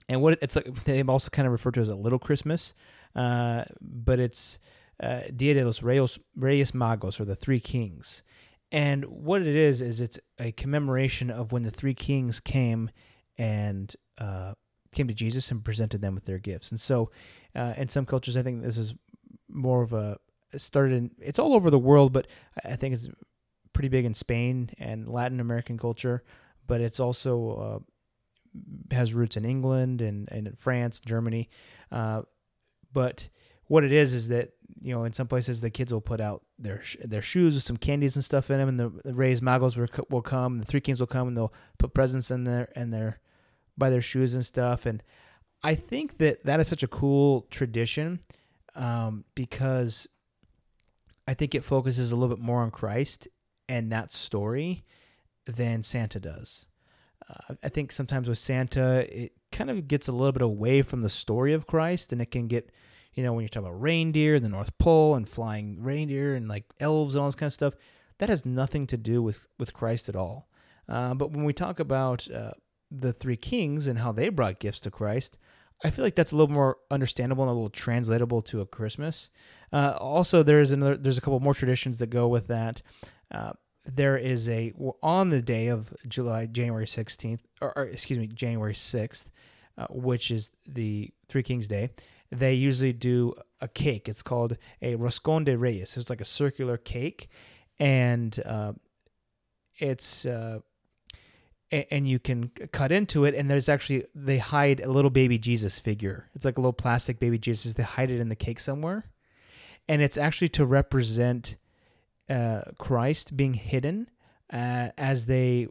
and 0.09 0.23
what 0.23 0.39
it's 0.41 0.57
like 0.57 0.73
they 0.85 1.03
also 1.03 1.29
kind 1.29 1.47
of 1.47 1.53
refer 1.53 1.73
to 1.73 1.81
as 1.81 1.89
a 1.89 1.97
Little 1.97 2.19
Christmas, 2.19 2.73
uh, 3.17 3.65
but 3.81 4.21
it's 4.21 4.59
uh, 5.03 5.21
Dia 5.35 5.55
de 5.55 5.65
los 5.65 5.83
Reyes, 5.83 6.19
Reyes 6.37 6.73
Magos 6.73 7.21
or 7.21 7.25
the 7.25 7.35
Three 7.35 7.61
Kings, 7.61 8.23
and 8.71 9.05
what 9.07 9.43
it 9.43 9.57
is 9.57 9.83
is 9.83 10.01
it's 10.01 10.21
a 10.39 10.53
commemoration 10.53 11.31
of 11.31 11.53
when 11.53 11.65
the 11.65 11.71
three 11.71 11.95
kings 11.95 12.39
came 12.39 12.91
and 13.37 13.97
uh, 14.19 14.55
came 14.93 15.09
to 15.09 15.15
Jesus 15.15 15.51
and 15.51 15.65
presented 15.65 16.01
them 16.01 16.15
with 16.15 16.27
their 16.27 16.39
gifts, 16.39 16.71
and 16.71 16.79
so 16.79 17.11
uh, 17.57 17.73
in 17.77 17.89
some 17.89 18.07
cultures, 18.07 18.37
I 18.37 18.43
think 18.43 18.63
this 18.63 18.79
is 18.79 18.95
more 19.49 19.83
of 19.83 19.93
a 19.93 20.19
started 20.57 20.97
in 20.97 21.11
it's 21.19 21.39
all 21.39 21.55
over 21.55 21.71
the 21.71 21.79
world, 21.79 22.13
but 22.13 22.27
I 22.65 22.77
think 22.77 22.95
it's 22.95 23.09
pretty 23.73 23.89
big 23.89 24.05
in 24.05 24.15
Spain 24.15 24.71
and 24.79 25.09
Latin 25.09 25.41
American 25.41 25.79
culture, 25.79 26.23
but 26.67 26.81
it's 26.81 27.01
also 27.01 27.85
uh, 28.95 28.95
has 28.95 29.15
roots 29.15 29.37
in 29.37 29.45
England 29.45 30.01
and, 30.01 30.31
and 30.31 30.47
in 30.47 30.55
France, 30.55 31.01
Germany. 31.01 31.51
Uh, 31.91 32.23
but 32.93 33.29
what 33.67 33.85
it 33.85 33.93
is 33.93 34.15
is 34.15 34.29
that 34.29 34.51
you 34.81 34.95
know 34.95 35.05
in 35.05 35.13
some 35.13 35.27
places 35.27 35.61
the 35.61 35.71
kids 35.71 35.93
will 35.93 36.01
put 36.01 36.21
out 36.21 36.43
their 36.59 36.83
their 37.03 37.23
shoes 37.23 37.55
with 37.55 37.65
some 37.65 37.77
candies 37.77 38.17
and 38.17 38.25
stuff 38.25 38.51
in 38.51 38.59
them, 38.59 38.69
and 38.69 38.81
the, 38.81 38.91
the 39.05 39.15
Reyes 39.15 39.41
Magos 39.41 39.77
will, 39.77 39.89
will 40.11 40.23
come, 40.23 40.59
the 40.59 40.67
Three 40.67 40.81
Kings 40.81 41.01
will 41.01 41.07
come, 41.07 41.29
and 41.29 41.37
they'll 41.37 41.53
put 41.79 41.95
presents 41.95 42.31
in 42.31 42.45
there 42.45 42.71
and 42.77 42.93
their 42.93 43.21
by 43.77 43.91
their 43.91 44.03
shoes 44.03 44.35
and 44.35 44.45
stuff. 44.45 44.87
And 44.87 45.03
I 45.63 45.75
think 45.75 46.19
that 46.19 46.45
that 46.45 46.61
is 46.61 46.69
such 46.69 46.83
a 46.83 46.89
cool 46.89 47.47
tradition 47.51 48.21
um, 48.77 49.25
because 49.35 50.07
I 51.27 51.35
think 51.35 51.55
it 51.55 51.65
focuses 51.65 52.13
a 52.13 52.17
little 52.17 52.35
bit 52.35 52.45
more 52.45 52.63
on 52.63 52.71
Christ 52.71 53.29
and 53.69 53.91
that 53.93 54.13
story 54.13 54.85
than 55.47 55.83
Santa 55.83 56.21
does. 56.21 56.67
Uh, 57.29 57.55
I 57.63 57.69
think 57.69 57.93
sometimes 57.93 58.29
with 58.29 58.39
Santa, 58.39 59.07
it 59.11 59.33
kind 59.51 59.71
of 59.71 59.89
gets 59.89 60.09
a 60.09 60.13
little 60.13 60.33
bit 60.33 60.43
away 60.43 60.83
from 60.83 61.01
the 61.01 61.09
story 61.09 61.55
of 61.55 61.67
Christ, 61.67 62.13
and 62.13 62.21
it 62.21 62.31
can 62.31 62.49
get, 62.49 62.71
you 63.15 63.23
know, 63.23 63.33
when 63.33 63.43
you're 63.43 63.49
talking 63.49 63.69
about 63.69 63.81
reindeer, 63.81 64.35
and 64.35 64.45
the 64.45 64.51
North 64.51 64.77
Pole, 64.79 65.15
and 65.15 65.29
flying 65.29 65.83
reindeer, 65.83 66.35
and 66.35 66.49
like 66.49 66.65
elves 66.81 67.15
and 67.15 67.23
all 67.23 67.29
this 67.29 67.35
kind 67.35 67.49
of 67.49 67.55
stuff, 67.55 67.75
that 68.19 68.29
has 68.29 68.45
nothing 68.45 68.87
to 68.89 68.97
do 68.97 69.23
with 69.23 69.47
with 69.59 69.73
Christ 69.73 70.09
at 70.09 70.17
all. 70.17 70.49
Uh, 70.89 71.15
but 71.15 71.31
when 71.31 71.45
we 71.45 71.55
talk 71.55 71.81
about 71.81 72.31
uh, 72.31 72.51
the 72.91 73.13
three 73.13 73.37
kings 73.37 73.87
and 73.87 73.99
how 73.99 74.13
they 74.13 74.29
brought 74.29 74.59
gifts 74.59 74.81
to 74.81 74.91
Christ, 74.91 75.39
I 75.83 75.91
feel 75.91 76.05
like 76.05 76.15
that's 76.15 76.33
a 76.33 76.37
little 76.37 76.55
more 76.55 76.79
understandable 76.91 77.45
and 77.45 77.51
a 77.51 77.55
little 77.55 77.69
translatable 77.69 78.43
to 78.43 78.61
a 78.61 78.67
Christmas. 78.67 79.29
Uh, 79.73 79.95
also, 79.99 80.43
there's 80.43 80.71
another, 80.71 80.97
there's 80.97 81.19
a 81.19 81.21
couple 81.21 81.41
more 81.41 81.55
traditions 81.55 81.99
that 81.99 82.09
go 82.09 82.29
with 82.29 82.47
that. 82.47 82.81
Uh, 83.31 83.53
there 83.85 84.17
is 84.17 84.49
a 84.49 84.73
on 85.03 85.31
the 85.31 85.43
day 85.43 85.69
of 85.69 85.93
July 86.09 86.47
January 86.47 86.87
sixteenth, 86.87 87.43
or, 87.61 87.77
or 87.77 87.85
excuse 87.85 88.19
me, 88.19 88.27
January 88.27 88.75
sixth, 88.75 89.31
uh, 89.77 89.87
which 89.91 90.31
is 90.31 90.53
the 90.67 91.11
Three 91.29 91.43
Kings 91.43 91.69
Day. 91.69 91.91
They 92.31 92.55
usually 92.55 92.95
do 92.95 93.35
a 93.61 93.69
cake. 93.69 94.09
It's 94.09 94.23
called 94.23 94.57
a 94.81 94.97
roscon 94.97 95.45
de 95.45 95.59
reyes. 95.59 95.97
It's 95.97 96.09
like 96.09 96.23
a 96.23 96.25
circular 96.25 96.79
cake, 96.79 97.29
and 97.79 98.41
uh, 98.47 98.73
it's 99.77 100.25
uh, 101.75 101.79
a- 101.79 101.95
and 101.95 102.09
you 102.09 102.19
can 102.19 102.49
cut 102.73 102.93
into 102.93 103.25
it. 103.25 103.35
And 103.35 103.51
there's 103.51 103.69
actually 103.69 104.05
they 104.15 104.39
hide 104.39 104.81
a 104.81 104.91
little 104.91 105.11
baby 105.11 105.39
Jesus 105.39 105.79
figure. 105.79 106.31
It's 106.35 106.45
like 106.45 106.57
a 106.59 106.61
little 106.61 106.73
plastic 106.73 107.19
baby 107.19 107.39
Jesus. 107.39 107.75
They 107.75 107.83
hide 107.83 108.11
it 108.11 108.21
in 108.21 108.29
the 108.29 108.37
cake 108.37 108.61
somewhere, 108.61 109.11
and 109.89 110.03
it's 110.03 110.17
actually 110.17 110.49
to 110.51 110.67
represent 110.67 111.57
uh, 112.29 112.63
Christ 112.79 113.37
being 113.37 113.55
hidden 113.55 114.11
uh, 114.53 114.89
as 114.97 115.27
they 115.27 115.69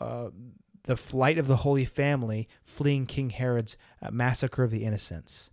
uh, 0.00 0.30
the 0.84 0.96
flight 0.96 1.38
of 1.38 1.46
the 1.46 1.56
Holy 1.56 1.84
Family 1.84 2.48
fleeing 2.62 3.06
King 3.06 3.30
Herod's 3.30 3.76
uh, 4.02 4.10
massacre 4.10 4.64
of 4.64 4.70
the 4.70 4.84
innocents. 4.84 5.50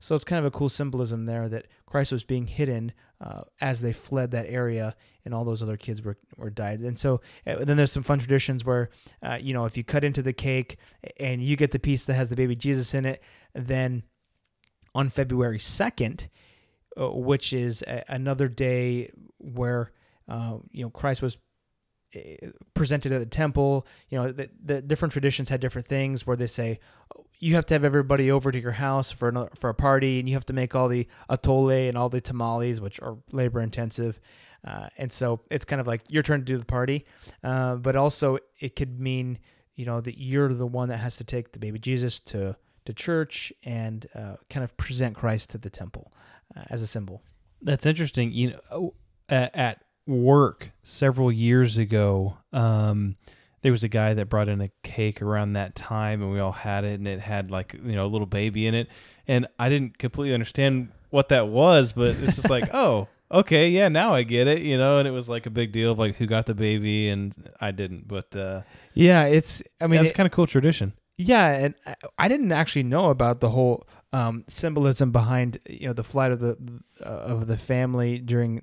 So 0.00 0.14
it's 0.14 0.24
kind 0.24 0.38
of 0.38 0.44
a 0.44 0.56
cool 0.56 0.68
symbolism 0.68 1.26
there 1.26 1.48
that 1.48 1.66
Christ 1.86 2.12
was 2.12 2.22
being 2.22 2.46
hidden 2.46 2.92
uh, 3.20 3.42
as 3.60 3.80
they 3.80 3.92
fled 3.92 4.30
that 4.30 4.46
area, 4.48 4.94
and 5.24 5.34
all 5.34 5.44
those 5.44 5.62
other 5.62 5.76
kids 5.76 6.02
were, 6.02 6.16
were 6.36 6.50
died. 6.50 6.80
And 6.80 6.98
so 6.98 7.20
uh, 7.46 7.64
then 7.64 7.76
there's 7.76 7.92
some 7.92 8.04
fun 8.04 8.20
traditions 8.20 8.64
where, 8.64 8.90
uh, 9.22 9.38
you 9.40 9.52
know, 9.52 9.64
if 9.64 9.76
you 9.76 9.84
cut 9.84 10.04
into 10.04 10.22
the 10.22 10.32
cake 10.32 10.78
and 11.18 11.42
you 11.42 11.56
get 11.56 11.72
the 11.72 11.78
piece 11.78 12.04
that 12.04 12.14
has 12.14 12.30
the 12.30 12.36
baby 12.36 12.54
Jesus 12.54 12.94
in 12.94 13.04
it, 13.04 13.22
then 13.54 14.04
on 14.94 15.08
February 15.08 15.58
2nd, 15.58 16.28
uh, 17.00 17.10
which 17.10 17.52
is 17.52 17.82
a, 17.82 18.04
another 18.08 18.48
day 18.48 19.10
where, 19.38 19.92
uh, 20.28 20.58
you 20.70 20.84
know, 20.84 20.90
Christ 20.90 21.22
was 21.22 21.38
uh, 22.16 22.48
presented 22.74 23.12
at 23.12 23.18
the 23.18 23.26
temple. 23.26 23.86
You 24.08 24.18
know, 24.18 24.32
the, 24.32 24.48
the 24.64 24.80
different 24.80 25.12
traditions 25.12 25.48
had 25.48 25.60
different 25.60 25.88
things 25.88 26.26
where 26.26 26.36
they 26.36 26.46
say 26.46 26.78
you 27.38 27.54
have 27.54 27.66
to 27.66 27.74
have 27.74 27.84
everybody 27.84 28.30
over 28.30 28.50
to 28.50 28.60
your 28.60 28.72
house 28.72 29.10
for 29.10 29.28
another, 29.28 29.50
for 29.54 29.70
a 29.70 29.74
party, 29.74 30.18
and 30.18 30.28
you 30.28 30.34
have 30.34 30.46
to 30.46 30.52
make 30.52 30.74
all 30.74 30.88
the 30.88 31.06
atole 31.30 31.88
and 31.88 31.96
all 31.96 32.08
the 32.08 32.20
tamales, 32.20 32.80
which 32.80 33.00
are 33.00 33.18
labor 33.30 33.60
intensive. 33.60 34.20
Uh, 34.66 34.88
and 34.98 35.12
so 35.12 35.40
it's 35.50 35.64
kind 35.64 35.80
of 35.80 35.86
like 35.86 36.02
your 36.08 36.22
turn 36.22 36.40
to 36.40 36.44
do 36.44 36.58
the 36.58 36.64
party, 36.64 37.04
uh, 37.44 37.76
but 37.76 37.94
also 37.94 38.38
it 38.60 38.74
could 38.74 38.98
mean 38.98 39.38
you 39.76 39.84
know 39.84 40.00
that 40.00 40.18
you're 40.20 40.52
the 40.52 40.66
one 40.66 40.88
that 40.88 40.98
has 40.98 41.16
to 41.16 41.24
take 41.24 41.52
the 41.52 41.58
baby 41.58 41.78
Jesus 41.78 42.18
to 42.18 42.56
to 42.84 42.92
church 42.92 43.52
and 43.64 44.06
uh, 44.14 44.36
kind 44.50 44.64
of 44.64 44.76
present 44.76 45.14
Christ 45.14 45.50
to 45.50 45.58
the 45.58 45.70
temple 45.70 46.12
uh, 46.56 46.62
as 46.70 46.82
a 46.82 46.86
symbol. 46.86 47.22
That's 47.62 47.86
interesting. 47.86 48.32
You 48.32 48.50
know, 48.50 48.60
oh, 48.70 48.94
at 49.28 49.84
work 50.06 50.70
several 50.82 51.30
years 51.30 51.78
ago, 51.78 52.38
um, 52.52 53.16
there 53.62 53.72
was 53.72 53.82
a 53.84 53.88
guy 53.88 54.14
that 54.14 54.28
brought 54.28 54.48
in 54.48 54.60
a 54.60 54.70
cake 54.82 55.20
around 55.22 55.54
that 55.54 55.74
time, 55.74 56.22
and 56.22 56.30
we 56.32 56.38
all 56.40 56.52
had 56.52 56.84
it, 56.84 56.98
and 56.98 57.08
it 57.08 57.20
had 57.20 57.50
like 57.50 57.72
you 57.74 57.92
know 57.94 58.06
a 58.06 58.08
little 58.08 58.26
baby 58.26 58.66
in 58.66 58.74
it, 58.74 58.88
and 59.26 59.46
I 59.58 59.68
didn't 59.68 59.98
completely 59.98 60.34
understand 60.34 60.88
what 61.10 61.28
that 61.30 61.48
was, 61.48 61.92
but 61.92 62.16
it's 62.16 62.36
just 62.36 62.50
like, 62.50 62.68
oh, 62.74 63.08
okay, 63.32 63.68
yeah, 63.70 63.88
now 63.88 64.14
I 64.14 64.22
get 64.22 64.46
it, 64.46 64.60
you 64.60 64.76
know, 64.78 64.98
and 64.98 65.08
it 65.08 65.10
was 65.12 65.28
like 65.28 65.46
a 65.46 65.50
big 65.50 65.72
deal 65.72 65.92
of 65.92 65.98
like 65.98 66.16
who 66.16 66.26
got 66.26 66.46
the 66.46 66.54
baby, 66.54 67.08
and 67.08 67.32
I 67.60 67.70
didn't, 67.70 68.06
but 68.06 68.34
uh, 68.36 68.62
Yeah, 68.94 69.24
it's. 69.24 69.62
I 69.80 69.86
mean, 69.86 70.02
that's 70.02 70.14
kind 70.16 70.26
of 70.26 70.32
cool 70.32 70.46
tradition. 70.46 70.92
Yeah, 71.16 71.48
and 71.48 71.74
I- 71.86 71.94
I 72.18 72.28
didn't 72.28 72.52
actually 72.52 72.84
know 72.84 73.10
about 73.10 73.40
the 73.40 73.50
whole 73.50 73.86
um, 74.12 74.44
symbolism 74.48 75.10
behind 75.12 75.58
you 75.68 75.88
know 75.88 75.92
the 75.92 76.04
flight 76.04 76.30
of 76.32 76.38
the 76.40 76.56
uh, 77.04 77.08
of 77.08 77.46
the 77.48 77.56
family 77.56 78.18
during 78.18 78.60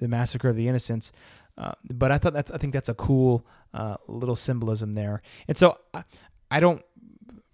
the 0.00 0.08
massacre 0.08 0.48
of 0.48 0.56
the 0.56 0.66
innocents. 0.66 1.12
Uh, 1.58 1.72
but 1.92 2.10
I 2.10 2.16
thought 2.18 2.32
that's 2.32 2.50
I 2.50 2.56
think 2.56 2.72
that's 2.72 2.88
a 2.88 2.94
cool 2.94 3.44
uh, 3.74 3.96
little 4.08 4.36
symbolism 4.36 4.92
there. 4.94 5.22
And 5.48 5.56
so 5.56 5.78
I, 5.94 6.04
I 6.50 6.60
don't 6.60 6.82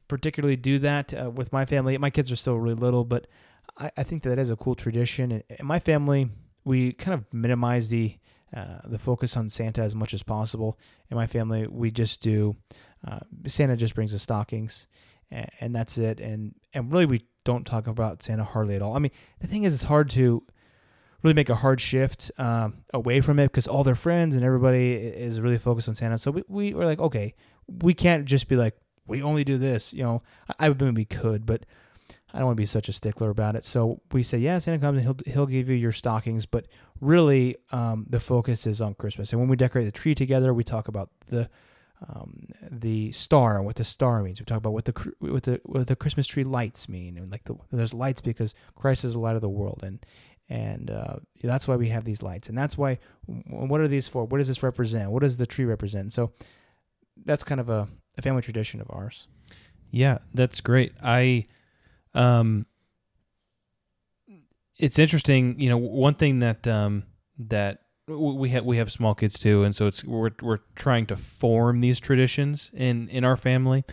particularly 0.08 0.56
do 0.56 0.78
that 0.78 1.12
uh, 1.12 1.30
with 1.30 1.52
my 1.52 1.64
family. 1.64 1.96
My 1.98 2.10
kids 2.10 2.30
are 2.30 2.36
still 2.36 2.58
really 2.58 2.74
little, 2.74 3.04
but 3.04 3.26
I, 3.78 3.90
I 3.96 4.02
think 4.02 4.22
that 4.22 4.38
is 4.38 4.50
a 4.50 4.56
cool 4.56 4.74
tradition. 4.74 5.32
And 5.32 5.42
in 5.58 5.66
my 5.66 5.78
family, 5.78 6.30
we 6.64 6.92
kind 6.92 7.14
of 7.14 7.24
minimize 7.32 7.88
the 7.88 8.16
uh, 8.56 8.78
the 8.84 8.98
focus 8.98 9.36
on 9.36 9.50
Santa 9.50 9.82
as 9.82 9.94
much 9.94 10.14
as 10.14 10.22
possible. 10.22 10.78
In 11.10 11.16
my 11.16 11.26
family, 11.26 11.66
we 11.66 11.90
just 11.90 12.22
do 12.22 12.56
uh, 13.06 13.18
Santa 13.46 13.76
just 13.76 13.94
brings 13.94 14.14
us 14.14 14.22
stockings, 14.22 14.86
and, 15.30 15.48
and 15.60 15.74
that's 15.74 15.98
it. 15.98 16.20
And 16.20 16.54
and 16.72 16.92
really, 16.92 17.06
we 17.06 17.26
don't 17.44 17.66
talk 17.66 17.86
about 17.86 18.22
Santa 18.22 18.44
hardly 18.44 18.76
at 18.76 18.82
all. 18.82 18.96
I 18.96 18.98
mean, 18.98 19.12
the 19.40 19.46
thing 19.46 19.64
is, 19.64 19.74
it's 19.74 19.84
hard 19.84 20.10
to 20.10 20.42
really 21.22 21.34
make 21.34 21.50
a 21.50 21.54
hard 21.54 21.80
shift 21.80 22.30
um, 22.38 22.84
away 22.92 23.20
from 23.20 23.38
it 23.38 23.46
because 23.46 23.66
all 23.66 23.84
their 23.84 23.94
friends 23.94 24.34
and 24.34 24.44
everybody 24.44 24.92
is 24.92 25.40
really 25.40 25.58
focused 25.58 25.88
on 25.88 25.94
Santa. 25.94 26.18
So 26.18 26.30
we, 26.30 26.44
we 26.48 26.74
were 26.74 26.84
like, 26.84 27.00
okay, 27.00 27.34
we 27.66 27.94
can't 27.94 28.24
just 28.24 28.48
be 28.48 28.56
like, 28.56 28.76
we 29.06 29.22
only 29.22 29.44
do 29.44 29.58
this. 29.58 29.92
You 29.92 30.02
know, 30.02 30.22
I, 30.58 30.66
I 30.66 30.68
mean, 30.70 30.94
we 30.94 31.04
could, 31.04 31.46
but 31.46 31.64
I 32.32 32.38
don't 32.38 32.46
want 32.46 32.56
to 32.56 32.62
be 32.62 32.66
such 32.66 32.88
a 32.88 32.92
stickler 32.92 33.30
about 33.30 33.56
it. 33.56 33.64
So 33.64 34.00
we 34.12 34.22
say, 34.22 34.38
yeah, 34.38 34.58
Santa 34.58 34.78
comes 34.78 34.98
and 34.98 35.06
he'll 35.06 35.32
he'll 35.32 35.46
give 35.46 35.68
you 35.68 35.76
your 35.76 35.92
stockings, 35.92 36.44
but 36.44 36.66
really, 37.00 37.56
um, 37.72 38.06
the 38.08 38.20
focus 38.20 38.66
is 38.66 38.80
on 38.80 38.94
Christmas. 38.94 39.32
And 39.32 39.40
when 39.40 39.48
we 39.48 39.56
decorate 39.56 39.86
the 39.86 39.92
tree 39.92 40.14
together, 40.14 40.52
we 40.52 40.64
talk 40.64 40.88
about 40.88 41.10
the 41.28 41.48
um, 42.08 42.48
the 42.70 43.10
star 43.12 43.56
and 43.56 43.64
what 43.64 43.76
the 43.76 43.84
star 43.84 44.22
means. 44.22 44.38
We 44.40 44.44
talk 44.44 44.58
about 44.58 44.72
what 44.72 44.84
the 44.84 45.12
what 45.20 45.44
the 45.44 45.60
what 45.64 45.86
the 45.86 45.96
Christmas 45.96 46.26
tree 46.26 46.44
lights 46.44 46.88
mean, 46.88 47.16
and 47.16 47.30
like 47.30 47.44
the 47.44 47.56
there's 47.72 47.94
lights 47.94 48.20
because 48.20 48.54
Christ 48.74 49.04
is 49.04 49.14
the 49.14 49.20
light 49.20 49.36
of 49.36 49.40
the 49.40 49.48
world, 49.48 49.80
and 49.82 50.04
and 50.48 50.90
uh, 50.90 51.16
that's 51.42 51.66
why 51.66 51.76
we 51.76 51.88
have 51.88 52.04
these 52.04 52.22
lights, 52.22 52.48
and 52.48 52.56
that's 52.56 52.78
why. 52.78 52.98
What 53.26 53.80
are 53.80 53.88
these 53.88 54.06
for? 54.06 54.24
What 54.24 54.38
does 54.38 54.48
this 54.48 54.62
represent? 54.62 55.10
What 55.10 55.22
does 55.22 55.36
the 55.36 55.46
tree 55.46 55.64
represent? 55.64 56.12
So 56.12 56.32
that's 57.24 57.42
kind 57.42 57.60
of 57.60 57.68
a, 57.68 57.88
a 58.16 58.22
family 58.22 58.42
tradition 58.42 58.80
of 58.80 58.90
ours. 58.90 59.28
Yeah, 59.90 60.18
that's 60.34 60.60
great. 60.60 60.92
I 61.02 61.46
um 62.14 62.66
it's 64.78 64.98
interesting, 64.98 65.58
you 65.58 65.68
know, 65.68 65.78
one 65.78 66.14
thing 66.14 66.40
that 66.40 66.66
um 66.66 67.04
that 67.38 67.82
we 68.08 68.50
have 68.50 68.64
we 68.64 68.76
have 68.76 68.92
small 68.92 69.14
kids 69.14 69.38
too 69.38 69.64
and 69.64 69.74
so 69.74 69.86
it's 69.86 70.04
we're 70.04 70.30
we're 70.42 70.60
trying 70.74 71.06
to 71.06 71.16
form 71.16 71.80
these 71.80 71.98
traditions 71.98 72.70
in 72.74 73.08
in 73.08 73.24
our 73.24 73.36
family. 73.36 73.84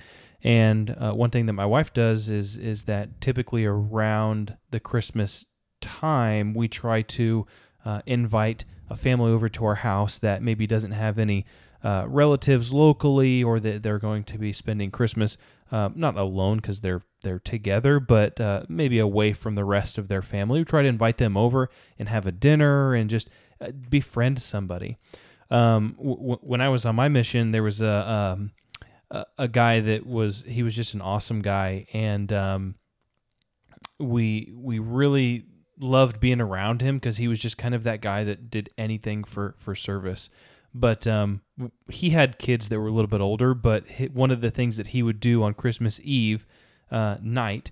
And 0.46 0.90
uh, 1.00 1.14
one 1.14 1.30
thing 1.30 1.46
that 1.46 1.54
my 1.54 1.66
wife 1.66 1.94
does 1.94 2.28
is 2.28 2.58
is 2.58 2.84
that 2.84 3.22
typically 3.22 3.66
around 3.66 4.58
the 4.72 4.80
Christmas 4.80 5.46
time 5.84 6.54
we 6.54 6.68
try 6.68 7.02
to 7.02 7.46
uh, 7.86 8.02
invite 8.06 8.66
a 8.90 8.96
family 8.96 9.32
over 9.32 9.50
to 9.50 9.66
our 9.66 9.76
house 9.76 10.18
that 10.18 10.42
maybe 10.42 10.66
doesn't 10.66 10.92
have 10.92 11.20
any 11.20 11.46
uh, 11.84 12.06
relatives 12.08 12.72
locally 12.72 13.44
or 13.44 13.60
that 13.60 13.84
they're 13.84 14.00
going 14.00 14.24
to 14.24 14.38
be 14.38 14.54
spending 14.54 14.90
Christmas 14.90 15.38
uh, 15.72 15.90
not 15.96 16.16
alone 16.18 16.58
because 16.58 16.82
they're 16.82 17.02
they're 17.24 17.40
together, 17.40 18.00
but 18.00 18.40
uh, 18.40 18.64
maybe 18.70 19.00
away 19.00 19.34
from 19.34 19.56
the 19.56 19.66
rest 19.66 19.98
of 19.98 20.08
their 20.08 20.22
family. 20.22 20.60
We 20.60 20.66
try 20.66 20.84
to 20.84 20.88
invite 20.88 21.18
them 21.18 21.36
over 21.36 21.70
and 21.98 22.08
have 22.10 22.28
a 22.28 22.32
dinner 22.32 22.94
and 22.94 23.10
just 23.10 23.30
uh, 23.60 23.72
befriend 23.90 24.42
somebody. 24.42 24.98
Um, 25.50 25.96
w- 25.98 26.38
when 26.42 26.62
I 26.62 26.70
was 26.70 26.86
on 26.86 26.96
my 26.96 27.10
mission, 27.10 27.52
there 27.52 27.64
was 27.64 27.82
a 27.82 28.10
um, 28.10 28.52
a 29.38 29.48
guy 29.48 29.80
that 29.80 30.06
was 30.06 30.44
he 30.48 30.64
was 30.64 30.76
just 30.76 30.94
an 30.94 31.02
awesome 31.02 31.42
guy, 31.42 31.88
and 31.92 32.32
um, 32.32 32.76
we 34.00 34.54
we 34.56 34.80
really 34.80 35.46
loved 35.84 36.20
being 36.20 36.42
around 36.42 36.82
him 36.82 36.98
because 36.98 37.18
he 37.18 37.28
was 37.28 37.40
just 37.40 37.58
kind 37.58 37.76
of 37.76 37.84
that 37.84 38.02
guy 38.02 38.24
that 38.24 38.50
did 38.50 38.70
anything 38.78 39.24
for 39.24 39.56
for 39.58 39.76
service. 39.76 40.30
But 40.74 41.06
um, 41.06 41.42
he 41.88 42.12
had 42.12 42.40
kids 42.40 42.70
that 42.70 42.80
were 42.80 42.88
a 42.88 42.92
little 42.92 43.10
bit 43.10 43.22
older. 43.22 43.54
But 43.54 43.86
one 44.12 44.32
of 44.32 44.42
the 44.42 44.50
things 44.50 44.78
that 44.78 44.88
he 44.88 45.04
would 45.04 45.20
do 45.20 45.44
on 45.44 45.54
Christmas 45.54 46.00
Eve 46.04 46.48
uh, 46.90 47.18
night 47.22 47.72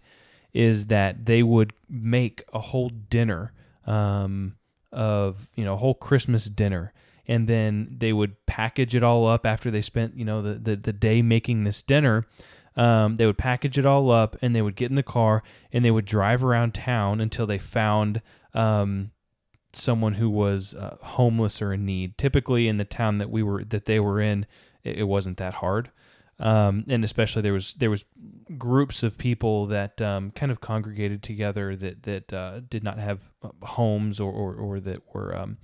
is 0.53 0.88
that 0.88 1.26
they 1.26 1.41
would 1.41 1.74
make 1.89 2.43
a 2.53 2.59
whole 2.59 2.89
dinner 2.89 3.53
um, 3.88 4.55
of 4.91 5.47
you 5.55 5.64
know 5.64 5.74
a 5.74 5.78
whole 5.78 5.95
Christmas 5.95 6.45
dinner, 6.45 6.93
and 7.28 7.47
then 7.47 7.95
they 7.97 8.14
would 8.14 8.45
package 8.45 8.93
it 8.95 9.03
all 9.03 9.26
up 9.28 9.45
after 9.45 9.72
they 9.72 9.82
spent 9.82 10.16
you 10.18 10.26
know 10.26 10.41
the 10.41 10.55
the, 10.55 10.76
the 10.76 10.93
day 10.93 11.22
making 11.22 11.64
this 11.64 11.82
dinner. 11.82 12.28
Um, 12.76 13.17
they 13.17 13.26
would 13.26 13.38
package 13.38 13.78
it 13.78 13.86
all 13.86 14.11
up 14.11 14.38
and 14.41 14.55
they 14.55 14.61
would 14.61 14.76
get 14.76 14.89
in 14.89 14.95
the 14.95 15.03
car 15.03 15.43
and 15.74 15.84
they 15.84 15.91
would 15.91 16.05
drive 16.05 16.43
around 16.43 16.74
town 16.74 17.19
until 17.19 17.45
they 17.45 17.57
found 17.57 18.22
um, 18.53 19.11
someone 19.74 20.13
who 20.13 20.30
was 20.30 20.74
uh, 20.74 20.97
homeless 21.01 21.61
or 21.61 21.74
in 21.74 21.86
need. 21.86 22.17
Typically, 22.17 22.67
in 22.67 22.78
the 22.78 22.86
town 22.86 23.17
that 23.17 23.30
we 23.30 23.43
were 23.43 23.63
that 23.65 23.86
they 23.86 23.99
were 23.99 24.19
in, 24.19 24.45
it, 24.84 24.99
it 24.99 25.03
wasn't 25.03 25.38
that 25.38 25.55
hard, 25.55 25.91
um, 26.39 26.86
and 26.88 27.03
especially 27.03 27.41
there 27.41 27.53
was 27.53 27.74
there 27.76 27.89
was 27.89 28.05
groups 28.57 29.03
of 29.03 29.17
people 29.17 29.65
that 29.67 30.01
um, 30.01 30.32
kind 30.32 30.51
of 30.51 30.61
congregated 30.61 31.24
together 31.24 31.76
that 31.76 32.03
that 32.03 32.34
uh, 32.34 32.61
did 32.69 32.84
not 32.84 32.99
have 32.99 33.22
uh, 33.43 33.49
homes 33.65 34.19
or 34.19 34.32
or, 34.32 34.55
or 34.55 34.80
that 34.80 35.01
were 35.13 35.36
um, 35.36 35.57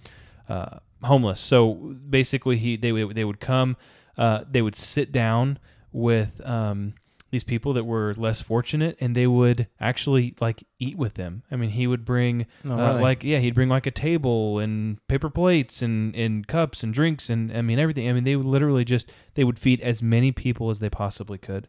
uh, 0.49 0.79
homeless. 1.03 1.39
So 1.39 1.73
basically, 2.09 2.57
he 2.57 2.77
they 2.77 2.91
would 2.91 3.15
they 3.15 3.25
would 3.25 3.39
come, 3.39 3.77
uh, 4.17 4.43
they 4.49 4.61
would 4.61 4.75
sit 4.75 5.11
down 5.11 5.59
with 5.97 6.41
um, 6.45 6.93
these 7.31 7.43
people 7.43 7.73
that 7.73 7.83
were 7.83 8.13
less 8.17 8.39
fortunate, 8.41 8.95
and 9.01 9.15
they 9.15 9.27
would 9.27 9.67
actually 9.79 10.35
like 10.39 10.63
eat 10.79 10.97
with 10.97 11.15
them. 11.15 11.43
I 11.51 11.55
mean, 11.57 11.71
he 11.71 11.87
would 11.87 12.05
bring 12.05 12.45
Oh, 12.63 12.71
uh, 12.71 12.87
really? 12.91 13.01
like 13.01 13.23
yeah, 13.23 13.39
he'd 13.39 13.55
bring 13.55 13.69
like 13.69 13.85
a 13.87 13.91
table 13.91 14.59
and 14.59 15.05
paper 15.07 15.29
plates 15.29 15.81
and 15.81 16.15
and 16.15 16.47
cups 16.47 16.83
and 16.83 16.93
drinks 16.93 17.29
and 17.29 17.51
I 17.55 17.61
mean 17.61 17.79
everything. 17.79 18.07
I 18.07 18.13
mean, 18.13 18.23
they 18.23 18.35
would 18.35 18.45
literally 18.45 18.85
just 18.85 19.11
they 19.33 19.43
would 19.43 19.59
feed 19.59 19.81
as 19.81 20.01
many 20.01 20.31
people 20.31 20.69
as 20.69 20.79
they 20.79 20.89
possibly 20.89 21.37
could. 21.37 21.67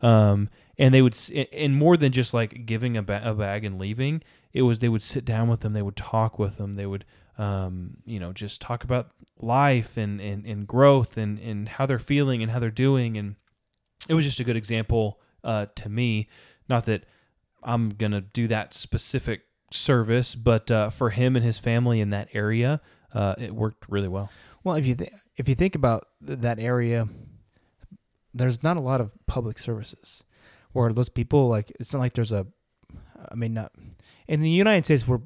Um, 0.00 0.48
and 0.78 0.94
they 0.94 1.02
would, 1.02 1.16
and 1.52 1.74
more 1.74 1.96
than 1.96 2.12
just 2.12 2.32
like 2.32 2.66
giving 2.66 2.96
a, 2.96 3.02
ba- 3.02 3.22
a 3.24 3.34
bag 3.34 3.64
and 3.64 3.80
leaving, 3.80 4.22
it 4.52 4.62
was 4.62 4.78
they 4.78 4.88
would 4.88 5.02
sit 5.02 5.24
down 5.24 5.48
with 5.48 5.60
them, 5.60 5.72
they 5.72 5.82
would 5.82 5.96
talk 5.96 6.38
with 6.38 6.56
them, 6.56 6.76
they 6.76 6.86
would, 6.86 7.04
um, 7.36 7.96
you 8.06 8.20
know, 8.20 8.32
just 8.32 8.60
talk 8.60 8.84
about 8.84 9.10
life 9.40 9.96
and, 9.96 10.20
and, 10.20 10.46
and 10.46 10.68
growth 10.68 11.16
and, 11.16 11.40
and 11.40 11.68
how 11.68 11.84
they're 11.84 11.98
feeling 11.98 12.42
and 12.44 12.52
how 12.52 12.60
they're 12.60 12.70
doing. 12.70 13.16
And 13.16 13.34
it 14.08 14.14
was 14.14 14.24
just 14.24 14.40
a 14.40 14.44
good 14.44 14.56
example 14.56 15.20
uh, 15.42 15.66
to 15.76 15.88
me. 15.88 16.28
Not 16.68 16.84
that 16.86 17.04
I'm 17.62 17.90
to 17.90 18.20
do 18.20 18.46
that 18.48 18.74
specific 18.74 19.42
service, 19.70 20.34
but 20.34 20.70
uh, 20.70 20.90
for 20.90 21.10
him 21.10 21.36
and 21.36 21.44
his 21.44 21.58
family 21.58 22.00
in 22.00 22.10
that 22.10 22.28
area, 22.32 22.80
uh, 23.12 23.34
it 23.38 23.54
worked 23.54 23.84
really 23.88 24.08
well. 24.08 24.30
Well, 24.64 24.76
if 24.76 24.86
you 24.86 24.94
th- 24.94 25.10
if 25.36 25.48
you 25.48 25.54
think 25.54 25.74
about 25.74 26.06
th- 26.26 26.40
that 26.40 26.58
area, 26.58 27.08
there's 28.34 28.62
not 28.62 28.76
a 28.76 28.80
lot 28.80 29.00
of 29.00 29.12
public 29.26 29.58
services 29.58 30.24
where 30.72 30.92
those 30.92 31.08
people 31.08 31.48
like 31.48 31.72
it's 31.80 31.92
not 31.92 32.00
like 32.00 32.12
there's 32.12 32.32
a. 32.32 32.46
I 33.30 33.34
mean, 33.34 33.54
not 33.54 33.72
in 34.28 34.40
the 34.40 34.50
United 34.50 34.84
States, 34.84 35.06
we're 35.06 35.20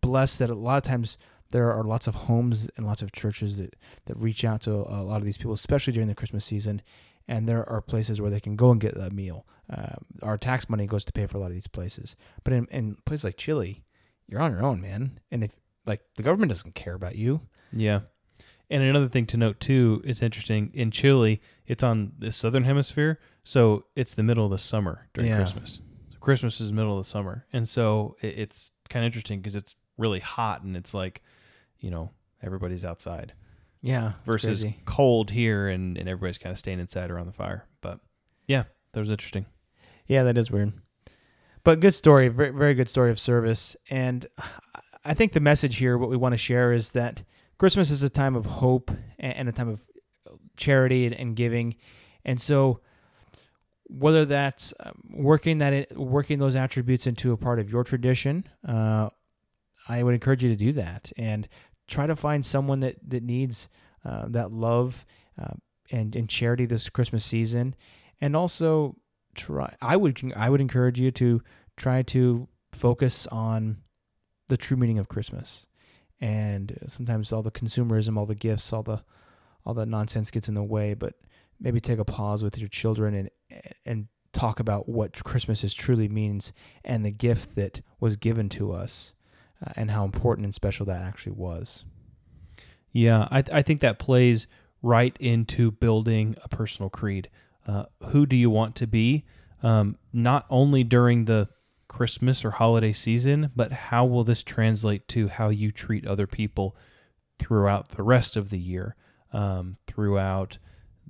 blessed 0.00 0.38
that 0.38 0.50
a 0.50 0.54
lot 0.54 0.76
of 0.76 0.82
times 0.84 1.18
there 1.50 1.72
are 1.72 1.82
lots 1.82 2.06
of 2.06 2.14
homes 2.14 2.68
and 2.76 2.86
lots 2.86 3.02
of 3.02 3.12
churches 3.12 3.58
that 3.58 3.74
that 4.06 4.16
reach 4.16 4.44
out 4.44 4.62
to 4.62 4.72
a 4.72 5.02
lot 5.02 5.18
of 5.18 5.24
these 5.24 5.38
people, 5.38 5.52
especially 5.52 5.92
during 5.92 6.08
the 6.08 6.14
Christmas 6.14 6.44
season. 6.44 6.82
And 7.26 7.48
there 7.48 7.66
are 7.68 7.80
places 7.80 8.20
where 8.20 8.30
they 8.30 8.40
can 8.40 8.54
go 8.56 8.70
and 8.70 8.80
get 8.80 8.96
a 8.96 9.10
meal. 9.10 9.46
Uh, 9.74 9.94
our 10.22 10.36
tax 10.36 10.68
money 10.68 10.86
goes 10.86 11.04
to 11.06 11.12
pay 11.12 11.26
for 11.26 11.38
a 11.38 11.40
lot 11.40 11.46
of 11.46 11.54
these 11.54 11.66
places. 11.66 12.16
But 12.42 12.52
in, 12.52 12.66
in 12.70 12.96
places 13.06 13.24
like 13.24 13.36
Chile, 13.38 13.82
you're 14.28 14.42
on 14.42 14.52
your 14.52 14.62
own, 14.62 14.80
man. 14.80 15.20
And 15.30 15.42
if 15.42 15.56
like 15.86 16.02
the 16.16 16.22
government 16.22 16.50
doesn't 16.50 16.74
care 16.74 16.94
about 16.94 17.16
you, 17.16 17.40
Yeah. 17.72 18.00
And 18.70 18.82
another 18.82 19.08
thing 19.08 19.26
to 19.26 19.36
note 19.36 19.60
too, 19.60 20.02
it's 20.04 20.22
interesting 20.22 20.70
in 20.74 20.90
Chile, 20.90 21.40
it's 21.66 21.82
on 21.82 22.12
the 22.18 22.32
southern 22.32 22.64
hemisphere, 22.64 23.20
so 23.44 23.84
it's 23.94 24.14
the 24.14 24.22
middle 24.22 24.46
of 24.46 24.50
the 24.50 24.58
summer 24.58 25.08
during 25.12 25.30
Yeah. 25.30 25.36
Christmas. 25.36 25.80
So 26.10 26.18
Christmas 26.18 26.60
is 26.60 26.68
the 26.68 26.74
middle 26.74 26.98
of 26.98 27.04
the 27.04 27.08
summer, 27.10 27.46
and 27.52 27.68
so 27.68 28.16
it, 28.22 28.38
it's 28.38 28.70
kind 28.88 29.04
of 29.04 29.08
interesting 29.08 29.40
because 29.40 29.54
it's 29.54 29.74
really 29.98 30.20
hot 30.20 30.62
and 30.62 30.76
it's 30.78 30.94
like, 30.94 31.22
you 31.78 31.90
know, 31.90 32.10
everybody's 32.42 32.84
outside 32.86 33.34
yeah, 33.84 34.12
versus 34.24 34.62
crazy. 34.62 34.78
cold 34.86 35.30
here 35.30 35.68
and, 35.68 35.98
and 35.98 36.08
everybody's 36.08 36.38
kind 36.38 36.52
of 36.52 36.58
staying 36.58 36.80
inside 36.80 37.10
around 37.10 37.26
the 37.26 37.32
fire. 37.32 37.68
But 37.82 38.00
yeah, 38.46 38.64
that 38.92 39.00
was 39.00 39.10
interesting. 39.10 39.44
Yeah, 40.06 40.22
that 40.22 40.38
is 40.38 40.50
weird. 40.50 40.72
But 41.64 41.80
good 41.80 41.92
story, 41.94 42.28
very 42.28 42.48
very 42.48 42.72
good 42.72 42.88
story 42.88 43.10
of 43.10 43.18
service. 43.18 43.76
And 43.90 44.26
I 45.04 45.12
think 45.12 45.32
the 45.32 45.40
message 45.40 45.76
here, 45.76 45.98
what 45.98 46.08
we 46.08 46.16
want 46.16 46.32
to 46.32 46.38
share, 46.38 46.72
is 46.72 46.92
that 46.92 47.24
Christmas 47.58 47.90
is 47.90 48.02
a 48.02 48.08
time 48.08 48.36
of 48.36 48.46
hope 48.46 48.90
and 49.18 49.50
a 49.50 49.52
time 49.52 49.68
of 49.68 49.86
charity 50.56 51.06
and- 51.06 51.36
giving. 51.36 51.76
And 52.24 52.40
so, 52.40 52.80
whether 53.84 54.24
that's 54.24 54.72
um, 54.80 54.94
working 55.10 55.58
that 55.58 55.72
in, 55.74 55.86
working 55.94 56.38
those 56.38 56.56
attributes 56.56 57.06
into 57.06 57.32
a 57.32 57.36
part 57.36 57.58
of 57.58 57.68
your 57.70 57.84
tradition, 57.84 58.44
uh, 58.66 59.10
I 59.86 60.02
would 60.02 60.14
encourage 60.14 60.42
you 60.42 60.48
to 60.48 60.56
do 60.56 60.72
that 60.72 61.12
and 61.18 61.46
try 61.88 62.06
to 62.06 62.16
find 62.16 62.44
someone 62.44 62.80
that 62.80 62.96
that 63.06 63.22
needs 63.22 63.68
uh, 64.04 64.26
that 64.28 64.52
love 64.52 65.04
uh, 65.40 65.54
and 65.90 66.14
and 66.14 66.28
charity 66.28 66.66
this 66.66 66.88
Christmas 66.88 67.24
season, 67.24 67.74
and 68.20 68.36
also 68.36 68.96
try. 69.34 69.74
I 69.80 69.96
would 69.96 70.20
I 70.36 70.50
would 70.50 70.60
encourage 70.60 71.00
you 71.00 71.10
to 71.12 71.42
try 71.76 72.02
to 72.02 72.48
focus 72.72 73.26
on 73.28 73.78
the 74.48 74.56
true 74.56 74.76
meaning 74.76 74.98
of 74.98 75.08
Christmas, 75.08 75.66
and 76.20 76.78
sometimes 76.86 77.32
all 77.32 77.42
the 77.42 77.50
consumerism, 77.50 78.16
all 78.16 78.26
the 78.26 78.34
gifts, 78.34 78.72
all 78.72 78.82
the 78.82 79.02
all 79.64 79.74
that 79.74 79.86
nonsense 79.86 80.30
gets 80.30 80.48
in 80.48 80.54
the 80.54 80.62
way. 80.62 80.94
But 80.94 81.14
maybe 81.60 81.80
take 81.80 81.98
a 81.98 82.04
pause 82.04 82.42
with 82.42 82.58
your 82.58 82.68
children 82.68 83.14
and 83.14 83.30
and 83.84 84.08
talk 84.32 84.60
about 84.60 84.88
what 84.88 85.22
Christmas 85.24 85.64
is 85.64 85.72
truly 85.72 86.08
means 86.08 86.52
and 86.84 87.04
the 87.04 87.10
gift 87.10 87.54
that 87.54 87.80
was 88.00 88.16
given 88.16 88.48
to 88.50 88.72
us, 88.72 89.13
uh, 89.64 89.72
and 89.76 89.90
how 89.90 90.04
important 90.04 90.44
and 90.44 90.54
special 90.54 90.86
that 90.86 91.02
actually 91.02 91.32
was. 91.32 91.84
Yeah, 92.92 93.28
I, 93.30 93.42
I 93.52 93.62
think 93.62 93.80
that 93.80 93.98
plays 93.98 94.46
right 94.82 95.16
into 95.18 95.70
building 95.70 96.36
a 96.42 96.48
personal 96.48 96.90
creed. 96.90 97.28
Uh, 97.66 97.84
who 98.08 98.26
do 98.26 98.36
you 98.36 98.50
want 98.50 98.76
to 98.76 98.86
be? 98.86 99.24
Um, 99.62 99.96
not 100.12 100.46
only 100.50 100.84
during 100.84 101.24
the 101.24 101.48
Christmas 101.88 102.44
or 102.44 102.52
holiday 102.52 102.92
season, 102.92 103.50
but 103.56 103.72
how 103.72 104.04
will 104.04 104.24
this 104.24 104.42
translate 104.42 105.08
to 105.08 105.28
how 105.28 105.48
you 105.48 105.70
treat 105.70 106.06
other 106.06 106.26
people 106.26 106.76
throughout 107.38 107.88
the 107.90 108.02
rest 108.02 108.36
of 108.36 108.50
the 108.50 108.58
year, 108.58 108.96
um, 109.32 109.76
throughout 109.86 110.58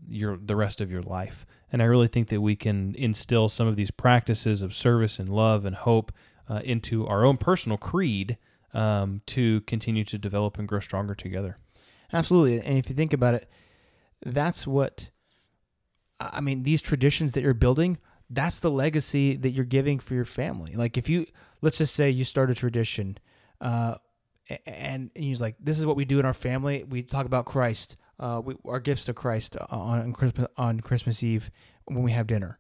your 0.07 0.37
the 0.37 0.57
rest 0.57 0.81
of 0.81 0.91
your 0.91 1.03
life? 1.03 1.45
And 1.73 1.83
I 1.83 1.87
really 1.87 2.09
think 2.09 2.29
that 2.29 2.41
we 2.41 2.55
can 2.55 2.95
instill 2.95 3.49
some 3.49 3.67
of 3.67 3.77
these 3.77 3.91
practices 3.91 4.63
of 4.63 4.73
service 4.73 5.19
and 5.19 5.29
love 5.29 5.65
and 5.65 5.75
hope 5.75 6.13
uh, 6.49 6.61
into 6.65 7.07
our 7.07 7.25
own 7.25 7.37
personal 7.37 7.79
creed 7.79 8.39
um, 8.73 9.23
to 9.27 9.61
continue 9.63 10.05
to 10.05 10.19
develop 10.19 10.59
and 10.59 10.69
grow 10.69 10.81
stronger 10.81 11.15
together. 11.15 11.57
Absolutely. 12.13 12.61
And 12.61 12.79
if 12.79 12.89
you 12.89 12.95
think 12.95 13.13
about 13.13 13.35
it, 13.35 13.49
that's 14.25 14.67
what 14.67 15.11
I 16.21 16.41
mean, 16.41 16.63
these 16.63 16.81
traditions 16.81 17.33
that 17.33 17.43
you're 17.43 17.55
building, 17.55 17.99
that's 18.31 18.61
the 18.61 18.71
legacy 18.71 19.37
that 19.37 19.51
you're 19.51 19.65
giving 19.65 19.99
for 19.99 20.15
your 20.15 20.25
family. 20.25 20.75
Like 20.75 20.97
if 20.97 21.09
you 21.09 21.27
let's 21.61 21.79
just 21.79 21.95
say 21.95 22.11
you 22.11 22.25
start 22.25 22.51
a 22.51 22.55
tradition, 22.55 23.19
uh, 23.61 23.95
and, 24.67 25.11
and 25.17 25.25
you're 25.25 25.39
like, 25.39 25.57
this 25.59 25.79
is 25.79 25.87
what 25.87 25.97
we 25.97 26.05
do 26.05 26.19
in 26.21 26.27
our 26.27 26.35
family. 26.35 26.85
We 26.85 27.03
talk 27.03 27.27
about 27.27 27.47
Christ, 27.47 27.97
uh, 28.21 28.43
we, 28.45 28.55
our 28.65 28.81
gifts 28.81 29.07
to 29.07 29.15
Christ 29.15 29.57
on, 29.71 30.01
on 30.01 30.13
Christmas 30.13 30.49
on 30.57 30.81
Christmas 30.81 31.23
Eve 31.23 31.51
when 31.87 32.03
we 32.03 32.13
have 32.13 32.27
dinner, 32.27 32.59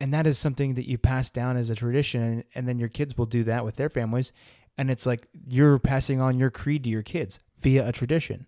and 0.00 0.14
that 0.14 0.26
is 0.26 0.38
something 0.38 0.74
that 0.74 0.88
you 0.88 0.98
pass 0.98 1.30
down 1.30 1.56
as 1.56 1.70
a 1.70 1.74
tradition, 1.74 2.44
and, 2.54 2.66
then 2.66 2.78
your 2.78 2.88
kids 2.88 3.18
will 3.18 3.26
do 3.26 3.44
that 3.44 3.64
with 3.64 3.76
their 3.76 3.90
families, 3.90 4.32
and 4.78 4.90
it's 4.90 5.06
like 5.06 5.28
you're 5.48 5.78
passing 5.78 6.20
on 6.20 6.38
your 6.38 6.50
creed 6.50 6.84
to 6.84 6.90
your 6.90 7.02
kids 7.02 7.38
via 7.60 7.86
a 7.86 7.92
tradition. 7.92 8.46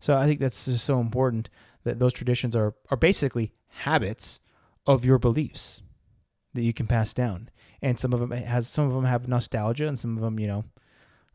So 0.00 0.16
I 0.16 0.26
think 0.26 0.40
that's 0.40 0.64
just 0.64 0.84
so 0.84 1.00
important 1.00 1.50
that 1.84 1.98
those 1.98 2.12
traditions 2.12 2.56
are 2.56 2.74
are 2.90 2.96
basically 2.96 3.52
habits 3.68 4.40
of 4.86 5.04
your 5.04 5.18
beliefs 5.18 5.82
that 6.54 6.62
you 6.62 6.72
can 6.72 6.86
pass 6.86 7.12
down. 7.12 7.50
And 7.82 7.98
some 7.98 8.12
of 8.12 8.20
them 8.20 8.30
has 8.30 8.68
some 8.68 8.86
of 8.86 8.94
them 8.94 9.04
have 9.04 9.28
nostalgia, 9.28 9.86
and 9.86 9.98
some 9.98 10.16
of 10.16 10.22
them, 10.22 10.38
you 10.38 10.46
know, 10.46 10.64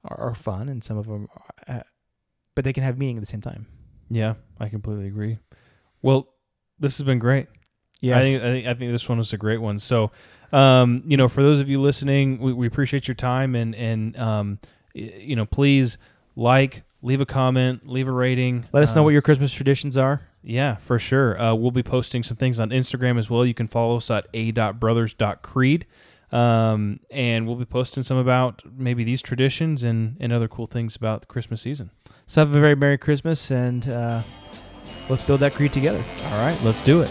are, 0.04 0.30
are 0.30 0.36
fun, 0.36 0.68
and 0.68 0.84
some 0.84 0.98
of 0.98 1.06
them, 1.06 1.28
are, 1.36 1.76
uh, 1.78 1.84
but 2.56 2.66
they 2.66 2.74
can 2.74 2.84
have 2.84 2.98
meaning 2.98 3.18
at 3.18 3.22
the 3.22 3.28
same 3.28 3.42
time. 3.42 3.68
Yeah, 4.10 4.36
I 4.60 4.70
completely 4.70 5.08
agree. 5.08 5.38
Well, 6.02 6.34
this 6.80 6.98
has 6.98 7.06
been 7.06 7.20
great. 7.20 7.48
Yes. 8.02 8.18
I 8.18 8.22
think 8.22 8.42
I 8.44 8.52
think 8.52 8.68
I 8.68 8.74
think 8.76 8.92
this 8.92 9.08
one 9.10 9.18
was 9.18 9.34
a 9.34 9.38
great 9.38 9.62
one. 9.62 9.78
So, 9.80 10.12
um, 10.54 11.04
you 11.06 11.18
know, 11.18 11.28
for 11.28 11.42
those 11.44 11.60
of 11.60 11.70
you 11.70 11.82
listening, 11.82 12.40
we, 12.40 12.54
we 12.54 12.68
appreciate 12.68 13.08
your 13.08 13.16
time 13.16 13.56
and 13.56 13.76
and 13.76 14.18
um, 14.20 14.60
y- 14.96 15.14
you 15.20 15.36
know, 15.36 15.46
please 15.46 15.98
like, 16.36 16.84
leave 17.02 17.20
a 17.22 17.26
comment, 17.26 17.88
leave 17.88 18.08
a 18.08 18.12
rating. 18.12 18.66
Let 18.72 18.84
us 18.84 18.96
know 18.96 19.02
Um, 19.02 19.06
what 19.06 19.12
your 19.12 19.22
Christmas 19.22 19.52
traditions 19.54 19.98
are. 19.98 20.22
Yeah, 20.42 20.76
for 20.78 20.98
sure. 21.00 21.40
Uh, 21.42 21.54
we'll 21.54 21.72
be 21.72 21.84
posting 21.84 22.24
some 22.24 22.38
things 22.38 22.60
on 22.62 22.70
Instagram 22.70 23.18
as 23.20 23.30
well. 23.30 23.46
You 23.46 23.54
can 23.54 23.68
follow 23.68 23.98
us 23.98 24.10
at 24.10 24.28
a.brothers.creed. 24.34 25.86
Um, 26.32 27.00
and 27.12 27.48
we'll 27.48 27.56
be 27.56 27.66
posting 27.66 28.04
some 28.04 28.16
about 28.18 28.62
maybe 28.78 29.04
these 29.04 29.22
traditions 29.22 29.84
and, 29.84 30.16
and 30.20 30.32
other 30.32 30.48
cool 30.48 30.68
things 30.68 30.96
about 30.96 31.22
the 31.22 31.28
Christmas 31.28 31.62
season. 31.62 31.90
So 32.28 32.42
have 32.42 32.54
a 32.56 32.60
very 32.60 32.76
Merry 32.76 33.00
Christmas, 33.00 33.50
and 33.52 33.88
uh, 33.90 34.22
let's 35.10 35.26
build 35.26 35.40
that 35.40 35.54
creed 35.54 35.74
together. 35.74 36.02
All 36.28 36.38
right, 36.46 36.58
let's 36.64 36.84
do 36.84 37.02
it. 37.02 37.10